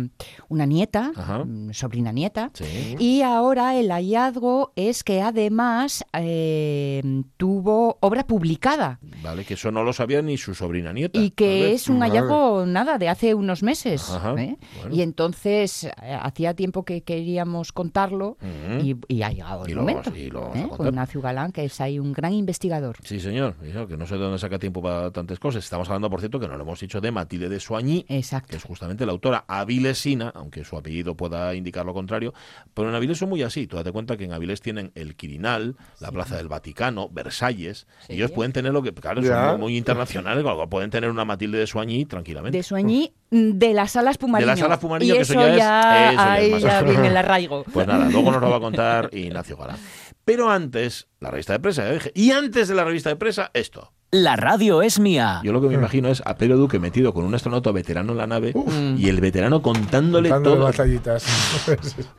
una 0.49 0.67
nieta, 0.67 1.13
mm, 1.45 1.73
sobrina 1.73 2.13
nieta, 2.13 2.51
y 2.99 3.23
ahora 3.23 3.77
el 3.77 3.91
hallazgo 3.91 4.73
es 4.77 5.05
que 5.05 5.21
además 5.21 6.05
eh, 6.13 7.03
tuvo 7.37 7.99
obra 8.01 8.27
publicada. 8.27 8.99
Vale, 9.23 9.45
que 9.45 9.55
eso 9.55 9.71
no 9.71 9.83
lo 9.83 9.93
sabía 9.93 10.23
ni 10.23 10.37
su 10.37 10.55
sobrina 10.55 10.93
nieta. 10.93 11.19
Y 11.19 11.31
que 11.31 11.73
es 11.73 11.89
un 11.89 12.01
hallazgo, 12.01 12.65
nada, 12.67 12.99
de 12.99 13.09
hace 13.09 13.35
unos 13.35 13.63
meses. 13.63 14.11
¿eh? 14.39 14.57
Y 14.91 15.03
entonces 15.03 15.80
eh, 15.85 15.93
hacía 16.21 16.55
tiempo 16.55 16.85
que 16.85 17.03
queríamos 17.03 17.73
contarlo 17.73 18.37
y, 18.83 19.23
ha 19.23 19.31
llegado 19.31 19.67
el 19.67 19.77
momento. 19.77 20.13
¿eh? 20.15 20.69
Con 20.77 20.87
Ignacio 20.87 21.21
Galán, 21.21 21.53
que 21.53 21.65
es 21.65 21.81
ahí 21.81 21.99
un 21.99 22.13
gran 22.13 22.33
investigador. 22.33 22.97
Sí, 23.03 23.21
señor. 23.21 23.55
Que 23.57 23.97
no 23.97 24.07
sé 24.07 24.15
de 24.15 24.21
dónde 24.21 24.39
saca 24.39 24.59
tiempo 24.59 24.83
para 24.83 25.11
tantas 25.11 25.39
cosas. 25.39 25.65
Estamos 25.65 25.89
hablando, 25.89 26.11
por 26.11 26.21
cierto, 26.21 26.41
que 26.41 26.49
no 26.49 26.57
lo 26.57 26.63
hemos 26.63 26.81
dicho 26.81 27.01
de 27.01 27.11
Matilde 27.11 27.49
de 27.49 27.61
Soigny, 27.61 28.05
que 28.05 28.57
es 28.57 28.65
justamente 28.65 29.07
la 29.07 29.13
autora 29.13 29.45
avilesina, 29.47 30.33
aunque 30.35 30.65
su 30.65 30.77
apellido 30.77 31.17
pueda 31.17 31.55
indicar 31.55 31.85
lo 31.85 31.95
contrario. 31.95 32.33
Pero 32.75 32.89
en 32.89 32.95
Avilés 32.95 33.19
son 33.19 33.29
muy 33.29 33.43
así. 33.43 33.67
Tú 33.67 33.77
date 33.77 33.93
cuenta 33.93 34.17
que 34.17 34.25
en 34.25 34.33
Avilés 34.33 34.61
tienen 34.61 34.93
el 34.95 35.17
Quirinal, 35.17 35.77
la 36.01 36.11
Plaza 36.11 36.37
del 36.37 36.49
Vaticano, 36.49 37.09
Versalles. 37.09 37.87
Ellos 38.09 38.31
pueden 38.31 38.53
tener 38.53 38.73
lo 38.73 38.83
que, 38.83 38.93
claro, 38.93 39.23
son 39.23 39.61
muy, 39.61 39.77
internacionales, 39.77 40.45
pueden 40.69 40.91
tener 40.91 41.11
una 41.11 41.25
Matilde 41.25 41.59
de 41.59 41.67
Soigny 41.67 42.05
tranquilamente. 42.07 42.57
De 42.57 42.63
Soigny 42.63 43.13
de 43.31 43.75
las 43.75 43.93
salas 43.93 44.19
Pumariño. 44.19 44.55
De 44.55 44.69
las 44.69 44.79
Pumariño, 44.79 45.15
que 45.15 45.21
eso 45.21 45.35
ya, 45.35 46.13
es... 46.13 46.19
ahí 46.19 46.61
ya 46.61 46.83
viene 46.83 47.09
el 47.09 47.17
arraigo. 47.17 47.65
Pues 47.73 47.87
nada, 47.87 48.09
luego 48.09 48.33
nos 48.33 48.41
lo 48.41 48.51
va 48.51 48.57
a 48.57 48.61
contar 48.61 49.11
Ignacio 49.13 49.57
Galán. 49.57 49.79
Pero 50.25 50.51
antes, 50.51 51.09
la 51.21 51.31
revista 51.31 51.53
de 51.53 51.61
presa, 51.61 51.85
Y 52.15 52.33
antes 52.33 52.69
de 52.69 52.75
la 52.75 52.85
revista 52.85 53.11
de 53.11 53.17
presa, 53.17 53.51
esto. 53.55 53.93
La 54.13 54.35
radio 54.35 54.83
es 54.83 54.99
mía. 54.99 55.41
Yo 55.45 55.53
lo 55.53 55.61
que 55.61 55.69
me 55.69 55.75
imagino 55.75 56.09
es 56.09 56.21
a 56.27 56.37
Pedro 56.37 56.57
Duque 56.57 56.81
metido 56.81 57.15
con 57.15 57.25
un 57.25 57.33
astronauta 57.33 57.71
veterano 57.71 58.11
en 58.11 58.19
la 58.19 58.27
nave 58.27 58.53
y 58.97 59.09
el 59.09 59.21
veterano 59.21 59.63
contándole 59.63 60.31
todo. 60.31 60.65
batallitas. 60.65 61.25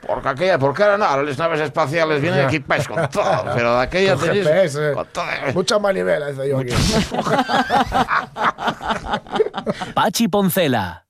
porque 0.08 0.30
aquella, 0.30 0.58
porque 0.58 0.84
ahora 0.84 0.97
no, 0.97 1.23
las 1.23 1.38
naves 1.38 1.60
espaciales 1.60 2.21
vienen 2.21 2.47
equipadas 2.47 2.88
con 2.88 3.10
todo, 3.10 3.43
pero 3.54 3.75
de 3.75 3.82
aquella 3.82 4.15
tenéis 4.19 4.45
GPS, 4.45 4.93
con 4.93 5.06
todo. 5.12 5.25
Mucha 5.54 5.80
manivela, 5.80 6.27
dice 6.27 6.47
yo 6.47 6.60
aquí. 6.60 6.71
Pachi 9.93 10.30
Poncela. 10.30 11.06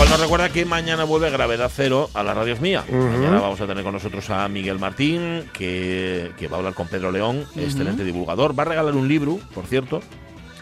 Cual 0.00 0.08
nos 0.12 0.20
recuerda 0.20 0.48
que 0.48 0.64
mañana 0.64 1.04
vuelve 1.04 1.28
Gravedad 1.28 1.70
Cero 1.70 2.08
a 2.14 2.22
las 2.22 2.34
radios 2.34 2.58
mía. 2.62 2.82
Mañana 2.90 3.38
vamos 3.38 3.60
a 3.60 3.66
tener 3.66 3.84
con 3.84 3.92
nosotros 3.92 4.30
a 4.30 4.48
Miguel 4.48 4.78
Martín, 4.78 5.44
que, 5.52 6.32
va 6.50 6.56
a 6.56 6.58
hablar 6.60 6.72
con 6.72 6.88
Pedro 6.88 7.12
León, 7.12 7.44
excelente 7.54 8.02
divulgador. 8.02 8.58
Va 8.58 8.62
a 8.62 8.66
regalar 8.66 8.94
un 8.94 9.06
libro, 9.06 9.38
por 9.54 9.66
cierto. 9.66 10.00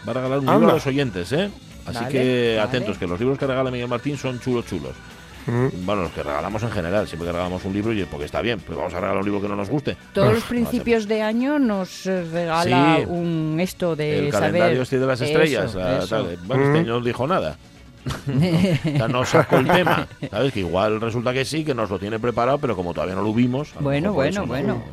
Va 0.05 0.11
a 0.11 0.15
regalar 0.15 0.39
un 0.39 0.45
libro 0.45 0.69
a 0.71 0.73
los 0.73 0.85
oyentes, 0.85 1.31
¿eh? 1.31 1.49
Así 1.85 2.03
que 2.09 2.59
atentos, 2.61 2.97
que 2.97 3.07
los 3.07 3.17
libros 3.17 3.37
que 3.37 3.47
regala 3.47 3.71
Miguel 3.71 3.87
Martín 3.87 4.17
son 4.17 4.41
chulos, 4.41 4.65
chulos. 4.65 4.91
Bueno, 5.85 6.01
los 6.01 6.11
que 6.11 6.21
regalamos 6.21 6.61
en 6.63 6.71
general, 6.71 7.07
siempre 7.07 7.27
que 7.27 7.31
regalamos 7.31 7.63
un 7.63 7.71
libro, 7.71 7.93
y 7.93 8.03
porque 8.03 8.25
está 8.25 8.41
bien, 8.41 8.59
pues 8.59 8.77
vamos 8.77 8.93
a 8.93 8.97
regalar 8.97 9.19
un 9.19 9.25
libro 9.25 9.41
que 9.41 9.47
no 9.47 9.55
nos 9.55 9.69
guste. 9.69 9.95
Todos 10.13 10.33
los 10.33 10.43
principios 10.43 11.07
de 11.07 11.21
año 11.21 11.59
nos 11.59 12.03
regala 12.03 13.05
un 13.07 13.57
esto 13.61 13.95
de 13.95 14.19
el 14.19 14.31
calendario 14.31 14.81
este 14.81 14.99
de 14.99 15.07
las 15.07 15.21
estrellas. 15.21 15.73
Bueno, 16.43 16.65
este 16.65 16.79
año 16.79 16.99
no 16.99 17.01
dijo 17.01 17.25
nada. 17.25 17.57
Ya 18.97 19.07
no 19.07 19.25
saco 19.25 19.57
el 19.57 19.67
tema. 19.67 20.07
¿Sabes? 20.29 20.53
Que 20.53 20.61
igual 20.61 21.01
resulta 21.01 21.33
que 21.33 21.45
sí, 21.45 21.63
que 21.63 21.73
nos 21.73 21.89
lo 21.89 21.99
tiene 21.99 22.19
preparado, 22.19 22.57
pero 22.57 22.75
como 22.75 22.93
todavía 22.93 23.15
no 23.15 23.23
lo 23.23 23.33
vimos. 23.33 23.73
Bueno, 23.79 24.13
bueno, 24.13 24.45
bueno. 24.45 24.83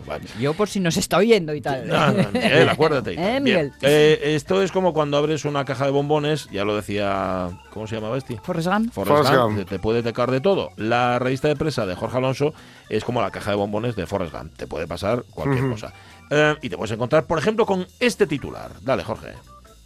Yo 0.40 0.54
por 0.54 0.68
si 0.68 0.80
nos 0.80 0.96
está 0.96 1.18
oyendo 1.18 1.54
y 1.54 1.60
tal. 1.60 1.84
Miguel, 2.32 2.68
acuérdate. 2.68 3.14
¿Eh, 3.18 3.40
Miguel? 3.40 3.72
Eh, 3.82 4.34
esto 4.36 4.62
es 4.62 4.72
como 4.72 4.92
cuando 4.92 5.16
abres 5.16 5.44
una 5.44 5.64
caja 5.64 5.84
de 5.86 5.90
bombones, 5.90 6.48
ya 6.50 6.64
lo 6.64 6.76
decía. 6.76 7.50
¿Cómo 7.70 7.86
se 7.86 7.96
llamaba 7.96 8.16
este? 8.16 8.38
Forrest 8.42 8.68
Gump. 8.68 8.92
Forrest, 8.92 9.34
Gump. 9.34 9.68
Te, 9.68 9.78
puede 9.78 10.02
tecar 10.02 10.30
de 10.30 10.40
todo. 10.40 10.70
La 10.76 11.18
revista 11.18 11.48
de 11.48 11.56
presa 11.56 11.86
de 11.86 11.94
Jorge 11.94 12.16
Alonso 12.16 12.54
es 12.88 13.04
como 13.04 13.20
la 13.20 13.30
caja 13.30 13.50
de 13.50 13.56
bombones 13.56 13.96
de 13.96 14.06
Forrest 14.06 14.32
Gump. 14.32 14.54
Te 14.56 14.66
puede 14.66 14.86
pasar 14.86 15.24
cualquier 15.30 15.68
cosa. 15.68 15.92
Eh, 16.30 16.56
y 16.62 16.68
te 16.68 16.76
puedes 16.76 16.92
encontrar, 16.92 17.24
por 17.26 17.38
ejemplo, 17.38 17.66
con 17.66 17.86
este 18.00 18.26
titular. 18.26 18.70
Dale, 18.82 19.04
Jorge. 19.04 19.34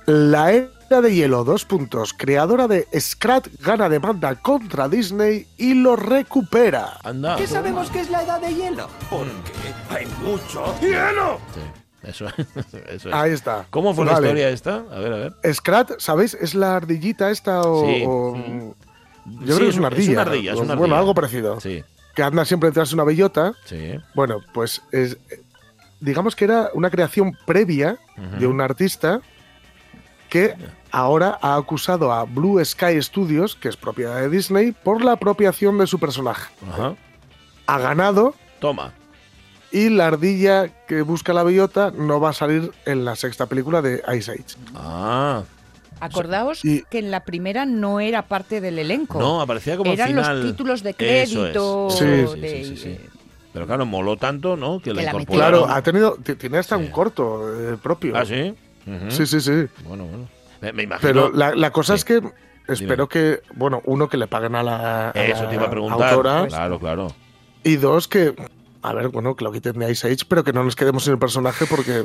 La 0.06 0.52
era 0.52 1.00
de 1.00 1.14
hielo, 1.14 1.44
dos 1.44 1.64
puntos. 1.64 2.12
Creadora 2.12 2.66
de 2.66 2.86
Scrat 2.98 3.46
gana 3.60 3.88
demanda 3.88 4.34
contra 4.34 4.88
Disney 4.88 5.46
y 5.56 5.74
lo 5.74 5.96
recupera. 5.96 6.98
Anda. 7.04 7.36
¿Qué 7.36 7.46
sabemos 7.46 7.90
que 7.90 8.00
es 8.00 8.10
la 8.10 8.22
edad 8.24 8.40
de 8.40 8.54
hielo? 8.54 8.88
Porque 9.08 9.52
hay 9.90 10.06
mucho 10.22 10.74
hielo. 10.80 11.38
Sí. 11.54 11.60
Eso, 12.02 12.26
eso 12.88 13.10
Ahí 13.12 13.32
está. 13.32 13.66
¿Cómo 13.70 13.94
fue 13.94 14.06
la 14.06 14.14
historia 14.14 14.48
esta? 14.48 14.84
A 14.90 14.98
ver, 14.98 15.12
a 15.12 15.16
ver. 15.16 15.54
Scrat, 15.54 15.92
¿sabéis? 15.98 16.34
¿Es 16.34 16.54
la 16.54 16.76
ardillita 16.76 17.30
esta 17.30 17.62
o...? 17.62 17.84
Sí. 17.86 18.02
Yo 19.44 19.56
creo 19.56 19.58
que 19.58 19.68
es 19.68 19.76
una 19.76 19.88
ardilla. 19.88 20.02
Es 20.02 20.08
una 20.08 20.22
ardilla, 20.22 20.52
es 20.52 20.56
una 20.56 20.72
ardilla. 20.72 20.76
Bueno, 20.76 20.96
algo 20.96 21.14
parecido. 21.14 21.60
Sí. 21.60 21.84
Que 22.14 22.22
anda 22.22 22.44
siempre 22.44 22.70
detrás 22.70 22.88
de 22.88 22.94
una 22.94 23.04
bellota. 23.04 23.52
Sí. 23.66 23.92
Bueno, 24.14 24.40
pues 24.52 24.82
es, 24.90 25.18
digamos 26.00 26.34
que 26.34 26.46
era 26.46 26.70
una 26.74 26.90
creación 26.90 27.36
previa 27.46 27.98
de 28.38 28.46
un 28.46 28.60
artista 28.60 29.20
que 30.30 30.54
ahora 30.90 31.38
ha 31.42 31.56
acusado 31.56 32.12
a 32.12 32.24
Blue 32.24 32.64
Sky 32.64 33.02
Studios, 33.02 33.56
que 33.56 33.68
es 33.68 33.76
propiedad 33.76 34.20
de 34.20 34.30
Disney, 34.30 34.72
por 34.72 35.04
la 35.04 35.12
apropiación 35.12 35.76
de 35.78 35.86
su 35.86 35.98
personaje. 35.98 36.50
Ha 37.66 37.78
ganado. 37.78 38.34
Toma. 38.60 38.94
Y 39.72 39.88
la 39.90 40.08
ardilla 40.08 40.68
que 40.86 41.02
busca 41.02 41.32
la 41.32 41.42
bellota 41.42 41.92
no 41.94 42.20
va 42.20 42.30
a 42.30 42.32
salir 42.32 42.72
en 42.86 43.04
la 43.04 43.14
sexta 43.14 43.46
película 43.46 43.82
de 43.82 44.02
Ice 44.16 44.32
Age. 44.32 44.56
Ah. 44.74 45.42
Acordaos 46.00 46.62
que 46.62 46.98
en 46.98 47.10
la 47.10 47.24
primera 47.24 47.66
no 47.66 48.00
era 48.00 48.22
parte 48.22 48.60
del 48.60 48.78
elenco. 48.78 49.20
No, 49.20 49.40
aparecía 49.40 49.76
como 49.76 49.92
Eran 49.92 50.16
los 50.16 50.42
títulos 50.42 50.82
de 50.82 50.94
crédito. 50.94 51.90
Sí. 51.90 52.24
Sí, 52.40 52.76
sí, 52.76 52.96
Pero 53.52 53.66
claro, 53.66 53.84
moló 53.84 54.16
tanto, 54.16 54.56
¿no? 54.56 54.80
Que, 54.80 54.94
la, 54.94 55.12
Claro, 55.24 55.68
ha 55.68 55.82
tenido, 55.82 56.16
tiene 56.16 56.58
hasta 56.58 56.76
un 56.76 56.88
corto 56.88 57.72
eh, 57.72 57.76
propio. 57.76 58.16
Ah, 58.16 58.24
sí. 58.24 58.54
Sí, 59.08 59.26
sí, 59.26 59.40
sí. 59.40 59.66
Bueno, 59.84 60.04
bueno. 60.04 60.28
Me, 60.60 60.82
imagino. 60.82 60.98
Pero 61.00 61.30
la, 61.30 61.70
cosa 61.70 61.94
es 61.94 62.04
que 62.04 62.20
espero 62.68 63.08
que, 63.08 63.40
bueno, 63.54 63.82
uno, 63.84 64.08
que 64.08 64.16
le 64.16 64.26
paguen 64.26 64.54
a 64.54 64.62
la, 64.62 65.12
Eso 65.14 65.46
te 65.46 65.54
iba 65.54 65.66
a 65.66 65.70
preguntar. 65.70 66.10
autora. 66.10 66.46
Claro, 66.46 66.78
claro. 66.78 67.14
Y 67.62 67.76
dos, 67.76 68.08
que 68.08 68.34
a 68.82 68.94
ver, 68.94 69.08
bueno, 69.08 69.36
que 69.36 69.44
lo 69.44 69.52
quiten 69.52 69.78
de 69.78 69.90
Ice 69.90 70.06
Age, 70.06 70.24
pero 70.26 70.42
que 70.42 70.52
no 70.52 70.64
nos 70.64 70.74
quedemos 70.74 71.04
sin 71.04 71.12
el 71.12 71.18
personaje 71.18 71.66
porque 71.66 72.04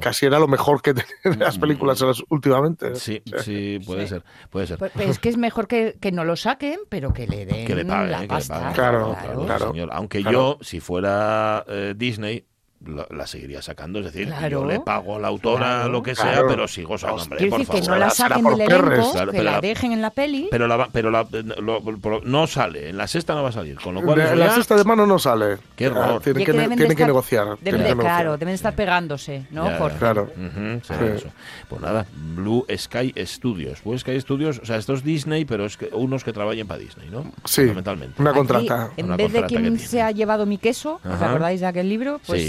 casi 0.00 0.26
era 0.26 0.38
lo 0.38 0.46
mejor 0.46 0.80
que 0.80 0.94
tenían 1.24 1.40
las 1.40 1.58
películas 1.58 2.02
últimamente. 2.28 2.94
Sí, 2.94 3.22
sí, 3.42 3.80
puede 3.84 4.06
ser, 4.06 4.22
puede 4.50 4.66
ser. 4.66 4.78
Pues, 4.78 4.92
pues 4.92 5.08
es 5.08 5.18
que 5.18 5.28
es 5.28 5.36
mejor 5.36 5.66
que, 5.66 5.96
no 6.12 6.24
lo 6.24 6.36
saquen, 6.36 6.80
pero 6.88 7.12
que 7.12 7.26
le 7.26 7.44
den 7.44 7.66
que 7.66 7.74
le 7.74 7.84
paguen, 7.84 8.10
la 8.12 8.26
pasta. 8.28 8.72
Claro, 8.72 9.16
claro, 9.44 9.72
Aunque 9.92 10.22
yo, 10.22 10.58
si 10.60 10.80
fuera 10.80 11.64
eh, 11.68 11.94
Disney, 11.96 12.44
la, 12.84 13.26
seguiría 13.26 13.62
sacando. 13.62 13.98
Es 14.00 14.06
decir, 14.06 14.32
yo 14.50 14.64
le 14.64 14.80
pago 14.80 15.16
a 15.16 15.18
la 15.18 15.28
autora 15.28 15.88
lo 15.88 16.02
que 16.02 16.14
sea, 16.14 16.42
pero 16.46 16.68
sigo 16.68 16.98
sacando. 16.98 17.22
Hombre, 17.22 17.46
por 17.48 17.58
decir, 17.60 17.80
que 17.80 17.88
no 17.88 17.96
la 17.96 18.10
saquen 18.10 18.44
del 18.44 18.60
elenco, 18.60 19.32
que 19.32 19.42
la 19.42 19.60
dejen 19.60 19.92
en 19.92 20.02
la 20.02 20.10
peli. 20.10 20.48
Pero, 20.50 20.66
la, 20.66 20.88
pero 20.88 21.10
la, 21.10 21.26
no 22.24 22.46
sale, 22.46 22.90
en 22.90 22.96
la 22.96 23.06
sexta 23.06 23.34
no 23.34 23.42
va 23.42 23.48
a 23.48 23.52
salir. 23.52 23.78
Con 23.80 23.94
lo 23.94 24.02
cual, 24.02 24.20
en 24.20 24.38
la 24.38 24.54
sexta 24.54 24.76
de 24.76 24.84
mano 24.84 25.06
no 25.06 25.18
sale. 25.18 25.58
Qué 25.74 25.86
error. 25.86 26.20
Tiene 26.22 26.44
que, 26.44 26.52
tiene 26.52 26.94
que 26.94 27.06
negociar. 27.06 27.58
claro, 27.58 28.36
deben 28.36 28.54
estar 28.54 28.74
pegándose, 28.74 29.46
¿no, 29.50 29.70
Jorge? 29.78 29.98
Claro. 29.98 30.30
Pues 31.68 31.80
nada, 31.80 32.06
Blue 32.14 32.64
Sky 32.76 33.14
Studios. 33.24 33.82
Blue 33.82 33.98
Sky 33.98 34.20
Studios, 34.20 34.60
o 34.62 34.66
sea, 34.66 34.76
esto 34.76 34.94
es 34.94 35.02
Disney, 35.02 35.44
pero 35.44 35.66
es 35.66 35.76
que 35.76 35.90
unos 35.92 36.24
que 36.24 36.32
trabajen 36.32 36.66
para 36.66 36.80
Disney, 36.80 37.08
¿no? 37.10 37.32
Sí, 37.44 37.62
Fundamentalmente. 37.62 38.20
una 38.20 38.32
contrata. 38.32 38.90
en 38.96 39.16
vez 39.16 39.32
de 39.32 39.42
quién 39.44 39.78
se 39.78 40.02
ha 40.02 40.10
llevado 40.10 40.46
mi 40.46 40.58
queso, 40.58 41.00
¿os 41.04 41.22
acordáis 41.22 41.60
de 41.60 41.66
aquel 41.66 41.88
libro? 41.88 42.20
Pues 42.26 42.42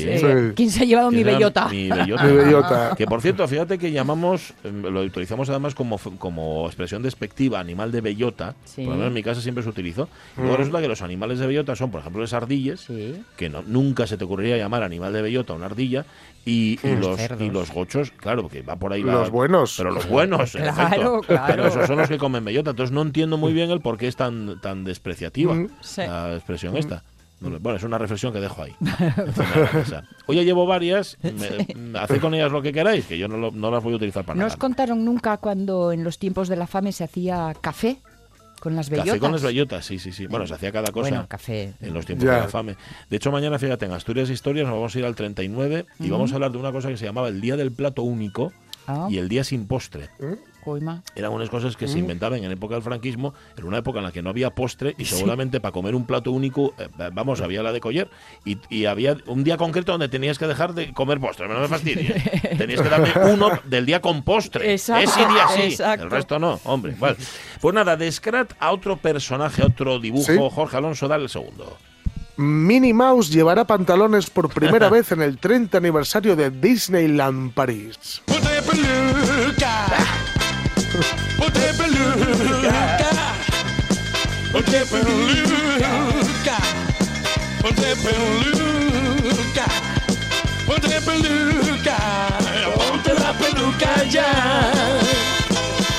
¿quién 0.55 0.69
se 0.69 0.83
ha 0.83 0.85
llevado 0.85 1.11
mi 1.11 1.23
bellota? 1.23 1.67
Mi 1.69 1.89
bellota. 1.89 2.95
Que 2.97 3.05
por 3.05 3.21
cierto, 3.21 3.47
fíjate 3.47 3.77
que 3.77 3.91
llamamos, 3.91 4.53
em, 4.63 4.81
lo 4.81 5.01
utilizamos 5.01 5.49
además 5.49 5.75
como, 5.75 5.97
como 6.17 6.65
expresión 6.67 7.03
despectiva, 7.03 7.59
animal 7.59 7.91
de 7.91 8.01
bellota. 8.01 8.55
Por 8.75 8.85
lo 8.85 8.91
menos 8.91 9.07
en 9.07 9.13
mi 9.13 9.23
casa 9.23 9.41
siempre 9.41 9.63
se 9.63 9.69
utilizó. 9.69 10.09
Luego 10.37 10.53
mm. 10.53 10.57
resulta 10.57 10.81
que 10.81 10.87
los 10.87 11.01
animales 11.01 11.39
de 11.39 11.47
bellota 11.47 11.75
son, 11.75 11.91
por 11.91 12.01
ejemplo, 12.01 12.21
las 12.21 12.33
ardillas, 12.33 12.87
que 13.35 13.49
no, 13.49 13.63
nunca 13.63 14.07
se 14.07 14.17
te 14.17 14.23
ocurriría 14.23 14.57
llamar 14.57 14.83
animal 14.83 15.13
de 15.13 15.21
bellota 15.21 15.53
una 15.53 15.65
ardilla, 15.65 16.05
y, 16.47 16.79
los, 16.81 17.19
y 17.39 17.49
los 17.49 17.71
gochos, 17.71 18.11
claro, 18.11 18.43
porque 18.43 18.61
va 18.61 18.77
por 18.77 18.93
ahí. 18.93 19.03
Los 19.03 19.29
buenos. 19.29 19.75
Pero 19.75 19.91
los 19.91 20.07
buenos, 20.07 20.53
claro, 20.53 21.21
claro. 21.21 21.67
esos 21.67 21.87
son 21.87 21.97
los 21.97 22.07
que 22.07 22.17
comen 22.17 22.45
bellota. 22.45 22.69
Entonces 22.69 22.93
no 22.93 23.01
entiendo 23.01 23.37
muy 23.37 23.51
bien 23.51 23.69
el 23.69 23.81
por 23.81 23.97
qué 23.97 24.07
es 24.07 24.15
tan, 24.15 24.61
tan 24.61 24.85
despreciativa 24.85 25.53
mm. 25.53 25.69
la 25.97 26.35
expresión 26.35 26.73
mm. 26.73 26.77
esta. 26.77 27.03
Bueno, 27.39 27.75
es 27.75 27.83
una 27.83 27.97
reflexión 27.97 28.33
que 28.33 28.39
dejo 28.39 28.63
ahí. 28.63 28.75
Hoy 30.25 30.35
ya 30.37 30.41
llevo 30.41 30.65
varias, 30.65 31.17
me, 31.21 31.97
haced 31.99 32.19
con 32.19 32.33
ellas 32.33 32.51
lo 32.51 32.61
que 32.61 32.73
queráis, 32.73 33.05
que 33.05 33.17
yo 33.17 33.27
no, 33.27 33.51
no 33.51 33.71
las 33.71 33.83
voy 33.83 33.93
a 33.93 33.95
utilizar 33.97 34.25
para 34.25 34.37
nada. 34.37 34.47
¿No 34.47 34.53
os 34.53 34.57
contaron 34.57 35.05
nunca 35.05 35.37
cuando 35.37 35.91
en 35.91 36.03
los 36.03 36.17
tiempos 36.17 36.47
de 36.47 36.55
la 36.55 36.65
fame 36.65 36.91
se 36.91 37.03
hacía 37.03 37.53
café? 37.61 37.97
Con 38.59 38.75
las 38.75 38.89
bellotas. 38.89 39.09
Café 39.09 39.19
con 39.19 39.31
las 39.31 39.43
bellotas, 39.43 39.85
sí, 39.85 39.99
sí, 39.99 40.11
sí. 40.11 40.25
Bueno, 40.25 40.47
se 40.47 40.55
hacía 40.55 40.71
cada 40.71 40.91
cosa 40.91 41.27
café. 41.27 41.75
en 41.79 41.93
los 41.93 42.07
tiempos 42.07 42.27
de 42.27 42.37
la 42.37 42.47
fame. 42.47 42.75
De 43.07 43.17
hecho, 43.17 43.31
mañana, 43.31 43.59
fíjate, 43.59 43.85
en 43.85 43.91
Asturias 43.91 44.31
Historias 44.31 44.65
nos 44.65 44.75
vamos 44.75 44.95
a 44.95 44.99
ir 44.99 45.05
al 45.05 45.15
39 45.15 45.85
y 45.99 46.09
vamos 46.09 46.31
a 46.31 46.35
hablar 46.35 46.51
de 46.51 46.57
una 46.57 46.71
cosa 46.71 46.89
que 46.89 46.97
se 46.97 47.05
llamaba 47.05 47.27
el 47.27 47.39
Día 47.39 47.55
del 47.55 47.71
Plato 47.71 48.01
Único 48.01 48.51
ah. 48.87 49.07
y 49.11 49.19
el 49.19 49.29
Día 49.29 49.43
Sin 49.43 49.67
Postre. 49.67 50.09
¿Eh? 50.19 50.37
Eran 51.15 51.31
unas 51.31 51.49
cosas 51.49 51.75
que 51.75 51.87
se 51.87 51.95
mm. 51.95 51.99
inventaban 51.99 52.43
en 52.43 52.51
época 52.51 52.75
del 52.75 52.83
franquismo, 52.83 53.33
en 53.57 53.65
una 53.65 53.77
época 53.77 53.99
en 53.99 54.05
la 54.05 54.11
que 54.11 54.21
no 54.21 54.29
había 54.29 54.51
postre 54.51 54.95
y 54.97 55.05
seguramente 55.05 55.59
para 55.59 55.71
comer 55.71 55.95
un 55.95 56.05
plato 56.05 56.31
único, 56.31 56.73
eh, 56.77 56.89
vamos, 57.13 57.41
había 57.41 57.63
la 57.63 57.71
de 57.71 57.79
coller 57.79 58.09
y, 58.45 58.85
había 58.85 59.17
un 59.25 59.43
día 59.43 59.57
concreto 59.57 59.91
donde 59.91 60.07
tenías 60.07 60.39
que 60.39 60.47
dejar 60.47 60.73
de 60.73 60.93
comer 60.93 61.19
postre, 61.19 61.47
no 61.47 61.59
me 61.59 61.67
fastidies. 61.67 62.13
tenías 62.57 62.81
que 62.81 62.89
darme 62.89 63.11
uno 63.33 63.59
del 63.65 63.85
día 63.85 64.01
con 64.01 64.23
postre. 64.23 64.73
Ese 64.73 64.93
día 64.93 65.47
sí, 65.49 65.75
el 65.81 66.09
resto 66.09 66.39
no, 66.39 66.59
hombre. 66.63 66.95
Vale. 66.97 67.17
Pues 67.59 67.75
nada, 67.75 67.97
de 67.97 68.11
Scrat 68.11 68.53
a 68.59 68.71
otro 68.71 68.97
personaje, 68.97 69.61
a 69.61 69.65
otro 69.65 69.99
dibujo, 69.99 70.49
Jorge 70.49 70.77
Alonso, 70.77 71.07
dale 71.07 71.23
el 71.23 71.29
segundo. 71.29 71.77
Minnie 72.37 72.93
Mouse 72.93 73.31
llevará 73.31 73.65
pantalones 73.65 74.29
por 74.29 74.49
primera 74.49 74.89
vez 74.91 75.11
en 75.11 75.21
el 75.21 75.37
30 75.39 75.77
aniversario 75.77 76.35
de 76.35 76.51
Disneyland 76.51 77.53
París. 77.53 78.21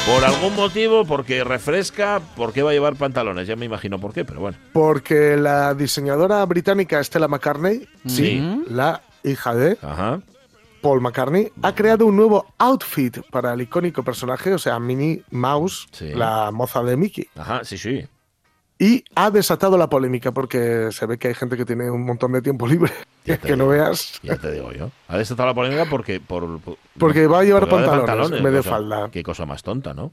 Por 0.06 0.24
algún 0.24 0.56
motivo, 0.56 1.04
porque 1.04 1.44
refresca, 1.44 2.20
¿por 2.34 2.52
qué 2.52 2.62
va 2.62 2.70
a 2.70 2.72
llevar 2.72 2.96
pantalones? 2.96 3.46
Ya 3.46 3.56
me 3.56 3.66
imagino 3.66 3.98
por 3.98 4.14
qué, 4.14 4.24
pero 4.24 4.40
bueno. 4.40 4.56
Porque 4.72 5.36
la 5.36 5.74
diseñadora 5.74 6.44
británica 6.46 7.02
Stella 7.04 7.28
McCartney, 7.28 7.86
sí. 8.06 8.64
la 8.68 9.02
hija 9.22 9.54
de 9.54 9.76
Ajá. 9.82 10.20
Paul 10.80 11.00
McCartney, 11.00 11.50
ha 11.62 11.74
creado 11.74 12.06
un 12.06 12.16
nuevo 12.16 12.46
outfit 12.58 13.18
para 13.30 13.54
el 13.54 13.62
icónico 13.62 14.02
personaje, 14.02 14.54
o 14.54 14.58
sea, 14.58 14.78
Minnie 14.78 15.22
Mouse, 15.30 15.88
la 16.00 16.50
moza 16.52 16.82
de 16.82 16.96
Mickey. 16.96 17.28
Ajá, 17.36 17.64
sí, 17.64 17.78
sí. 17.78 18.06
Y 18.80 19.04
ha 19.16 19.30
desatado 19.30 19.76
la 19.76 19.88
polémica 19.88 20.32
porque 20.32 20.90
se 20.92 21.04
ve 21.06 21.18
que 21.18 21.28
hay 21.28 21.34
gente 21.34 21.56
que 21.56 21.64
tiene 21.64 21.90
un 21.90 22.04
montón 22.04 22.32
de 22.32 22.42
tiempo 22.42 22.66
libre. 22.66 22.92
que 23.42 23.56
no 23.56 23.68
veas. 23.68 24.20
Ya 24.22 24.36
te 24.36 24.52
digo 24.52 24.72
yo. 24.72 24.90
Ha 25.08 25.18
desatado 25.18 25.48
la 25.48 25.54
polémica 25.54 25.86
porque. 25.86 26.20
Por, 26.20 26.60
porque 26.98 27.26
va 27.26 27.40
a 27.40 27.44
llevar 27.44 27.68
pantalones, 27.68 28.40
me 28.40 28.50
de 28.50 28.62
falda. 28.62 29.10
Qué 29.10 29.22
cosa 29.22 29.44
más 29.46 29.62
tonta, 29.62 29.94
¿no? 29.94 30.12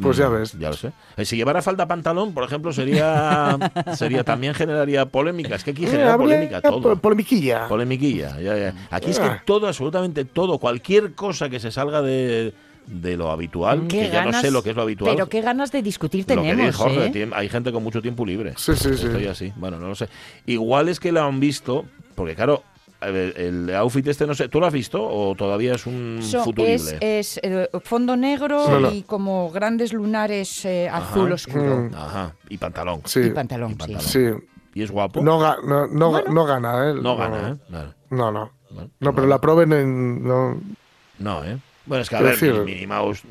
Pues 0.00 0.16
ya 0.16 0.28
mm, 0.28 0.32
ves. 0.32 0.52
Ya 0.58 0.68
lo 0.70 0.76
sé. 0.76 0.92
Eh, 1.16 1.24
si 1.24 1.36
llevara 1.36 1.62
falda 1.62 1.86
pantalón, 1.86 2.34
por 2.34 2.44
ejemplo, 2.44 2.72
sería 2.72 3.56
sería 3.94 4.24
también 4.24 4.54
generaría 4.54 5.06
polémica. 5.06 5.54
Es 5.54 5.64
que 5.64 5.70
aquí 5.70 5.84
eh, 5.84 5.88
genera 5.88 6.16
polémica 6.16 6.60
todo. 6.60 6.96
Polemiquilla. 6.96 7.68
Polemiquilla, 7.68 8.40
ya, 8.40 8.56
ya. 8.56 8.74
Aquí 8.90 9.10
es 9.10 9.18
que 9.18 9.26
ah. 9.26 9.42
todo, 9.44 9.66
absolutamente 9.66 10.24
todo, 10.24 10.58
cualquier 10.58 11.14
cosa 11.14 11.48
que 11.48 11.60
se 11.60 11.70
salga 11.70 12.02
de, 12.02 12.52
lo 12.88 13.30
habitual, 13.30 13.86
que 13.86 14.10
ya 14.10 14.24
no 14.24 14.32
sé 14.32 14.50
lo 14.50 14.62
que 14.62 14.70
es 14.70 14.76
lo 14.76 14.82
habitual. 14.82 15.14
Pero 15.14 15.28
qué 15.28 15.40
ganas 15.40 15.70
de 15.72 15.82
discutir 15.82 16.24
tenemos. 16.24 16.80
¿eh? 16.88 17.30
hay 17.32 17.48
gente 17.48 17.72
con 17.72 17.82
mucho 17.82 18.02
tiempo 18.02 18.26
libre. 18.26 18.54
Sí, 18.56 18.74
sí, 18.74 18.96
sí. 18.96 19.06
Estoy 19.06 19.26
así. 19.26 19.52
Bueno, 19.56 19.78
no 19.78 19.88
lo 19.88 19.94
sé. 19.94 20.08
Igual 20.46 20.88
es 20.88 20.98
que 20.98 21.12
la 21.12 21.24
han 21.24 21.40
visto, 21.40 21.84
porque 22.14 22.34
claro, 22.34 22.62
el, 23.08 23.74
outfit 23.74 24.06
este, 24.06 24.26
no 24.26 24.34
sé, 24.34 24.48
¿tú 24.48 24.60
lo 24.60 24.66
has 24.66 24.72
visto 24.72 25.02
o 25.02 25.34
todavía 25.34 25.74
es 25.74 25.86
un 25.86 26.20
futurible? 26.22 26.98
Es, 27.00 27.38
eh, 27.42 27.68
fondo 27.82 28.16
negro 28.16 28.90
y 28.92 29.02
como 29.02 29.50
grandes 29.50 29.92
lunares 29.92 30.64
eh, 30.64 30.88
azul 30.88 31.32
oscuro. 31.32 31.88
Mm. 31.90 31.94
Ajá, 31.94 32.34
y 32.48 32.58
pantalón. 32.58 33.02
Sí. 33.04 33.20
Y 33.20 33.30
pantalón, 33.30 33.76
sí. 34.00 34.30
¿Y 34.74 34.82
es 34.82 34.90
guapo? 34.90 35.22
No, 35.22 35.38
no, 35.62 35.86
no, 35.86 36.22
no 36.22 36.44
gana, 36.44 36.90
¿eh? 36.90 36.94
No 36.94 37.16
gana, 37.16 37.50
¿eh? 37.50 37.84
No, 38.10 38.32
no. 38.32 38.50
No, 39.00 39.14
pero 39.14 39.26
la 39.26 39.40
proben 39.40 39.72
en... 39.72 40.26
No, 40.26 40.60
no 41.18 41.44
¿eh? 41.44 41.58
Bueno, 41.86 42.02
es 42.02 42.08
que 42.08 42.16
a 42.16 42.22
ver, 42.22 42.36
Minnie 42.64 42.86
Mouse 42.86 43.22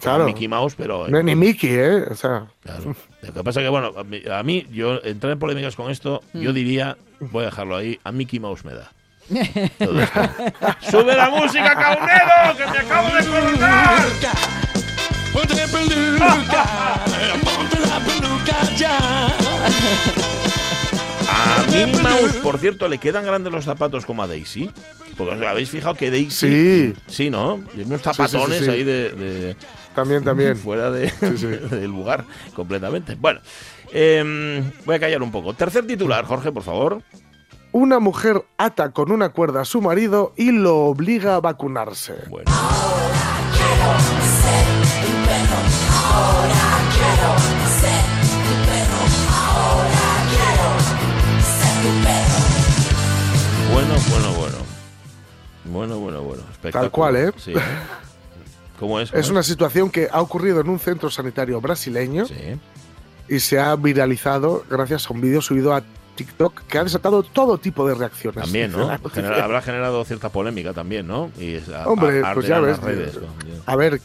claro. 0.00 0.24
Mickey 0.24 0.48
Mouse, 0.48 0.74
pero... 0.76 1.08
No 1.08 1.18
es 1.18 1.24
ni 1.24 1.34
Mickey, 1.34 1.70
¿eh? 1.70 2.04
O 2.10 2.14
sea... 2.14 2.46
Claro. 2.62 2.94
Lo 3.22 3.32
que 3.32 3.44
pasa 3.44 3.60
es 3.60 3.64
que, 3.64 3.70
bueno, 3.70 3.92
a 3.96 4.42
mí, 4.42 4.66
yo 4.70 5.02
entrar 5.04 5.32
en 5.32 5.38
polémicas 5.38 5.76
con 5.76 5.90
esto, 5.90 6.22
yo 6.32 6.50
mm. 6.50 6.54
diría, 6.54 6.96
voy 7.20 7.42
a 7.42 7.46
dejarlo 7.46 7.76
ahí, 7.76 7.98
a 8.04 8.12
Mickey 8.12 8.40
Mouse 8.40 8.64
me 8.64 8.74
da. 8.74 8.90
¡Sube 10.90 11.16
la 11.16 11.30
música, 11.30 11.74
Caunedo! 11.74 12.56
¡Que 12.56 12.66
me 12.66 12.78
acabo 12.78 13.08
de 13.14 13.26
colgar! 13.26 14.02
¡Ponte 15.32 15.54
peluca! 15.68 16.64
¡Ponte 17.42 17.80
la 17.80 18.00
peluca 18.00 18.74
ya! 18.76 20.28
A 21.42 21.64
Minnie 21.70 22.00
Mouse, 22.00 22.36
por 22.42 22.58
cierto, 22.58 22.88
le 22.88 22.98
quedan 22.98 23.24
grandes 23.24 23.52
los 23.52 23.64
zapatos 23.64 24.06
como 24.06 24.22
a 24.22 24.26
Daisy. 24.26 24.70
Porque 25.16 25.34
os 25.34 25.42
habéis 25.42 25.70
fijado 25.70 25.94
que 25.94 26.10
Daisy. 26.10 26.30
Sí. 26.30 26.94
Sí, 27.06 27.30
¿no? 27.30 27.60
unos 27.74 28.00
zapatones 28.00 28.66
ahí 28.68 28.84
de, 28.84 29.56
También, 29.94 30.24
también. 30.24 30.56
Fuera 30.62 30.90
de, 30.90 31.10
del 31.70 31.90
lugar, 31.90 32.24
completamente. 32.54 33.16
Bueno, 33.16 33.40
em, 33.92 34.70
voy 34.84 34.96
a 34.96 35.00
callar 35.00 35.22
un 35.22 35.32
poco. 35.32 35.54
Tercer 35.54 35.86
titular, 35.86 36.24
Jorge, 36.24 36.52
por 36.52 36.62
favor. 36.62 37.02
Una 37.72 37.98
mujer 37.98 38.44
ata 38.58 38.92
con 38.92 39.10
una 39.10 39.30
cuerda 39.30 39.62
a 39.62 39.64
su 39.64 39.80
marido 39.80 40.34
y 40.36 40.52
lo 40.52 40.76
obliga 40.80 41.36
a 41.36 41.40
vacunarse. 41.40 42.14
Bueno. 42.28 42.50
Bueno, 53.92 54.04
bueno, 54.08 54.32
bueno. 54.32 54.56
Bueno, 55.64 55.98
bueno, 55.98 56.22
bueno. 56.22 56.42
Tal 56.72 56.90
cual, 56.90 57.16
¿eh? 57.16 57.32
Sí. 57.36 57.52
¿Cómo 58.78 58.98
es? 58.98 59.12
es 59.12 59.28
una 59.28 59.42
situación 59.42 59.90
que 59.90 60.08
ha 60.10 60.20
ocurrido 60.20 60.60
en 60.60 60.68
un 60.68 60.78
centro 60.78 61.10
sanitario 61.10 61.60
brasileño 61.60 62.26
sí. 62.26 62.34
y 63.28 63.38
se 63.38 63.60
ha 63.60 63.76
viralizado 63.76 64.64
gracias 64.68 65.08
a 65.08 65.12
un 65.12 65.20
vídeo 65.20 65.42
subido 65.42 65.74
a 65.74 65.82
TikTok 66.16 66.62
que 66.62 66.78
ha 66.78 66.84
desatado 66.84 67.22
todo 67.22 67.58
tipo 67.58 67.86
de 67.86 67.94
reacciones. 67.94 68.42
También, 68.42 68.72
¿no? 68.72 68.90
habrá 68.90 69.60
generado 69.60 70.04
cierta 70.04 70.30
polémica 70.30 70.72
también, 70.72 71.06
¿no? 71.06 71.30
Y 71.38 71.58
Hombre, 71.84 72.22
pues 72.34 72.46
ya 72.46 72.60
ves. 72.60 72.80
Redes, 72.80 73.18
a 73.66 73.76
ver, 73.76 74.00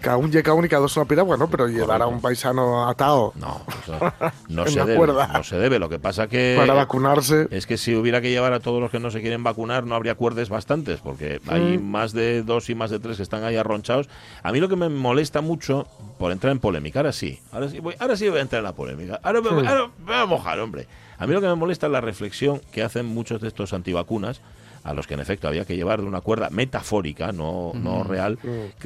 cada 0.00 0.16
un 0.16 0.30
llega 0.30 0.54
un 0.54 0.64
y 0.64 0.68
cada 0.68 0.82
dos 0.82 0.96
una 0.96 1.06
piragua, 1.06 1.36
¿no? 1.36 1.48
Pero 1.48 1.68
llevar 1.68 2.02
a 2.02 2.06
un 2.06 2.20
paisano 2.20 2.88
atado. 2.88 3.32
No, 3.36 3.62
no 4.48 4.66
se 4.66 4.84
debe. 4.84 5.06
No 5.06 5.44
se 5.44 5.56
debe. 5.56 5.78
Lo 5.78 5.88
que 5.88 5.98
pasa 5.98 6.28
que. 6.28 6.54
Para 6.58 6.74
vacunarse. 6.74 7.48
Es 7.50 7.66
que 7.66 7.76
si 7.76 7.94
hubiera 7.94 8.20
que 8.20 8.30
llevar 8.30 8.52
a 8.52 8.60
todos 8.60 8.80
los 8.80 8.90
que 8.90 9.00
no 9.00 9.10
se 9.10 9.20
quieren 9.20 9.42
vacunar, 9.42 9.84
no 9.84 9.94
habría 9.94 10.14
cuerdes 10.14 10.48
bastantes, 10.48 11.00
porque 11.00 11.40
hay 11.48 11.78
mm. 11.78 11.84
más 11.84 12.12
de 12.12 12.42
dos 12.42 12.70
y 12.70 12.74
más 12.74 12.90
de 12.90 12.98
tres 12.98 13.16
que 13.16 13.22
están 13.22 13.44
ahí 13.44 13.56
arronchados. 13.56 14.08
A 14.42 14.52
mí 14.52 14.60
lo 14.60 14.68
que 14.68 14.76
me 14.76 14.88
molesta 14.88 15.40
mucho, 15.40 15.86
por 16.18 16.32
entrar 16.32 16.52
en 16.52 16.60
polémica, 16.60 17.00
ahora 17.00 17.12
sí, 17.12 17.40
ahora 17.52 17.68
sí 17.68 17.80
voy, 17.80 17.94
ahora 17.98 18.16
sí 18.16 18.28
voy 18.28 18.38
a 18.38 18.42
entrar 18.42 18.60
en 18.60 18.64
la 18.64 18.74
polémica. 18.74 19.20
Ahora, 19.22 19.40
me, 19.40 19.48
ahora 19.48 19.90
me 19.98 20.04
voy 20.04 20.14
a 20.14 20.26
mojar, 20.26 20.60
hombre. 20.60 20.86
A 21.18 21.26
mí 21.26 21.32
lo 21.32 21.40
que 21.40 21.46
me 21.46 21.54
molesta 21.54 21.86
es 21.86 21.92
la 21.92 22.00
reflexión 22.00 22.60
que 22.72 22.82
hacen 22.82 23.06
muchos 23.06 23.40
de 23.40 23.48
estos 23.48 23.72
antivacunas 23.72 24.40
a 24.84 24.94
los 24.94 25.06
que 25.06 25.14
en 25.14 25.20
efecto 25.20 25.48
había 25.48 25.64
que 25.64 25.76
llevar 25.76 26.00
de 26.00 26.06
una 26.06 26.20
cuerda 26.20 26.50
metafórica, 26.50 27.32
no, 27.32 27.72
no 27.74 28.02
real, 28.02 28.38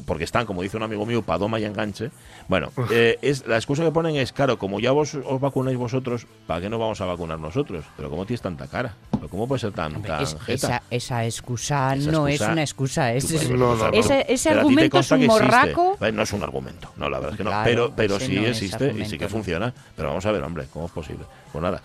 porque 0.04 0.24
están, 0.24 0.46
como 0.46 0.62
dice 0.62 0.76
un 0.76 0.82
amigo 0.82 1.06
mío, 1.06 1.22
padoma 1.22 1.58
y 1.58 1.64
enganche. 1.64 2.10
Bueno, 2.48 2.70
eh, 2.90 3.18
es 3.22 3.46
la 3.46 3.56
excusa 3.56 3.84
que 3.84 3.90
ponen 3.90 4.16
es, 4.16 4.32
claro, 4.32 4.58
como 4.58 4.80
ya 4.80 4.92
vos 4.92 5.14
os 5.14 5.40
vacunáis 5.40 5.76
vosotros, 5.76 6.26
¿para 6.46 6.60
qué 6.60 6.68
no 6.68 6.78
vamos 6.78 7.00
a 7.00 7.06
vacunar 7.06 7.38
nosotros? 7.38 7.84
Pero 7.96 8.10
¿cómo 8.10 8.26
tienes 8.26 8.42
tanta 8.42 8.66
cara? 8.66 8.94
¿Cómo 9.30 9.48
puede 9.48 9.60
ser 9.60 9.72
tan, 9.72 10.02
esa, 10.48 10.82
esa, 10.90 11.24
excusa 11.24 11.96
no 11.96 12.28
es 12.28 12.40
una 12.40 12.62
excusa, 12.62 13.12
es, 13.12 13.30
ese, 13.32 14.50
argumento 14.50 14.98
es 14.98 15.10
un 15.10 15.26
morraco. 15.26 15.96
No 16.12 16.22
es 16.22 16.32
un 16.32 16.42
argumento, 16.42 16.92
no, 16.96 17.08
la 17.08 17.18
verdad 17.18 17.32
es 17.32 17.38
que 17.38 17.44
no, 17.44 17.50
pero, 17.64 17.92
pero 17.94 18.20
sí 18.20 18.36
existe 18.36 18.94
y 18.96 19.04
sí 19.06 19.18
que 19.18 19.28
funciona. 19.28 19.72
Pero 19.96 20.08
vamos 20.08 20.26
a 20.26 20.32
ver, 20.32 20.42
hombre, 20.42 20.66
¿cómo 20.72 20.86
es 20.86 20.92
posible? 20.92 21.24
Pues 21.52 21.62
nada, 21.62 21.80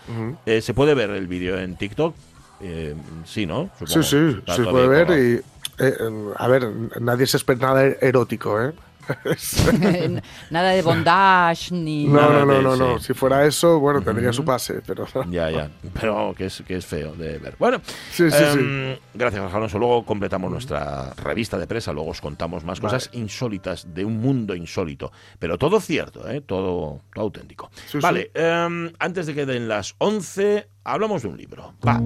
eh, 0.46 0.60
se 0.60 0.74
puede 0.74 0.94
ver 0.94 1.10
el 1.10 1.26
vídeo 1.26 1.58
en 1.58 1.76
TikTok, 1.76 2.14
eh, 2.62 2.94
sí, 3.24 3.46
¿no? 3.46 3.70
Sí, 3.86 4.02
sí, 4.02 4.40
se 4.46 4.64
puede 4.64 4.88
ver 4.88 5.10
y... 5.10 5.40
Eh, 5.78 5.94
a 6.36 6.48
ver, 6.48 6.68
nadie 7.00 7.26
se 7.26 7.38
espera 7.38 7.58
nada 7.60 7.84
erótico, 8.00 8.60
¿eh? 8.60 8.72
Nada 10.50 10.70
de 10.70 10.82
bondage 10.82 11.72
ni. 11.72 12.06
No, 12.06 12.30
no, 12.30 12.44
no, 12.44 12.62
no, 12.62 12.76
no. 12.76 12.98
Si 12.98 13.14
fuera 13.14 13.44
eso, 13.46 13.78
bueno, 13.78 14.02
tendría 14.02 14.32
su 14.32 14.44
pase, 14.44 14.82
pero. 14.86 15.06
Ya, 15.30 15.50
ya. 15.50 15.70
Pero 15.98 16.34
que 16.36 16.46
es, 16.46 16.62
que 16.66 16.76
es 16.76 16.84
feo 16.84 17.14
de 17.14 17.38
ver. 17.38 17.54
Bueno, 17.58 17.80
sí, 18.10 18.30
sí, 18.30 18.36
em, 18.42 18.96
gracias, 19.14 19.52
Alonso. 19.52 19.78
Luego 19.78 20.04
completamos 20.04 20.50
nuestra 20.50 21.14
revista 21.14 21.58
de 21.58 21.66
presa, 21.66 21.92
luego 21.92 22.10
os 22.10 22.20
contamos 22.20 22.64
más 22.64 22.80
cosas 22.80 23.08
insólitas 23.12 23.94
de 23.94 24.04
un 24.04 24.20
mundo 24.20 24.54
insólito. 24.54 25.12
Pero 25.38 25.56
todo 25.58 25.80
cierto, 25.80 26.28
¿eh? 26.28 26.40
todo, 26.40 27.00
auténtico. 27.14 27.70
vale, 28.00 28.30
em, 28.34 28.92
antes 28.98 29.26
de 29.26 29.34
que 29.34 29.46
den 29.46 29.68
las 29.68 29.94
11, 29.98 30.68
hablamos 30.84 31.22
de 31.22 31.28
un 31.28 31.36
libro. 31.36 31.74
Va. 31.86 32.00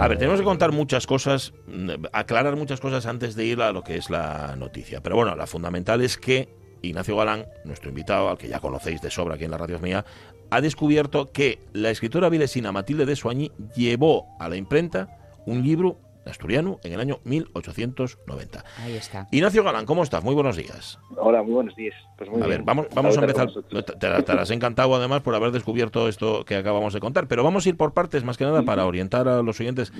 A 0.00 0.06
ver, 0.06 0.18
tenemos 0.18 0.38
que 0.38 0.44
contar 0.44 0.70
muchas 0.70 1.06
cosas, 1.06 1.52
mm, 1.66 2.06
aclarar 2.12 2.54
muchas 2.56 2.80
cosas 2.80 3.06
antes 3.06 3.34
de 3.34 3.44
ir 3.44 3.60
a 3.60 3.72
lo 3.72 3.82
que 3.82 3.96
es 3.96 4.10
la 4.10 4.54
noticia. 4.56 5.00
Pero 5.02 5.16
bueno, 5.16 5.34
la 5.34 5.46
fundamental 5.46 6.00
es 6.02 6.16
que 6.16 6.48
Ignacio 6.82 7.16
Galán, 7.16 7.46
nuestro 7.64 7.88
invitado, 7.88 8.28
al 8.28 8.38
que 8.38 8.48
ya 8.48 8.60
conocéis 8.60 9.02
de 9.02 9.10
sobra 9.10 9.34
aquí 9.34 9.44
en 9.44 9.50
la 9.50 9.58
radio 9.58 9.80
mía, 9.80 10.04
ha 10.50 10.60
descubierto 10.60 11.32
que 11.32 11.58
la 11.72 11.90
escritora 11.90 12.28
vilesina 12.28 12.70
Matilde 12.70 13.06
de 13.06 13.16
Soigny 13.16 13.50
llevó 13.74 14.26
a 14.38 14.48
la 14.48 14.56
imprenta 14.56 15.18
un 15.46 15.62
libro 15.64 15.98
asturiano 16.28 16.78
en 16.82 16.92
el 16.92 17.00
año 17.00 17.20
1890. 17.24 18.64
Ahí 18.78 18.96
está. 18.96 19.26
Ignacio 19.30 19.64
Galán, 19.64 19.86
¿cómo 19.86 20.02
estás? 20.02 20.22
Muy 20.24 20.34
buenos 20.34 20.56
días. 20.56 20.98
Hola, 21.16 21.42
muy 21.42 21.54
buenos 21.54 21.76
días. 21.76 21.94
Pues 22.16 22.30
a 22.30 22.46
ver, 22.46 22.62
vamos, 22.62 22.86
vamos 22.94 23.16
a 23.16 23.20
empezar. 23.20 23.48
Te, 23.50 23.82
te, 24.22 24.32
has 24.32 24.50
encantado 24.50 24.94
además 24.94 25.22
por 25.22 25.34
haber 25.34 25.50
descubierto 25.50 26.08
esto 26.08 26.44
que 26.44 26.56
acabamos 26.56 26.92
de 26.92 27.00
contar, 27.00 27.28
pero 27.28 27.44
vamos 27.44 27.66
a 27.66 27.68
ir 27.68 27.76
por 27.76 27.94
partes 27.94 28.24
más 28.24 28.36
que 28.36 28.44
nada 28.44 28.62
para 28.62 28.86
orientar 28.86 29.28
a 29.28 29.42
los 29.42 29.58
oyentes. 29.60 29.92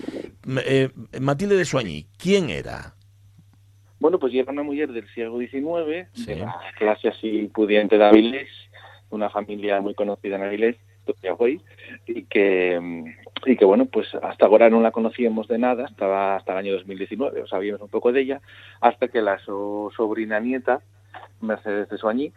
Eh, 0.64 0.90
Matilde 1.20 1.56
de 1.56 1.64
Soigny, 1.64 2.06
¿quién 2.18 2.50
era? 2.50 2.94
Bueno, 4.00 4.18
pues 4.18 4.32
era 4.34 4.52
una 4.52 4.62
mujer 4.62 4.92
del 4.92 5.08
siglo 5.08 5.38
XIX, 5.38 6.26
de 6.26 6.36
la 6.36 6.54
clase 6.78 7.08
así 7.08 7.50
pudiente 7.52 7.98
de 7.98 8.04
Avilés, 8.04 8.48
una 9.10 9.28
familia 9.28 9.80
muy 9.80 9.94
conocida 9.94 10.36
en 10.36 10.42
Avilés, 10.42 10.76
y 12.06 12.24
que 12.24 13.14
y 13.46 13.56
que 13.56 13.64
bueno, 13.64 13.86
pues 13.86 14.08
hasta 14.22 14.46
ahora 14.46 14.70
no 14.70 14.80
la 14.80 14.90
conocíamos 14.90 15.48
de 15.48 15.58
nada, 15.58 15.86
estaba 15.86 16.36
hasta 16.36 16.52
el 16.52 16.58
año 16.58 16.72
2019, 16.74 17.42
o 17.42 17.46
sabíamos 17.46 17.82
un 17.82 17.88
poco 17.88 18.12
de 18.12 18.20
ella, 18.20 18.40
hasta 18.80 19.08
que 19.08 19.22
la 19.22 19.38
sobrina 19.38 20.40
nieta, 20.40 20.80
Mercedes 21.40 21.88
de 21.88 21.98
Soañí, 21.98 22.32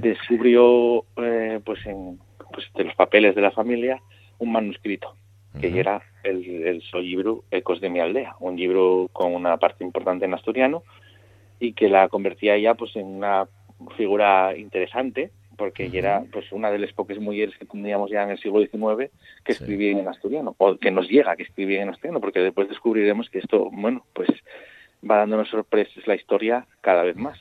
descubrió 0.00 1.04
eh, 1.16 1.60
pues 1.64 1.84
en 1.86 2.18
pues 2.52 2.66
de 2.74 2.84
los 2.84 2.94
papeles 2.94 3.34
de 3.34 3.42
la 3.42 3.52
familia 3.52 4.00
un 4.38 4.52
manuscrito, 4.52 5.14
que 5.60 5.78
era 5.78 6.02
el, 6.24 6.44
el 6.44 6.82
libro 7.02 7.44
Ecos 7.50 7.80
de 7.80 7.90
mi 7.90 8.00
aldea, 8.00 8.34
un 8.40 8.56
libro 8.56 9.08
con 9.12 9.34
una 9.34 9.56
parte 9.56 9.84
importante 9.84 10.24
en 10.24 10.34
asturiano 10.34 10.82
y 11.60 11.74
que 11.74 11.88
la 11.88 12.08
convertía 12.08 12.56
ella 12.56 12.74
pues 12.74 12.96
en 12.96 13.06
una 13.06 13.46
figura 13.96 14.56
interesante 14.56 15.30
porque 15.60 15.90
era 15.92 16.24
pues 16.32 16.50
una 16.52 16.70
de 16.70 16.78
las 16.78 16.90
pocas 16.94 17.18
mujeres 17.18 17.54
que 17.58 17.66
teníamos 17.66 18.10
ya 18.10 18.22
en 18.22 18.30
el 18.30 18.38
siglo 18.38 18.60
XIX 18.60 19.10
que 19.44 19.52
escribían 19.52 19.98
en 19.98 20.08
asturiano, 20.08 20.54
o 20.56 20.78
que 20.78 20.90
nos 20.90 21.06
llega 21.06 21.36
que 21.36 21.42
escribían 21.42 21.82
en 21.82 21.88
asturiano, 21.90 22.18
porque 22.18 22.40
después 22.40 22.70
descubriremos 22.70 23.28
que 23.28 23.40
esto, 23.40 23.68
bueno, 23.70 24.06
pues 24.14 24.30
va 25.08 25.18
dándonos 25.18 25.50
sorpresas 25.50 26.06
la 26.06 26.14
historia 26.14 26.66
cada 26.80 27.02
vez 27.02 27.14
más. 27.16 27.38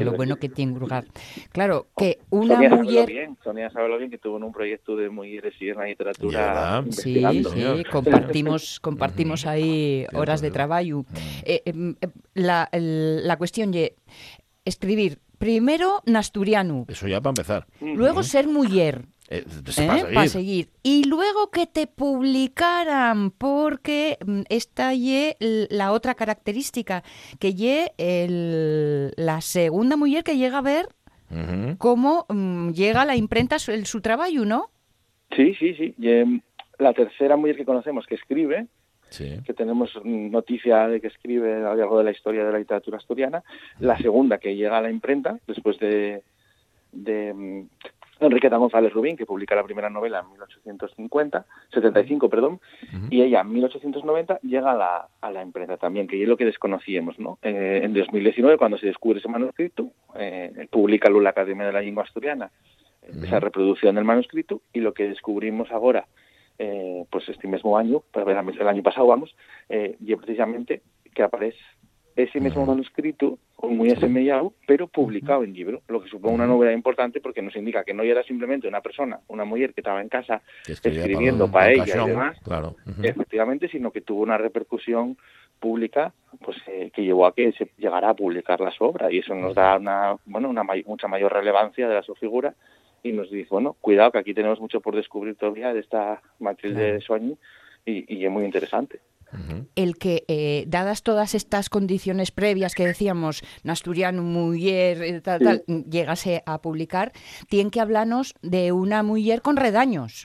lo 0.00 0.12
bueno 0.12 0.36
que 0.36 0.48
tiene 0.48 0.78
lugar. 0.78 1.04
Claro, 1.52 1.88
que 1.98 2.20
una 2.30 2.56
mujer... 2.56 3.10
Bien, 3.10 3.36
Sonia 3.44 3.68
sabe 3.68 3.94
bien 3.98 4.10
que 4.10 4.16
tuvo 4.16 4.36
un 4.36 4.50
proyecto 4.50 4.96
de 4.96 5.10
mujeres 5.10 5.52
y 5.60 5.68
en 5.68 5.76
la 5.76 5.84
literatura 5.84 6.82
Sí, 6.88 7.22
sí, 7.44 7.84
compartimos, 7.92 8.80
compartimos 8.80 9.44
ahí 9.44 10.06
horas 10.14 10.40
de 10.40 10.50
trabajo. 10.50 11.04
Eh, 11.44 11.60
em, 11.66 11.94
em, 12.00 12.10
la, 12.32 12.70
la 12.72 13.36
cuestión 13.36 13.70
de 13.70 13.96
escribir 14.64 15.18
Primero, 15.44 16.00
Nasturiano. 16.06 16.86
Eso 16.88 17.06
ya 17.06 17.20
para 17.20 17.32
empezar. 17.32 17.66
Luego, 17.82 18.22
ser 18.22 18.48
mujer. 18.48 19.04
Eh, 19.28 19.44
¿Eh? 19.76 20.04
para, 20.14 20.26
seguir. 20.28 20.70
Y 20.82 21.04
luego 21.04 21.50
que 21.50 21.66
te 21.66 21.86
publicaran, 21.86 23.30
porque 23.30 24.16
mm, 24.24 24.40
esta 24.48 24.94
ye 24.94 25.36
la 25.40 25.92
otra 25.92 26.14
característica, 26.14 27.02
que 27.38 27.52
ye 27.52 27.92
la 29.18 29.42
segunda 29.42 29.98
mujer 29.98 30.24
que 30.24 30.38
llega 30.38 30.56
a 30.58 30.62
ver 30.62 30.88
cómo 31.76 32.24
mm, 32.30 32.70
llega 32.70 33.02
a 33.02 33.04
la 33.04 33.16
imprenta 33.16 33.58
su, 33.58 33.84
su 33.84 34.00
trabajo, 34.00 34.46
¿no? 34.46 34.70
Sí, 35.36 35.54
sí, 35.56 35.74
sí. 35.74 35.94
Em, 36.00 36.40
la 36.78 36.94
tercera 36.94 37.36
mujer 37.36 37.56
que 37.56 37.66
conocemos 37.66 38.06
que 38.06 38.14
escribe, 38.14 38.66
que 39.18 39.54
tenemos 39.54 39.90
noticia 40.04 40.88
de 40.88 41.00
que 41.00 41.08
escribe 41.08 41.54
a 41.54 41.58
lo 41.58 41.74
largo 41.74 41.98
de 41.98 42.04
la 42.04 42.10
historia 42.10 42.44
de 42.44 42.52
la 42.52 42.58
literatura 42.58 42.98
asturiana. 42.98 43.42
La 43.80 43.96
segunda, 43.98 44.38
que 44.38 44.56
llega 44.56 44.78
a 44.78 44.82
la 44.82 44.90
imprenta, 44.90 45.38
después 45.46 45.78
de, 45.78 46.22
de 46.92 47.34
mm, 47.34 47.68
Enriqueta 48.20 48.56
González 48.56 48.92
Rubín, 48.92 49.16
que 49.16 49.26
publica 49.26 49.54
la 49.54 49.64
primera 49.64 49.90
novela 49.90 50.20
en 50.20 50.30
1850, 50.32 51.46
75, 51.72 52.28
perdón, 52.28 52.60
y 53.10 53.22
ella 53.22 53.40
en 53.40 53.52
1890 53.52 54.40
llega 54.42 54.72
a 54.72 54.76
la, 54.76 55.08
a 55.20 55.30
la 55.30 55.42
imprenta 55.42 55.76
también, 55.76 56.06
que 56.06 56.22
es 56.22 56.28
lo 56.28 56.36
que 56.36 56.44
desconocíamos, 56.44 57.18
¿no? 57.18 57.38
Eh, 57.42 57.80
en 57.82 57.92
2019, 57.92 58.56
cuando 58.56 58.78
se 58.78 58.86
descubre 58.86 59.18
ese 59.18 59.28
manuscrito, 59.28 59.90
eh, 60.16 60.68
publica 60.70 61.10
la 61.10 61.30
Academia 61.30 61.66
de 61.66 61.72
la 61.72 61.80
Lengua 61.80 62.04
Asturiana 62.04 62.50
esa 63.06 63.38
reproducción 63.38 63.96
del 63.96 64.04
manuscrito, 64.04 64.62
y 64.72 64.80
lo 64.80 64.94
que 64.94 65.08
descubrimos 65.08 65.70
ahora 65.70 66.06
eh, 66.58 67.04
pues 67.10 67.28
este 67.28 67.48
mismo 67.48 67.76
año, 67.76 68.02
el 68.14 68.68
año 68.68 68.82
pasado 68.82 69.06
vamos, 69.06 69.34
eh, 69.68 69.96
y 70.00 70.14
precisamente 70.16 70.82
que 71.14 71.22
aparece 71.22 71.58
ese 72.16 72.40
mismo 72.40 72.64
manuscrito 72.64 73.38
muy 73.62 73.90
asemejado, 73.90 74.52
pero 74.66 74.86
publicado 74.86 75.42
en 75.42 75.54
libro, 75.54 75.82
lo 75.88 76.02
que 76.02 76.08
supone 76.08 76.34
una 76.34 76.46
novedad 76.46 76.72
importante 76.72 77.20
porque 77.20 77.42
nos 77.42 77.56
indica 77.56 77.82
que 77.82 77.94
no 77.94 78.02
era 78.02 78.22
simplemente 78.22 78.68
una 78.68 78.80
persona, 78.82 79.20
una 79.28 79.44
mujer 79.44 79.72
que 79.72 79.80
estaba 79.80 80.00
en 80.00 80.08
casa 80.08 80.42
escribiendo 80.66 81.50
para, 81.50 81.72
ella 81.72 82.04
y 82.04 82.08
demás, 82.08 82.38
efectivamente, 83.02 83.68
sino 83.68 83.90
que 83.90 84.02
tuvo 84.02 84.22
una 84.22 84.38
repercusión 84.38 85.16
pública 85.58 86.12
pues 86.44 86.58
eh, 86.66 86.90
que 86.92 87.02
llevó 87.02 87.26
a 87.26 87.34
que 87.34 87.52
se 87.52 87.70
llegara 87.78 88.10
a 88.10 88.14
publicar 88.14 88.60
la 88.60 88.72
obra 88.80 89.10
y 89.10 89.18
eso 89.18 89.34
nos 89.34 89.54
da 89.54 89.76
una 89.78 90.16
bueno 90.26 90.50
una 90.50 90.62
mucha 90.84 91.08
mayor 91.08 91.32
relevancia 91.32 91.88
de 91.88 91.94
la 91.94 92.02
su 92.02 92.14
figura 92.16 92.54
y 93.04 93.12
nos 93.12 93.30
dice, 93.30 93.48
bueno, 93.50 93.76
cuidado 93.80 94.10
que 94.10 94.18
aquí 94.18 94.34
tenemos 94.34 94.58
mucho 94.58 94.80
por 94.80 94.96
descubrir 94.96 95.36
todavía 95.36 95.72
de 95.72 95.80
esta 95.80 96.22
Matilde 96.40 96.94
de 96.94 97.00
Soigny 97.02 97.36
y, 97.84 98.24
es 98.24 98.30
muy 98.32 98.44
interesante. 98.44 99.00
El 99.74 99.98
que, 99.98 100.24
eh, 100.28 100.64
dadas 100.68 101.02
todas 101.02 101.34
estas 101.34 101.68
condiciones 101.68 102.30
previas 102.30 102.74
que 102.74 102.86
decíamos, 102.86 103.42
Nasturiano, 103.62 104.22
mujer, 104.22 105.02
eh, 105.02 105.20
tal, 105.20 105.40
tal, 105.40 105.64
llegase 105.66 106.42
a 106.46 106.62
publicar, 106.62 107.12
tiene 107.48 107.70
que 107.70 107.80
hablarnos 107.80 108.34
de 108.42 108.72
una 108.72 109.02
mujer 109.02 109.42
con 109.42 109.56
redaños. 109.56 110.24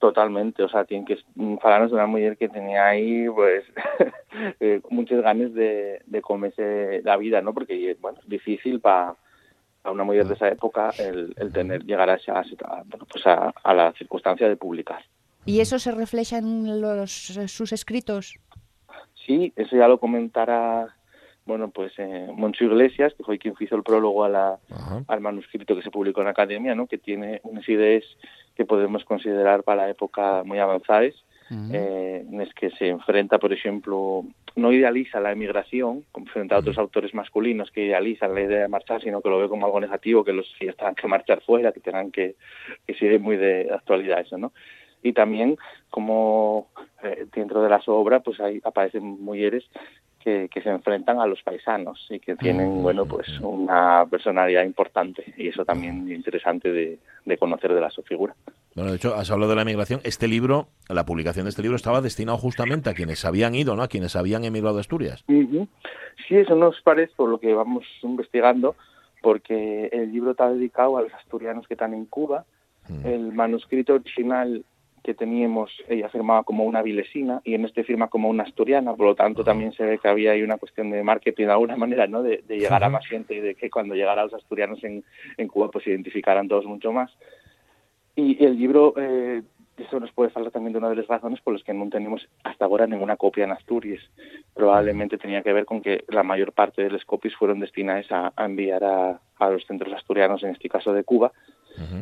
Totalmente, 0.00 0.62
o 0.62 0.68
sea, 0.68 0.84
tiene 0.84 1.04
que 1.04 1.18
hablarnos 1.62 1.90
de 1.90 1.96
una 1.96 2.06
mujer 2.06 2.36
que 2.36 2.48
tenía 2.48 2.86
ahí, 2.86 3.28
pues, 3.28 3.64
eh, 4.60 4.80
muchas 4.90 5.20
ganas 5.20 5.52
de, 5.54 6.00
de 6.06 6.22
comerse 6.22 7.02
la 7.04 7.16
vida, 7.16 7.42
¿no? 7.42 7.54
Porque, 7.54 7.96
bueno, 8.00 8.18
es 8.22 8.28
difícil 8.28 8.80
para 8.80 9.14
a 9.86 9.92
una 9.92 10.04
mujer 10.04 10.26
de 10.26 10.34
esa 10.34 10.48
época 10.48 10.90
el, 10.98 11.34
tener 11.52 11.84
llegar 11.84 12.10
a, 12.10 12.14
esa, 12.14 12.42
pues 13.10 13.26
a, 13.26 13.52
a, 13.62 13.74
la 13.74 13.92
circunstancia 13.92 14.48
de 14.48 14.56
publicar. 14.56 15.04
¿Y 15.44 15.60
eso 15.60 15.78
se 15.78 15.92
refleja 15.92 16.38
en 16.38 16.80
los, 16.80 17.10
sus 17.10 17.72
escritos? 17.72 18.34
Sí, 19.14 19.52
eso 19.56 19.76
ya 19.76 19.88
lo 19.88 19.98
comentará 19.98 20.96
bueno, 21.46 21.70
pues 21.70 21.92
eh, 21.98 22.28
Moncho 22.34 22.64
Iglesias, 22.64 23.14
que 23.16 23.22
fue 23.22 23.38
quien 23.38 23.54
hizo 23.60 23.76
el 23.76 23.84
prólogo 23.84 24.24
a 24.24 24.28
la, 24.28 24.58
al 25.06 25.20
manuscrito 25.20 25.76
que 25.76 25.82
se 25.82 25.92
publicó 25.92 26.20
en 26.20 26.24
la 26.24 26.32
Academia, 26.32 26.74
¿no? 26.74 26.88
que 26.88 26.98
tiene 26.98 27.40
unas 27.44 27.66
ideas 27.68 28.02
que 28.56 28.64
podemos 28.64 29.04
considerar 29.04 29.62
para 29.62 29.84
la 29.84 29.90
época 29.90 30.42
muy 30.44 30.58
avanzadas, 30.58 31.14
eh, 31.50 32.24
en 32.28 32.40
es 32.40 32.52
que 32.54 32.70
se 32.70 32.88
enfrenta, 32.88 33.38
por 33.38 33.52
ejemplo, 33.52 34.24
no 34.56 34.72
idealiza 34.72 35.20
la 35.20 35.32
emigración, 35.32 36.04
frente 36.32 36.54
a 36.54 36.58
otros 36.58 36.78
autores 36.78 37.14
masculinos 37.14 37.70
que 37.70 37.84
idealizan 37.84 38.34
la 38.34 38.42
idea 38.42 38.62
de 38.62 38.68
marchar, 38.68 39.02
sino 39.02 39.20
que 39.20 39.28
lo 39.28 39.38
ve 39.38 39.48
como 39.48 39.66
algo 39.66 39.80
negativo, 39.80 40.24
que 40.24 40.32
los 40.32 40.52
que 40.58 40.72
tengan 40.72 40.94
que 40.94 41.08
marchar 41.08 41.42
fuera, 41.42 41.72
que 41.72 41.80
tengan 41.80 42.10
que, 42.10 42.36
que 42.86 42.94
sigue 42.94 43.18
muy 43.18 43.36
de 43.36 43.68
actualidad 43.72 44.20
eso, 44.20 44.38
¿no? 44.38 44.52
Y 45.02 45.12
también, 45.12 45.56
como 45.90 46.68
eh, 47.02 47.26
dentro 47.32 47.62
de 47.62 47.68
la 47.68 47.80
obra, 47.86 48.20
pues 48.20 48.40
ahí 48.40 48.60
aparecen 48.64 49.04
mujeres 49.04 49.64
que, 50.26 50.60
se 50.60 50.70
enfrentan 50.70 51.20
a 51.20 51.26
los 51.26 51.40
paisanos 51.42 52.04
y 52.10 52.18
que 52.18 52.34
tienen, 52.34 52.82
bueno, 52.82 53.06
pues 53.06 53.28
una 53.40 54.04
personalidad 54.10 54.64
importante 54.64 55.32
y 55.36 55.48
eso 55.48 55.64
también 55.64 56.08
es 56.08 56.16
interesante 56.16 56.72
de, 56.72 57.38
conocer 57.38 57.72
de 57.72 57.80
la 57.80 57.90
su 57.90 58.02
figura. 58.02 58.34
Bueno, 58.74 58.90
de 58.90 58.96
hecho, 58.96 59.14
has 59.14 59.30
hablado 59.30 59.50
de 59.50 59.56
la 59.56 59.62
emigración. 59.62 60.00
Este 60.02 60.26
libro, 60.26 60.66
la 60.88 61.06
publicación 61.06 61.44
de 61.44 61.50
este 61.50 61.62
libro 61.62 61.76
estaba 61.76 62.00
destinado 62.00 62.38
justamente 62.38 62.90
a 62.90 62.94
quienes 62.94 63.24
habían 63.24 63.54
ido, 63.54 63.76
¿no? 63.76 63.84
A 63.84 63.88
quienes 63.88 64.16
habían 64.16 64.44
emigrado 64.44 64.78
a 64.78 64.80
Asturias. 64.80 65.24
Sí, 65.28 66.36
eso 66.36 66.56
nos 66.56 66.80
parece 66.80 67.12
por 67.14 67.28
lo 67.28 67.38
que 67.38 67.54
vamos 67.54 67.84
investigando, 68.02 68.74
porque 69.22 69.90
el 69.92 70.10
libro 70.10 70.32
está 70.32 70.52
dedicado 70.52 70.98
a 70.98 71.02
los 71.02 71.14
asturianos 71.14 71.68
que 71.68 71.74
están 71.74 71.94
en 71.94 72.04
Cuba. 72.04 72.44
El 73.04 73.32
manuscrito 73.32 73.94
original 73.94 74.64
que 75.06 75.14
teníamos, 75.14 75.70
ella 75.88 76.08
firmaba 76.08 76.42
como 76.42 76.64
una 76.64 76.82
vilesina 76.82 77.40
y 77.44 77.54
en 77.54 77.64
este 77.64 77.84
firma 77.84 78.08
como 78.08 78.28
una 78.28 78.42
asturiana, 78.42 78.92
por 78.96 79.06
lo 79.06 79.14
tanto 79.14 79.44
también 79.44 79.72
se 79.72 79.84
ve 79.84 79.98
que 79.98 80.08
había 80.08 80.32
ahí 80.32 80.42
una 80.42 80.58
cuestión 80.58 80.90
de 80.90 81.04
marketing 81.04 81.46
de 81.46 81.52
alguna 81.52 81.76
manera, 81.76 82.08
¿no? 82.08 82.24
De, 82.24 82.42
llegar 82.48 82.82
a 82.82 82.88
más 82.88 83.06
gente 83.06 83.36
y 83.36 83.40
de 83.40 83.54
que 83.54 83.70
cuando 83.70 83.94
llegara 83.94 84.24
los 84.24 84.34
asturianos 84.34 84.82
en, 84.82 85.04
en 85.36 85.46
Cuba 85.46 85.70
pues 85.70 85.84
se 85.84 85.90
identificaran 85.90 86.48
todos 86.48 86.66
mucho 86.66 86.90
más. 86.90 87.16
Y 88.16 88.44
el 88.44 88.58
libro, 88.58 88.94
eh, 88.96 89.42
eso 89.76 90.00
nos 90.00 90.10
puede 90.10 90.32
hablar 90.34 90.50
también 90.50 90.72
de 90.72 90.78
una 90.80 90.90
de 90.90 90.96
las 90.96 91.06
razones 91.06 91.40
por 91.40 91.52
las 91.52 91.62
que 91.62 91.72
no 91.72 91.88
tenemos 91.88 92.26
hasta 92.42 92.64
ahora 92.64 92.88
ninguna 92.88 93.16
copia 93.16 93.44
en 93.44 93.52
Asturias. 93.52 94.02
Probablemente 94.54 95.18
tenía 95.18 95.42
que 95.42 95.52
ver 95.52 95.66
con 95.66 95.82
que 95.82 96.02
la 96.08 96.24
mayor 96.24 96.52
parte 96.52 96.82
de 96.82 96.90
las 96.90 97.04
copias 97.04 97.36
fueron 97.36 97.60
destinadas 97.60 98.06
a, 98.10 98.32
enviar 98.38 98.82
a, 98.82 99.20
a 99.36 99.50
los 99.50 99.64
centros 99.66 99.94
asturianos, 99.94 100.42
en 100.42 100.50
este 100.50 100.68
caso 100.68 100.92
de 100.92 101.04
Cuba, 101.04 101.30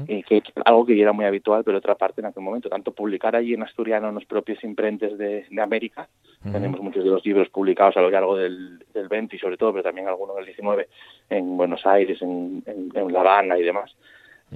y 0.07 0.23
que 0.23 0.43
algo 0.65 0.87
que 0.87 1.01
era 1.01 1.13
muy 1.13 1.25
habitual, 1.25 1.65
pero 1.65 1.79
otra 1.79 1.95
parte 1.95 2.21
en 2.21 2.27
aquel 2.27 2.43
momento, 2.43 2.69
tanto 2.69 2.93
publicar 2.93 3.35
allí 3.35 3.55
en 3.55 3.63
asturiano 3.63 4.09
en 4.09 4.15
los 4.15 4.25
propios 4.25 4.63
imprentes 4.65 5.19
de, 5.19 5.47
América, 5.61 6.09
tenemos 6.43 6.81
muchos 6.81 7.03
de 7.03 7.11
los 7.11 7.25
libros 7.25 7.49
publicados 7.49 7.97
a 7.97 8.01
lo 8.01 8.11
largo 8.11 8.37
del, 8.37 8.85
del 8.93 9.09
20 9.09 9.37
y 9.37 9.39
sobre 9.39 9.57
todo, 9.57 9.73
pero 9.73 9.83
también 9.83 10.09
algunos 10.09 10.37
del 10.37 10.47
19 10.47 10.89
en 11.31 11.57
Buenos 11.57 11.87
Aires, 11.87 12.21
en, 12.21 12.63
en, 12.67 13.13
La 13.13 13.21
Habana 13.21 13.59
y 13.59 13.63
demás, 13.63 13.95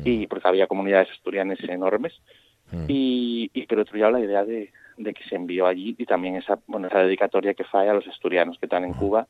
y 0.05 0.27
porque 0.27 0.49
había 0.49 0.67
comunidades 0.67 1.11
asturianas 1.11 1.59
enormes, 1.63 2.21
y, 2.87 3.51
y 3.55 3.67
pero 3.67 3.83
otro 3.83 3.99
ya 3.99 4.11
la 4.11 4.21
idea 4.21 4.45
de, 4.45 4.71
de 4.99 5.15
que 5.15 5.25
se 5.25 5.37
envió 5.37 5.67
allí 5.67 5.95
y 5.97 6.05
también 6.05 6.37
esa, 6.37 6.59
bueno, 6.67 6.89
esa 6.89 6.99
dedicatoria 6.99 7.55
que 7.55 7.65
falla 7.65 7.93
a 7.93 7.95
los 7.95 8.07
asturianos 8.07 8.59
que 8.59 8.67
están 8.67 8.85
en 8.85 8.93
Cuba 8.93 9.27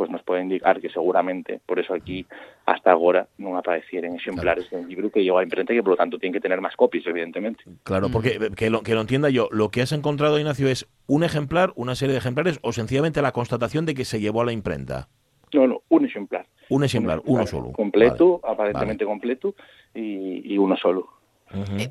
pues 0.00 0.08
nos 0.08 0.22
puede 0.22 0.40
indicar 0.40 0.80
que 0.80 0.88
seguramente, 0.88 1.60
por 1.66 1.78
eso 1.78 1.92
aquí 1.92 2.24
hasta 2.64 2.90
ahora 2.90 3.28
no 3.36 3.58
aparecieron 3.58 4.16
ejemplares 4.16 4.70
del 4.70 4.88
libro 4.88 5.10
que 5.10 5.22
llegó 5.22 5.36
a 5.36 5.42
imprenta 5.42 5.74
y 5.74 5.76
que 5.76 5.82
por 5.82 5.90
lo 5.90 5.96
tanto 5.98 6.18
tiene 6.18 6.32
que 6.32 6.40
tener 6.40 6.58
más 6.62 6.74
copias, 6.74 7.06
evidentemente. 7.06 7.64
Claro, 7.82 8.08
porque 8.10 8.38
eh, 8.40 8.50
que 8.56 8.70
lo, 8.70 8.80
que 8.80 8.94
lo 8.94 9.02
entienda 9.02 9.28
yo, 9.28 9.50
lo 9.52 9.68
que 9.68 9.82
has 9.82 9.92
encontrado, 9.92 10.38
Ignacio, 10.38 10.68
es 10.68 10.88
un 11.06 11.22
ejemplar, 11.22 11.74
una 11.76 11.94
serie 11.96 12.14
de 12.14 12.18
ejemplares 12.20 12.58
o 12.62 12.72
sencillamente 12.72 13.20
la 13.20 13.32
constatación 13.32 13.84
de 13.84 13.92
que 13.92 14.06
se 14.06 14.20
llevó 14.20 14.40
a 14.40 14.46
la 14.46 14.52
imprenta. 14.52 15.08
No, 15.52 15.66
no, 15.66 15.82
un 15.90 16.06
ejemplar. 16.06 16.46
Un 16.70 16.82
ejemplar, 16.82 17.20
uno 17.26 17.46
solo. 17.46 17.72
Completo, 17.72 18.40
aparentemente 18.42 19.04
completo, 19.04 19.54
y 19.92 20.56
uno 20.56 20.78
solo. 20.78 21.19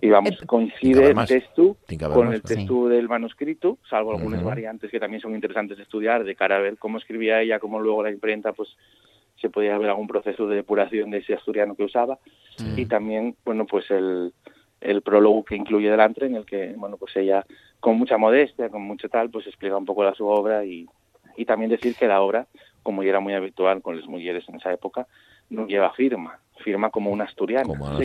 Y 0.02 0.10
vamos, 0.10 0.42
eh, 0.42 0.46
coincide 0.46 1.12
el 1.12 1.26
texto 1.26 1.76
con 2.14 2.34
el 2.34 2.42
texto 2.42 2.88
del 2.88 3.10
manuscrito, 3.10 3.78
salvo 3.90 4.14
algunas 4.14 4.44
variantes 4.44 4.90
que 4.90 5.00
también 5.00 5.22
son 5.22 5.36
interesantes 5.36 5.78
de 5.78 5.84
estudiar, 5.84 6.24
de 6.24 6.36
cara 6.36 6.58
a 6.58 6.60
ver 6.60 6.78
cómo 6.78 6.98
escribía 6.98 7.42
ella, 7.42 7.60
cómo 7.60 7.80
luego 7.80 8.04
la 8.04 8.12
imprenta, 8.12 8.54
pues 8.54 8.70
se 9.42 9.50
podía 9.50 9.78
ver 9.78 9.90
algún 9.90 10.08
proceso 10.08 10.48
de 10.48 10.58
depuración 10.58 11.12
de 11.12 11.20
ese 11.20 11.34
asturiano 11.34 11.76
que 11.76 11.84
usaba. 11.84 12.20
Y 12.76 12.86
también, 12.86 13.36
bueno, 13.46 13.66
pues 13.66 13.90
el, 13.90 14.34
el 14.82 15.02
prólogo 15.02 15.44
que 15.46 15.56
incluye 15.56 15.90
delante, 15.90 16.26
en 16.26 16.36
el 16.36 16.46
que, 16.46 16.74
bueno, 16.78 16.98
pues 16.98 17.16
ella, 17.16 17.46
con 17.80 17.98
mucha 17.98 18.18
modestia, 18.18 18.70
con 18.70 18.82
mucho 18.82 19.10
tal, 19.10 19.30
pues 19.30 19.48
explica 19.48 19.78
un 19.78 19.86
poco 19.86 20.04
la 20.04 20.14
su 20.14 20.26
obra 20.26 20.66
y, 20.66 20.88
y 21.38 21.46
también 21.46 21.72
decir 21.72 21.96
que 21.96 22.08
la 22.08 22.22
obra, 22.22 22.48
como 22.84 23.04
ya 23.04 23.10
era 23.10 23.20
muy 23.20 23.34
habitual 23.34 23.82
con 23.82 23.98
las 23.98 24.08
mujeres 24.08 24.44
en 24.50 24.56
esa 24.56 24.74
época, 24.74 25.08
no 25.50 25.68
lleva 25.68 25.92
firma, 25.94 26.40
firma 26.64 26.90
como 26.90 27.12
una 27.12 27.26
asturiana. 27.26 27.66
Como 27.66 27.98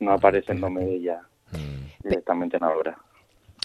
no 0.00 0.12
aparece 0.12 0.52
el 0.52 0.60
nombre 0.60 0.84
de 0.84 0.94
ella 0.96 1.22
mm. 1.52 2.08
directamente 2.08 2.56
en 2.56 2.62
la 2.62 2.76
obra. 2.76 2.98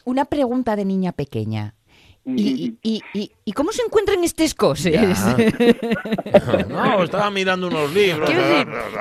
Una 0.05 0.25
pregunta 0.25 0.75
de 0.75 0.85
niña 0.85 1.11
pequeña. 1.11 1.75
¿Y, 2.23 2.77
y, 2.83 3.01
y, 3.13 3.31
y 3.51 3.53
cómo 3.53 3.73
se 3.73 3.83
encuentran 3.83 4.23
estas 4.23 4.55
cosas? 4.55 5.37
no, 6.69 7.03
estaba 7.03 7.29
mirando 7.29 7.67
unos 7.67 7.93
libros. 7.93 8.29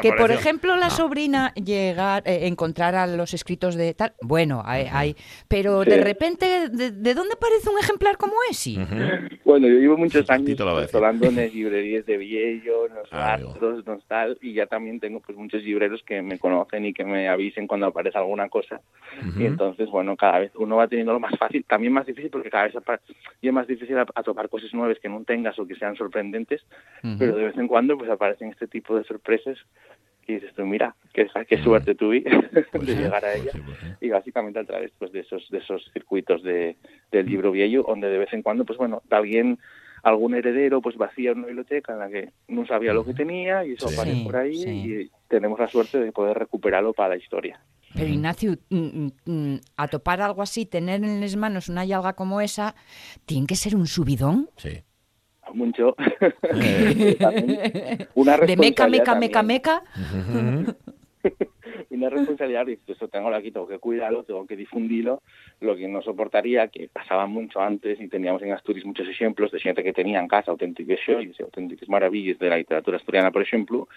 que 0.03 0.13
por 0.13 0.33
ejemplo 0.33 0.75
la 0.75 0.87
ah. 0.87 0.91
sobrina 0.91 1.55
llegar, 1.55 2.25
eh, 2.27 2.49
encontrara 2.49 3.07
los 3.07 3.33
escritos 3.33 3.77
de 3.77 3.95
tal, 3.95 4.13
bueno, 4.21 4.61
hay, 4.67 4.89
hay 4.91 5.17
pero 5.47 5.85
de 5.85 6.03
repente, 6.03 6.69
¿de, 6.69 7.15
dónde 7.15 7.35
aparece 7.35 7.71
un 7.71 7.79
ejemplar 7.79 8.17
como 8.17 8.35
ese? 8.51 8.77
Bueno, 9.45 9.67
yo 9.67 9.81
llevo 9.81 9.97
muchos 9.97 10.31
años 10.31 10.61
hablando 10.93 11.27
en 11.27 11.35
librerías 11.53 12.07
de 12.07 12.17
Viejo, 12.19 12.87
en 12.87 12.95
los 12.95 13.09
ah, 13.11 13.37
tal, 14.07 14.39
y 14.41 14.53
ya 14.53 14.67
también 14.67 15.01
tengo 15.01 15.19
pues 15.19 15.37
muchos 15.37 15.65
libreros 15.65 16.03
que 16.07 16.23
me 16.23 16.39
conocen 16.39 16.85
y 16.85 16.93
que 16.93 17.05
me 17.05 17.29
avisen 17.29 17.67
cuando 17.67 17.87
aparece 17.87 18.17
alguna 18.19 18.49
cosa. 18.49 18.81
Y 19.37 19.47
entonces, 19.47 19.91
bueno, 19.91 20.17
cada 20.17 20.39
vez 20.39 20.53
uno 20.55 20.77
va 20.77 20.87
teniendo 20.87 21.13
lo 21.13 21.19
más 21.19 21.37
fácil, 21.37 21.65
también 21.65 21.93
más 21.93 22.07
difícil 22.07 22.31
porque 22.31 22.49
cada 22.49 22.65
vez 22.65 22.75
es 23.43 23.53
más 23.53 23.67
difícil 23.67 23.99
a, 23.99 24.05
tocar 24.23 24.40
cosas 24.49 24.73
nuevas 24.73 24.99
que 24.99 25.09
no 25.09 25.23
tengas 25.25 25.59
o 25.59 25.67
que 25.67 25.75
sean 25.75 25.97
sorprendentes, 25.97 26.63
pero 27.19 27.37
de 27.37 27.45
vez 27.45 27.59
en 27.59 27.69
cuando 27.69 27.99
pues 27.99 28.11
aparecen 28.11 28.51
este 28.51 28.67
tipo 28.67 28.97
de 28.97 29.05
sorpresas 29.05 29.59
y 30.27 30.35
dices 30.35 30.55
tú, 30.55 30.65
mira, 30.65 30.95
qué, 31.13 31.29
qué 31.49 31.59
suerte 31.63 31.95
tuve 31.95 32.23
pues 32.73 32.87
de 32.87 32.95
llegar 32.95 33.25
a 33.25 33.35
ella. 33.35 33.53
Pues 33.53 33.79
y 34.01 34.09
básicamente 34.09 34.59
a 34.59 34.65
través 34.65 34.93
pues, 34.99 35.13
de, 35.13 35.21
esos, 35.21 35.49
de 35.51 35.59
esos 35.59 35.91
circuitos 35.93 36.43
de, 36.43 36.77
del 37.11 37.27
libro 37.27 37.51
viejo, 37.51 37.85
donde 37.89 38.09
de 38.09 38.19
vez 38.19 38.33
en 38.33 38.43
cuando, 38.43 38.65
pues 38.65 38.79
bueno, 38.79 39.03
alguien 39.11 39.59
algún 40.03 40.35
heredero 40.35 40.81
pues 40.81 40.97
vacía 40.97 41.33
una 41.33 41.47
biblioteca 41.47 41.93
en 41.93 41.99
la 41.99 42.09
que 42.09 42.31
no 42.49 42.67
sabía 42.67 42.95
lo 42.95 43.05
que 43.05 43.13
tenía 43.13 43.65
y 43.67 43.73
eso 43.73 43.89
aparece 43.89 44.25
por 44.25 44.37
ahí 44.37 44.63
y 44.65 45.11
tenemos 45.29 45.59
la 45.59 45.69
suerte 45.69 45.99
de 45.99 46.13
poder 46.13 46.39
recuperarlo 46.39 46.93
para 46.93 47.11
la 47.11 47.17
historia. 47.17 47.61
Pero 47.95 48.07
Ignacio, 48.07 48.57
mm, 48.71 48.77
mm, 48.77 49.11
mm, 49.25 49.61
a 49.77 49.89
topar 49.89 50.23
algo 50.23 50.43
así, 50.43 50.65
tener 50.67 51.03
en 51.03 51.21
las 51.21 51.35
manos 51.37 51.69
una 51.69 51.85
yalga 51.85 52.13
como 52.13 52.41
esa, 52.41 52.75
¿tiene 53.27 53.47
que 53.47 53.57
ser 53.57 53.75
un 53.75 53.87
subidón? 53.87 54.49
Sí. 54.57 54.83
Mucho. 55.53 55.97
una 58.15 58.39
de 58.39 58.57
meca, 58.57 58.87
meca, 58.87 59.15
meca, 59.17 59.43
meca. 59.43 59.83
Una 61.97 62.09
responsabilidad, 62.09 62.67
y 62.69 62.79
eso 62.87 63.09
tengo 63.09 63.29
aquí, 63.35 63.51
tengo 63.51 63.67
que 63.67 63.79
cuidarlo, 63.79 64.23
tengo 64.23 64.47
que 64.47 64.57
difundirlo, 64.57 65.23
lo 65.61 65.77
que 65.77 65.89
no 65.89 66.03
soportaría, 66.03 66.69
que 66.69 66.89
pasaba 66.89 67.27
mucho 67.27 67.61
antes 67.61 68.01
y 68.01 68.09
teníamos 68.09 68.43
en 68.43 68.53
Asturias 68.53 68.87
muchos 68.87 69.09
ejemplos 69.09 69.51
de 69.51 69.61
gente 69.61 69.83
que 69.83 69.93
tenía 69.93 70.21
en 70.21 70.29
casa 70.29 70.51
auténticas 70.51 71.01
xoias 71.05 71.41
auténticas 71.41 71.89
maravillas 71.89 72.39
de 72.39 72.49
la 72.49 72.57
literatura 72.57 72.97
asturiana, 72.97 73.31
por 73.31 73.43
ejemplo, 73.43 73.89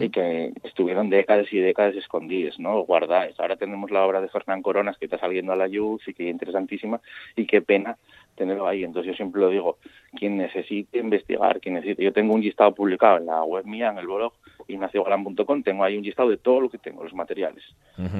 y 0.00 0.10
que 0.10 0.52
estuvieron 0.64 1.08
décadas 1.10 1.52
y 1.52 1.58
décadas 1.58 1.94
escondidas, 1.94 2.58
¿no? 2.58 2.80
guardadas. 2.80 3.38
Ahora 3.38 3.56
tenemos 3.56 3.90
la 3.90 4.04
obra 4.04 4.20
de 4.20 4.28
Fernán 4.28 4.62
Coronas 4.62 4.98
que 4.98 5.06
está 5.06 5.18
saliendo 5.18 5.52
a 5.52 5.56
la 5.56 5.68
luz 5.68 6.06
y 6.08 6.14
que 6.14 6.24
es 6.24 6.30
interesantísima, 6.30 7.00
y 7.36 7.46
qué 7.46 7.62
pena 7.62 7.96
tenerlo 8.34 8.66
ahí. 8.66 8.84
Entonces 8.84 9.12
yo 9.12 9.16
siempre 9.16 9.40
lo 9.40 9.50
digo, 9.50 9.78
quien 10.14 10.36
necesite 10.36 10.98
investigar, 10.98 11.60
quien 11.60 11.74
necesite, 11.74 12.02
yo 12.02 12.12
tengo 12.12 12.34
un 12.34 12.40
listado 12.40 12.74
publicado 12.74 13.18
en 13.18 13.26
la 13.26 13.42
web 13.42 13.64
mía, 13.64 13.90
en 13.90 13.98
el 13.98 14.06
blog, 14.06 14.32
ignaciogalan.com, 14.68 15.62
tengo 15.62 15.84
ahí 15.84 15.96
un 15.96 16.04
listado 16.04 16.28
de 16.28 16.36
todo 16.36 16.60
lo 16.60 16.68
que 16.68 16.78
tengo, 16.78 17.02
los 17.02 17.14
materiales. 17.14 17.35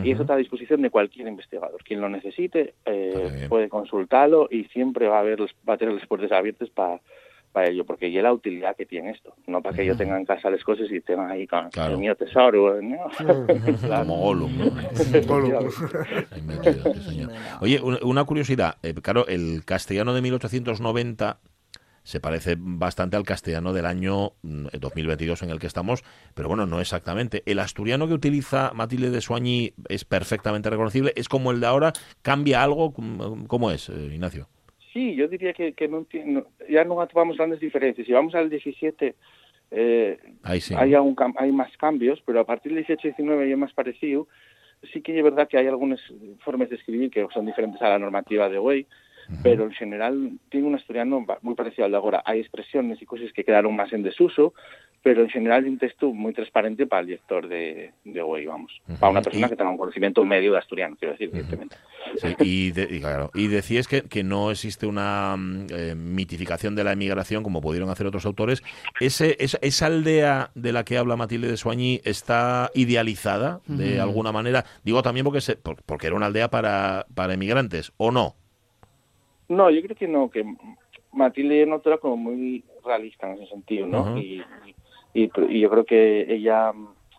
Y 0.03 0.11
eso 0.11 0.23
está 0.23 0.35
a 0.35 0.39
disposición 0.39 0.81
de 0.81 0.91
cualquier 0.91 1.29
investigador. 1.29 1.83
Quien 1.85 2.01
lo 2.01 2.09
necesite 2.09 2.75
eh, 2.87 3.47
puede 3.49 3.69
consultarlo 3.69 4.49
y 4.51 4.65
siempre 4.65 5.07
va 5.07 5.19
a, 5.19 5.21
haber, 5.21 5.43
va 5.69 5.75
a 5.75 5.77
tener 5.77 5.95
las 5.95 6.07
puertas 6.07 6.33
abiertas 6.33 6.71
para 6.71 7.01
para 7.57 7.71
ello, 7.71 7.87
porque 7.87 8.13
ya 8.13 8.21
la 8.21 8.35
utilidad 8.35 8.77
que 8.77 8.85
tiene 8.85 9.13
esto, 9.13 9.33
no 9.47 9.63
para 9.63 9.75
que 9.75 9.87
yo 9.87 9.97
tenga 9.97 10.19
en 10.19 10.27
casa 10.27 10.51
las 10.51 10.63
cosas 10.63 10.91
y 10.91 11.01
tenga 11.01 11.31
ahí 11.31 11.47
con 11.47 11.71
el 11.75 11.97
mío 11.97 12.15
tesoro. 12.15 12.79
Como 13.89 14.17
Gollum. 14.19 14.53
Oye, 17.63 17.81
una 17.81 18.25
curiosidad, 18.25 18.77
eh, 18.83 18.93
claro, 19.01 19.27
el 19.27 19.65
castellano 19.65 20.13
de 20.13 20.21
1890 20.21 21.39
se 22.07 22.21
parece 22.21 22.55
bastante 22.57 23.17
al 23.17 23.25
castellano 23.25 23.73
del 23.73 23.85
año 23.85 24.35
2022 24.45 25.43
mm, 25.43 25.45
en 25.45 25.51
el 25.51 25.59
que 25.59 25.67
estamos, 25.67 26.05
pero 26.35 26.47
bueno, 26.47 26.65
no 26.65 26.81
exactamente. 26.81 27.43
El 27.47 27.59
asturiano 27.59 28.07
que 28.07 28.15
utiliza 28.15 28.71
Matilde 28.75 29.11
de 29.11 29.21
Soañi 29.21 29.73
es 29.89 30.05
perfectamente 30.05 30.71
reconocible, 30.71 31.13
es 31.17 31.29
como 31.29 31.51
el 31.51 31.59
de 31.59 31.67
ahora, 31.67 31.93
¿cambia 32.23 32.63
algo? 32.63 32.95
¿Cómo 33.49 33.73
es, 33.73 33.89
eh, 33.89 34.09
Ignacio? 34.13 34.47
Sí, 34.93 35.17
yo 35.17 35.27
diría 35.27 35.53
que, 35.53 35.75
ya 36.71 36.85
no 36.85 37.01
atopamos 37.01 37.39
grandes 37.39 37.59
diferencias. 37.59 38.07
Si 38.07 38.13
vamos 38.13 38.37
al 38.37 38.51
17, 38.51 39.17
eh, 39.73 40.19
hay, 40.45 40.61
hay 40.77 41.53
más 41.53 41.77
cambios, 41.77 42.23
pero 42.25 42.39
a 42.39 42.47
partir 42.47 42.73
del 42.73 42.87
18-19 42.87 43.51
ya 43.51 43.57
más 43.57 43.73
parecido. 43.73 44.29
Sí 44.93 45.03
que 45.03 45.19
es 45.19 45.25
verdad 45.25 45.49
que 45.49 45.59
hay 45.59 45.67
algunas 45.67 46.01
formas 46.45 46.71
de 46.71 46.77
escribir 46.77 47.11
que 47.11 47.27
son 47.35 47.47
diferentes 47.47 47.83
a 47.83 47.89
la 47.89 47.99
normativa 47.99 48.49
de 48.49 48.59
hoy 48.59 48.87
pero 49.43 49.65
en 49.65 49.73
general 49.73 50.33
tiene 50.49 50.67
un 50.67 50.75
asturiano 50.75 51.25
muy 51.43 51.55
parecido 51.55 51.85
al 51.85 51.91
de 51.91 51.97
ahora. 51.97 52.23
Hay 52.25 52.41
expresiones 52.41 53.01
y 53.01 53.07
cosas 53.07 53.33
que 53.33 53.45
quedaron 53.45 53.75
más 53.75 53.93
en 53.93 54.03
desuso, 54.03 54.55
pero 55.07 55.23
en 55.23 55.29
general 55.29 55.63
es 55.63 55.71
un 55.71 55.79
texto 55.79 56.13
muy 56.13 56.33
transparente 56.33 56.85
para 56.85 57.03
el 57.03 57.07
lector 57.07 57.47
de, 57.47 57.93
de 58.05 58.23
hoy, 58.23 58.45
vamos. 58.45 58.83
Para 58.99 59.11
una 59.13 59.23
persona 59.23 59.49
que 59.49 59.55
tenga 59.55 59.71
un 59.71 59.77
conocimiento 59.77 60.25
medio 60.25 60.51
de 60.51 60.59
asturiano, 60.59 60.97
quiero 60.99 61.13
decir, 61.13 61.31
evidentemente. 61.33 61.77
y, 62.41 62.73
claro, 62.99 63.31
y 63.33 63.47
decías 63.47 63.87
que, 63.87 64.03
que 64.03 64.25
no 64.25 64.51
existe 64.51 64.85
una 64.85 65.37
mm, 65.37 65.67
eh, 65.71 65.95
mitificación 65.95 66.75
de 66.75 66.83
la 66.83 66.91
emigración 66.91 67.45
como 67.45 67.61
pudieron 67.61 67.89
hacer 67.89 68.09
otros 68.09 68.27
autores. 68.27 68.65
Ese, 68.99 69.37
esa, 69.39 69.87
aldea 69.87 70.51
de 70.57 70.73
la 70.73 70.85
que 70.85 70.99
habla 70.99 71.15
Matilde 71.15 71.47
de 71.47 71.57
Soañí 71.57 72.01
está 72.03 72.73
idealizada 72.75 73.61
de 73.69 74.01
alguna 74.01 74.33
manera? 74.33 74.65
Digo 74.83 75.03
también 75.03 75.23
porque, 75.23 75.41
se, 75.41 75.55
porque 75.55 76.09
era 76.09 76.17
una 76.17 76.27
aldea 76.27 76.51
para, 76.51 77.07
para 77.15 77.35
emigrantes, 77.35 77.93
¿o 77.97 78.11
no? 78.11 78.35
No, 79.49 79.71
yo 79.71 79.83
creo 79.83 79.97
que 79.97 80.09
no, 80.09 80.31
que 80.31 80.45
Matilde 81.13 81.61
es 81.61 81.67
una 81.67 81.77
autora 81.77 81.99
como 81.99 82.17
muy 82.17 82.65
realista 82.85 83.29
en 83.29 83.35
ese 83.35 83.47
sentido, 83.47 83.87
¿no? 83.87 84.19
y, 84.19 84.43
y, 85.15 85.61
yo 85.61 85.71
creo 85.71 85.85
que 85.85 86.33
ella 86.33 86.73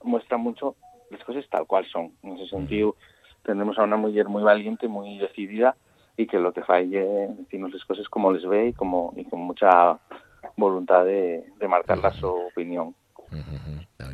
muestra 0.04 0.38
mucho 0.38 0.76
las 1.10 1.24
cosas 1.24 1.46
tal 1.50 1.66
cual 1.66 1.86
son. 1.86 2.12
En 2.24 2.38
ese 2.38 2.48
sentido, 2.48 2.96
tenemos 3.44 3.78
a 3.80 3.84
una 3.84 3.98
mujer 3.98 4.28
muy 4.28 4.44
valiente, 4.44 4.88
muy 4.88 5.18
decidida 5.18 5.76
y 6.18 6.28
que 6.28 6.40
lo 6.40 6.52
que 6.52 6.64
falle 6.64 7.30
decirnos 7.38 7.74
las 7.74 7.86
cosas 7.86 8.08
como 8.10 8.32
les 8.32 8.46
ve 8.46 8.68
y, 8.68 8.74
como, 8.74 9.14
y 9.16 9.24
con 9.26 9.40
mucha 9.42 10.00
voluntad 10.56 11.06
de, 11.06 11.46
de 11.58 11.68
marcar 11.68 12.14
su 12.14 12.28
opinión. 12.28 12.94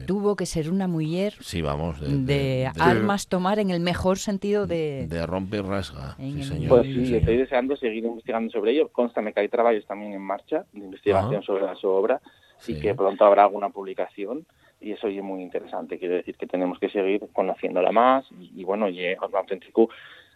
Tuvo 0.08 0.36
que 0.36 0.46
ser 0.46 0.70
una 0.70 0.88
mujer 0.88 1.34
sí, 1.40 1.62
vamos, 1.62 1.98
de, 2.02 2.70
armas 2.80 3.28
tomar 3.28 3.60
en 3.60 3.70
el 3.70 3.80
mejor 3.80 4.18
sentido 4.18 4.68
de... 4.68 5.08
De 5.08 5.26
romper 5.26 5.66
rasga, 5.66 6.16
sí, 6.18 6.44
señor. 6.44 6.70
Pues 6.70 6.86
sí, 6.86 7.16
estoy 7.16 7.38
deseando 7.38 7.76
seguir 7.76 8.06
investigando 8.06 8.52
sobre 8.52 8.72
ello. 8.72 8.90
Constame 8.90 9.34
que 9.34 9.42
hay 9.42 9.50
trabajos 9.50 9.86
también 9.86 10.14
en 10.14 10.22
marcha 10.22 10.66
de 10.74 10.80
investigación 10.80 11.42
ah. 11.42 11.46
sobre 11.46 11.76
su 11.76 11.88
obra 11.88 12.22
y 12.68 12.80
que 12.80 12.96
pronto 12.96 13.26
habrá 13.26 13.44
alguna 13.44 13.70
publicación 13.70 14.46
y 14.84 14.92
eso 14.92 15.08
es 15.08 15.24
muy 15.24 15.42
interesante. 15.42 15.98
Quiere 15.98 16.16
decir 16.16 16.36
que 16.36 16.46
tenemos 16.46 16.78
que 16.78 16.90
seguir 16.90 17.22
conociéndola 17.32 17.92
más 17.92 18.26
y, 18.40 18.64
bueno, 18.64 18.90
y 18.90 19.04
es 19.04 19.18
un 19.18 19.36
auténtico 19.36 19.90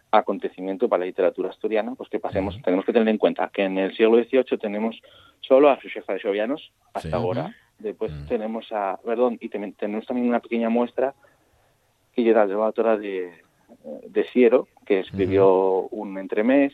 acontecimiento 0.10 0.88
para 0.88 1.02
la 1.02 1.08
literatura 1.08 1.50
asturiana, 1.50 1.94
pues 1.96 2.10
que 2.10 2.20
pasemos, 2.20 2.60
tenemos 2.64 2.86
que 2.86 2.94
tener 2.94 3.10
en 3.10 3.18
cuenta 3.18 3.50
que 3.54 3.64
en 3.64 3.78
el 3.78 3.96
siglo 3.96 4.18
XVIII 4.18 4.58
tenemos 4.58 5.02
solo 5.42 5.70
a 5.70 5.76
jefa 5.76 6.14
de 6.14 6.20
Xovianos 6.20 6.72
hasta 6.94 7.18
ahora, 7.18 7.54
Después 7.80 8.12
mm. 8.12 8.28
tenemos 8.28 8.72
a, 8.72 9.00
perdón, 9.04 9.38
y 9.40 9.50
tenemos 9.50 10.06
también 10.06 10.28
una 10.28 10.40
pequeña 10.40 10.70
muestra 10.70 11.14
que 12.14 12.24
llega 12.24 12.46
la 12.46 12.66
autora 12.66 12.98
de, 12.98 13.32
de 14.08 14.24
Siero, 14.32 14.68
que 14.86 15.00
escribió 15.00 15.88
un 15.90 16.18
entremés 16.18 16.74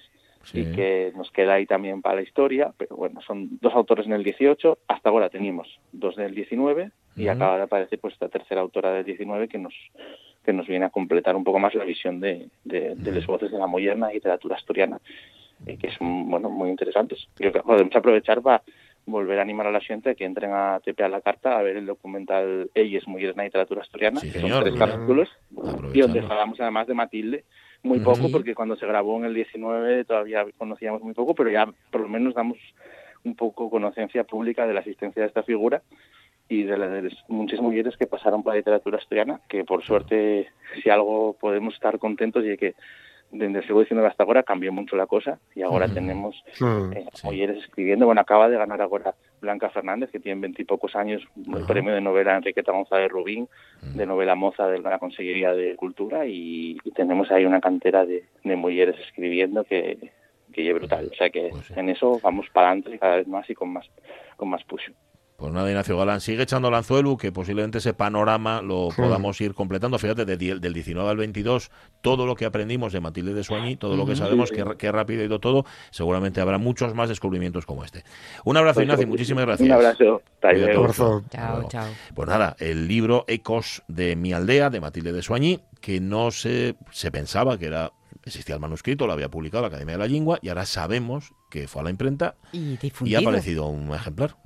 y 0.54 0.66
que 0.74 1.14
nos 1.16 1.32
queda 1.32 1.54
ahí 1.54 1.66
también 1.66 2.02
para 2.02 2.16
la 2.16 2.22
historia, 2.22 2.74
pero 2.78 2.98
bueno, 2.98 3.22
son 3.22 3.58
dos 3.62 3.74
autores 3.74 4.06
en 4.06 4.14
el 4.14 4.24
18, 4.24 4.78
hasta 4.88 5.10
ahora 5.10 5.30
tenemos 5.30 5.80
dos 5.94 6.16
del 6.16 6.36
19 6.36 6.92
y 7.16 7.28
acaba 7.28 7.58
de 7.58 7.64
aparecer 7.64 8.00
pues 8.00 8.14
esta 8.14 8.28
tercera 8.28 8.62
autora 8.62 8.92
del 8.92 9.06
19 9.06 9.48
que 9.48 9.58
nos 9.58 9.74
que 10.44 10.52
nos 10.52 10.68
viene 10.68 10.86
a 10.86 10.90
completar 10.90 11.38
un 11.38 11.46
poco 11.46 11.60
más 11.60 11.74
la 11.74 11.86
visión 11.86 12.20
de, 12.20 12.50
de, 12.66 12.96
las 12.98 13.26
voces 13.26 13.50
de 13.50 13.58
la 13.58 13.66
moderna 13.66 14.12
literatura 14.12 14.58
asturiana, 14.58 15.00
eh, 15.66 15.78
que 15.78 15.90
son 15.92 16.30
bueno 16.30 16.50
muy 16.50 16.70
interesantes. 16.70 17.30
Creo 17.36 17.54
que 17.54 17.62
podemos 17.62 17.96
aprovechar 17.96 18.42
para 18.42 18.62
volver 19.06 19.40
a 19.40 19.42
animar 19.42 19.68
a 19.68 19.72
la 19.72 19.82
gente 19.82 20.16
que 20.16 20.26
entren 20.26 20.52
a 20.54 20.80
tepear 20.84 21.10
la 21.10 21.22
carta 21.22 21.58
a 21.58 21.62
ver 21.62 21.78
el 21.78 21.86
documental 21.86 22.70
Ellas, 22.74 23.08
Mujeres 23.08 23.32
en 23.32 23.38
la 23.38 23.44
Literatura 23.44 23.82
Asturiana, 23.82 24.22
que 24.22 24.40
son 24.40 24.64
tres 24.64 24.76
capítulos, 24.76 25.30
y 25.94 26.02
donde 26.02 26.20
hablamos 26.20 26.60
además 26.60 26.88
de 26.88 26.94
Matilde, 26.94 27.44
muy 27.84 28.00
poco, 28.00 28.32
porque 28.32 28.56
cuando 28.56 28.78
se 28.78 28.86
grabó 28.86 29.18
en 29.18 29.26
el 29.26 29.34
19 29.34 30.06
todavía 30.06 30.46
conocíamos 30.58 31.02
muy 31.02 31.14
poco, 31.14 31.36
pero 31.36 31.50
ya 31.50 31.68
por 31.92 32.02
lo 32.02 32.08
menos 32.08 32.34
damos 32.34 32.58
un 33.26 33.36
poco 33.36 33.70
conocencia 33.70 34.24
pública 34.24 34.66
de 34.66 34.74
la 34.74 34.80
existencia 34.80 35.22
de 35.22 35.28
esta 35.28 35.44
figura 35.44 35.82
y 36.48 36.64
de, 36.64 36.78
de 36.78 37.16
muchas 37.28 37.60
mujeres 37.60 37.98
que 37.98 38.08
pasaron 38.08 38.44
por 38.44 38.54
la 38.54 38.58
literatura 38.58 38.98
asturiana, 38.98 39.42
que 39.50 39.64
por 39.66 39.84
suerte, 39.84 40.48
si 40.82 40.90
algo 40.90 41.36
podemos 41.40 41.74
estar 41.74 42.00
contentos 42.00 42.46
y 42.46 42.58
que 42.58 42.76
desde 43.34 43.58
el 43.58 43.64
siglo 43.64 43.84
XIX 43.84 44.06
hasta 44.06 44.24
ahora 44.24 44.44
cambió 44.44 44.72
mucho 44.72 44.96
la 44.96 45.08
cosa 45.08 45.40
y 45.56 45.64
ahora 45.64 45.88
tenemos 45.88 46.44
eh, 46.94 47.06
escribiendo. 47.58 48.06
Bueno, 48.06 48.22
acaba 48.22 48.48
de 48.48 48.58
ganar 48.58 48.82
ahora 48.82 49.16
Blanca 49.42 49.70
Fernández, 49.70 50.12
que 50.12 50.20
tiene 50.20 50.40
veintipocos 50.40 50.96
años, 50.96 51.24
el 51.36 51.66
premio 51.66 51.94
de 51.94 52.02
novela 52.02 52.38
Enriqueta 52.38 52.72
González 52.72 53.12
Rubín, 53.12 53.50
de 53.82 54.06
novela 54.06 54.36
moza 54.36 54.68
de 54.68 54.80
la 54.80 55.00
Consejería 55.00 55.54
de 55.54 55.76
Cultura, 55.76 56.26
y, 56.26 56.78
tenemos 56.96 57.32
ahí 57.32 57.44
una 57.44 57.60
cantera 57.60 58.06
de, 58.06 58.24
de 58.44 58.56
mujeres 58.56 58.96
escribiendo 59.00 59.64
que, 59.64 60.12
que 60.54 60.70
es 60.70 60.76
brutal. 60.76 61.10
O 61.12 61.16
sea 61.16 61.30
que 61.30 61.50
pues 61.50 61.72
en 61.72 61.90
eso 61.90 62.20
vamos 62.22 62.46
para 62.54 62.70
adelante 62.70 63.00
cada 63.00 63.18
vez 63.18 63.28
más 63.28 63.50
y 63.50 63.56
con 63.56 63.74
más, 63.74 63.90
con 64.38 64.50
más 64.50 64.64
push. 64.64 64.90
Pues 65.44 65.52
nada, 65.52 65.70
Ignacio 65.70 65.98
Galán, 65.98 66.22
sigue 66.22 66.44
echando 66.44 66.70
el 66.70 66.74
anzuelo, 66.74 67.18
que 67.18 67.34
posiblemente 67.34 67.80
ese 67.80 67.94
panorama 67.94 68.62
lo 68.62 68.88
podamos 68.96 69.42
ir 69.42 69.54
completando. 69.54 70.00
Fíjate, 70.00 70.24
del 70.24 70.74
19 70.74 71.10
al 71.10 71.18
22, 71.18 71.70
todo 72.00 72.26
lo 72.26 72.34
que 72.36 72.46
aprendimos 72.46 72.94
de 72.94 73.02
Matilde 73.02 73.34
de 73.34 73.44
Suañi, 73.44 73.76
todo 73.76 73.98
lo 73.98 74.06
que 74.06 74.16
sabemos, 74.16 74.52
que, 74.52 74.92
rápido 74.94 75.22
ha 75.22 75.26
ido 75.26 75.40
todo, 75.40 75.66
seguramente 75.92 76.40
habrá 76.40 76.60
muchos 76.60 76.96
más 76.96 77.10
descubrimientos 77.10 77.66
como 77.66 77.84
este. 77.84 78.06
Un 78.46 78.56
abrazo, 78.56 78.76
pues, 78.76 78.86
Ignacio, 78.86 79.06
muchísimas 79.06 79.46
gracias. 79.46 79.68
Un 79.68 79.74
abrazo. 79.74 80.22
Chao, 81.30 81.68
chao. 81.68 81.90
Pues 82.16 82.30
nada, 82.30 82.56
el 82.60 82.88
libro 82.88 83.26
Ecos 83.28 83.84
de 83.90 84.16
mi 84.16 84.32
aldea, 84.32 84.70
de 84.70 84.80
Matilde 84.80 85.12
de 85.12 85.22
Suañi, 85.22 85.60
que 85.82 86.00
no 86.00 86.32
se, 86.32 86.76
se 86.92 87.12
pensaba 87.12 87.58
que 87.58 87.66
era 87.66 87.92
existía 88.26 88.56
el 88.56 88.62
manuscrito, 88.62 89.08
lo 89.08 89.14
había 89.14 89.30
publicado 89.30 89.62
la 89.62 89.68
Academia 89.68 89.94
de 89.94 90.00
la 90.00 90.08
Lengua 90.08 90.40
y 90.42 90.50
ahora 90.50 90.66
sabemos 90.66 91.34
que 91.50 91.68
fue 91.68 91.82
a 91.82 91.84
la 91.84 91.90
imprenta 91.92 92.36
y, 92.52 93.14
ha 93.14 93.20
aparecido 93.20 93.68
un 93.68 93.94
ejemplar 93.94 94.38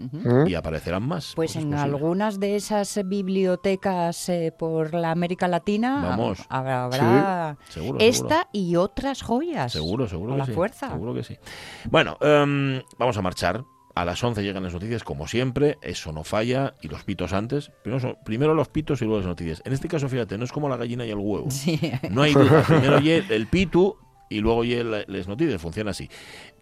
y 0.45 0.55
aparecerán 0.55 1.03
más. 1.03 1.33
Pues 1.35 1.55
en 1.55 1.73
algunas 1.73 2.39
de 2.39 2.55
esas 2.55 2.99
bibliotecas 3.05 4.27
eh, 4.29 4.53
por 4.57 4.93
la 4.93 5.11
América 5.11 5.47
Latina 5.47 6.01
Vamos. 6.03 6.39
habrá, 6.49 7.57
esta 7.99 8.49
y 8.51 8.75
otras 8.75 9.21
joyas. 9.21 9.71
Seguro, 9.71 10.07
seguro. 10.07 10.35
la 10.35 10.45
fuerza. 10.45 10.89
Seguro 10.89 11.13
que 11.13 11.23
sí. 11.23 11.37
Bueno, 11.89 12.17
em, 12.19 12.81
vamos 12.97 13.17
a 13.17 13.21
marchar 13.21 13.63
a 14.01 14.05
las 14.05 14.23
11 14.23 14.43
llegan 14.43 14.63
las 14.63 14.73
noticias, 14.73 15.03
como 15.03 15.27
siempre, 15.27 15.77
eso 15.81 16.11
no 16.11 16.23
falla, 16.23 16.75
y 16.81 16.87
los 16.87 17.03
pitos 17.03 17.33
antes. 17.33 17.71
Primero, 17.83 18.17
primero 18.23 18.53
los 18.53 18.67
pitos 18.67 19.01
y 19.01 19.05
luego 19.05 19.19
las 19.19 19.27
noticias. 19.27 19.61
En 19.65 19.73
este 19.73 19.87
caso, 19.87 20.07
fíjate, 20.07 20.37
no 20.37 20.45
es 20.45 20.51
como 20.51 20.69
la 20.69 20.77
gallina 20.77 21.05
y 21.05 21.09
el 21.09 21.17
huevo. 21.17 21.47
No 22.11 22.21
hay 22.21 22.33
duda. 22.33 22.63
Primero 22.67 22.97
el 22.97 23.47
pitu 23.47 23.97
y 24.29 24.39
luego 24.39 24.63
las 24.63 25.27
noticias. 25.27 25.59
Funciona 25.59 25.91
así. 25.91 26.09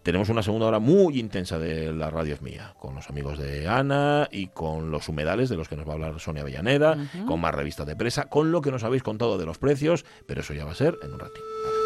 Tenemos 0.02 0.28
una 0.28 0.42
segunda 0.42 0.66
hora 0.66 0.78
muy 0.78 1.18
intensa 1.18 1.58
de 1.58 1.92
la 1.92 2.10
radio 2.10 2.34
es 2.34 2.42
mía, 2.42 2.74
con 2.78 2.94
los 2.94 3.10
amigos 3.10 3.38
de 3.38 3.68
Ana 3.68 4.28
y 4.30 4.48
con 4.48 4.90
los 4.90 5.08
humedales 5.08 5.48
de 5.48 5.56
los 5.56 5.68
que 5.68 5.76
nos 5.76 5.86
va 5.86 5.90
a 5.90 5.94
hablar 5.94 6.20
Sonia 6.20 6.42
Avellaneda, 6.42 6.96
con 7.26 7.40
más 7.40 7.54
revistas 7.54 7.86
de 7.86 7.96
presa, 7.96 8.30
con 8.30 8.50
lo 8.50 8.62
que 8.62 8.70
nos 8.70 8.84
habéis 8.84 9.02
contado 9.02 9.36
de 9.36 9.46
los 9.46 9.58
precios, 9.58 10.04
pero 10.26 10.40
eso 10.40 10.54
ya 10.54 10.64
va 10.64 10.72
a 10.72 10.76
ser 10.76 10.96
en 11.02 11.12
un 11.12 11.18
ratito. 11.18 11.85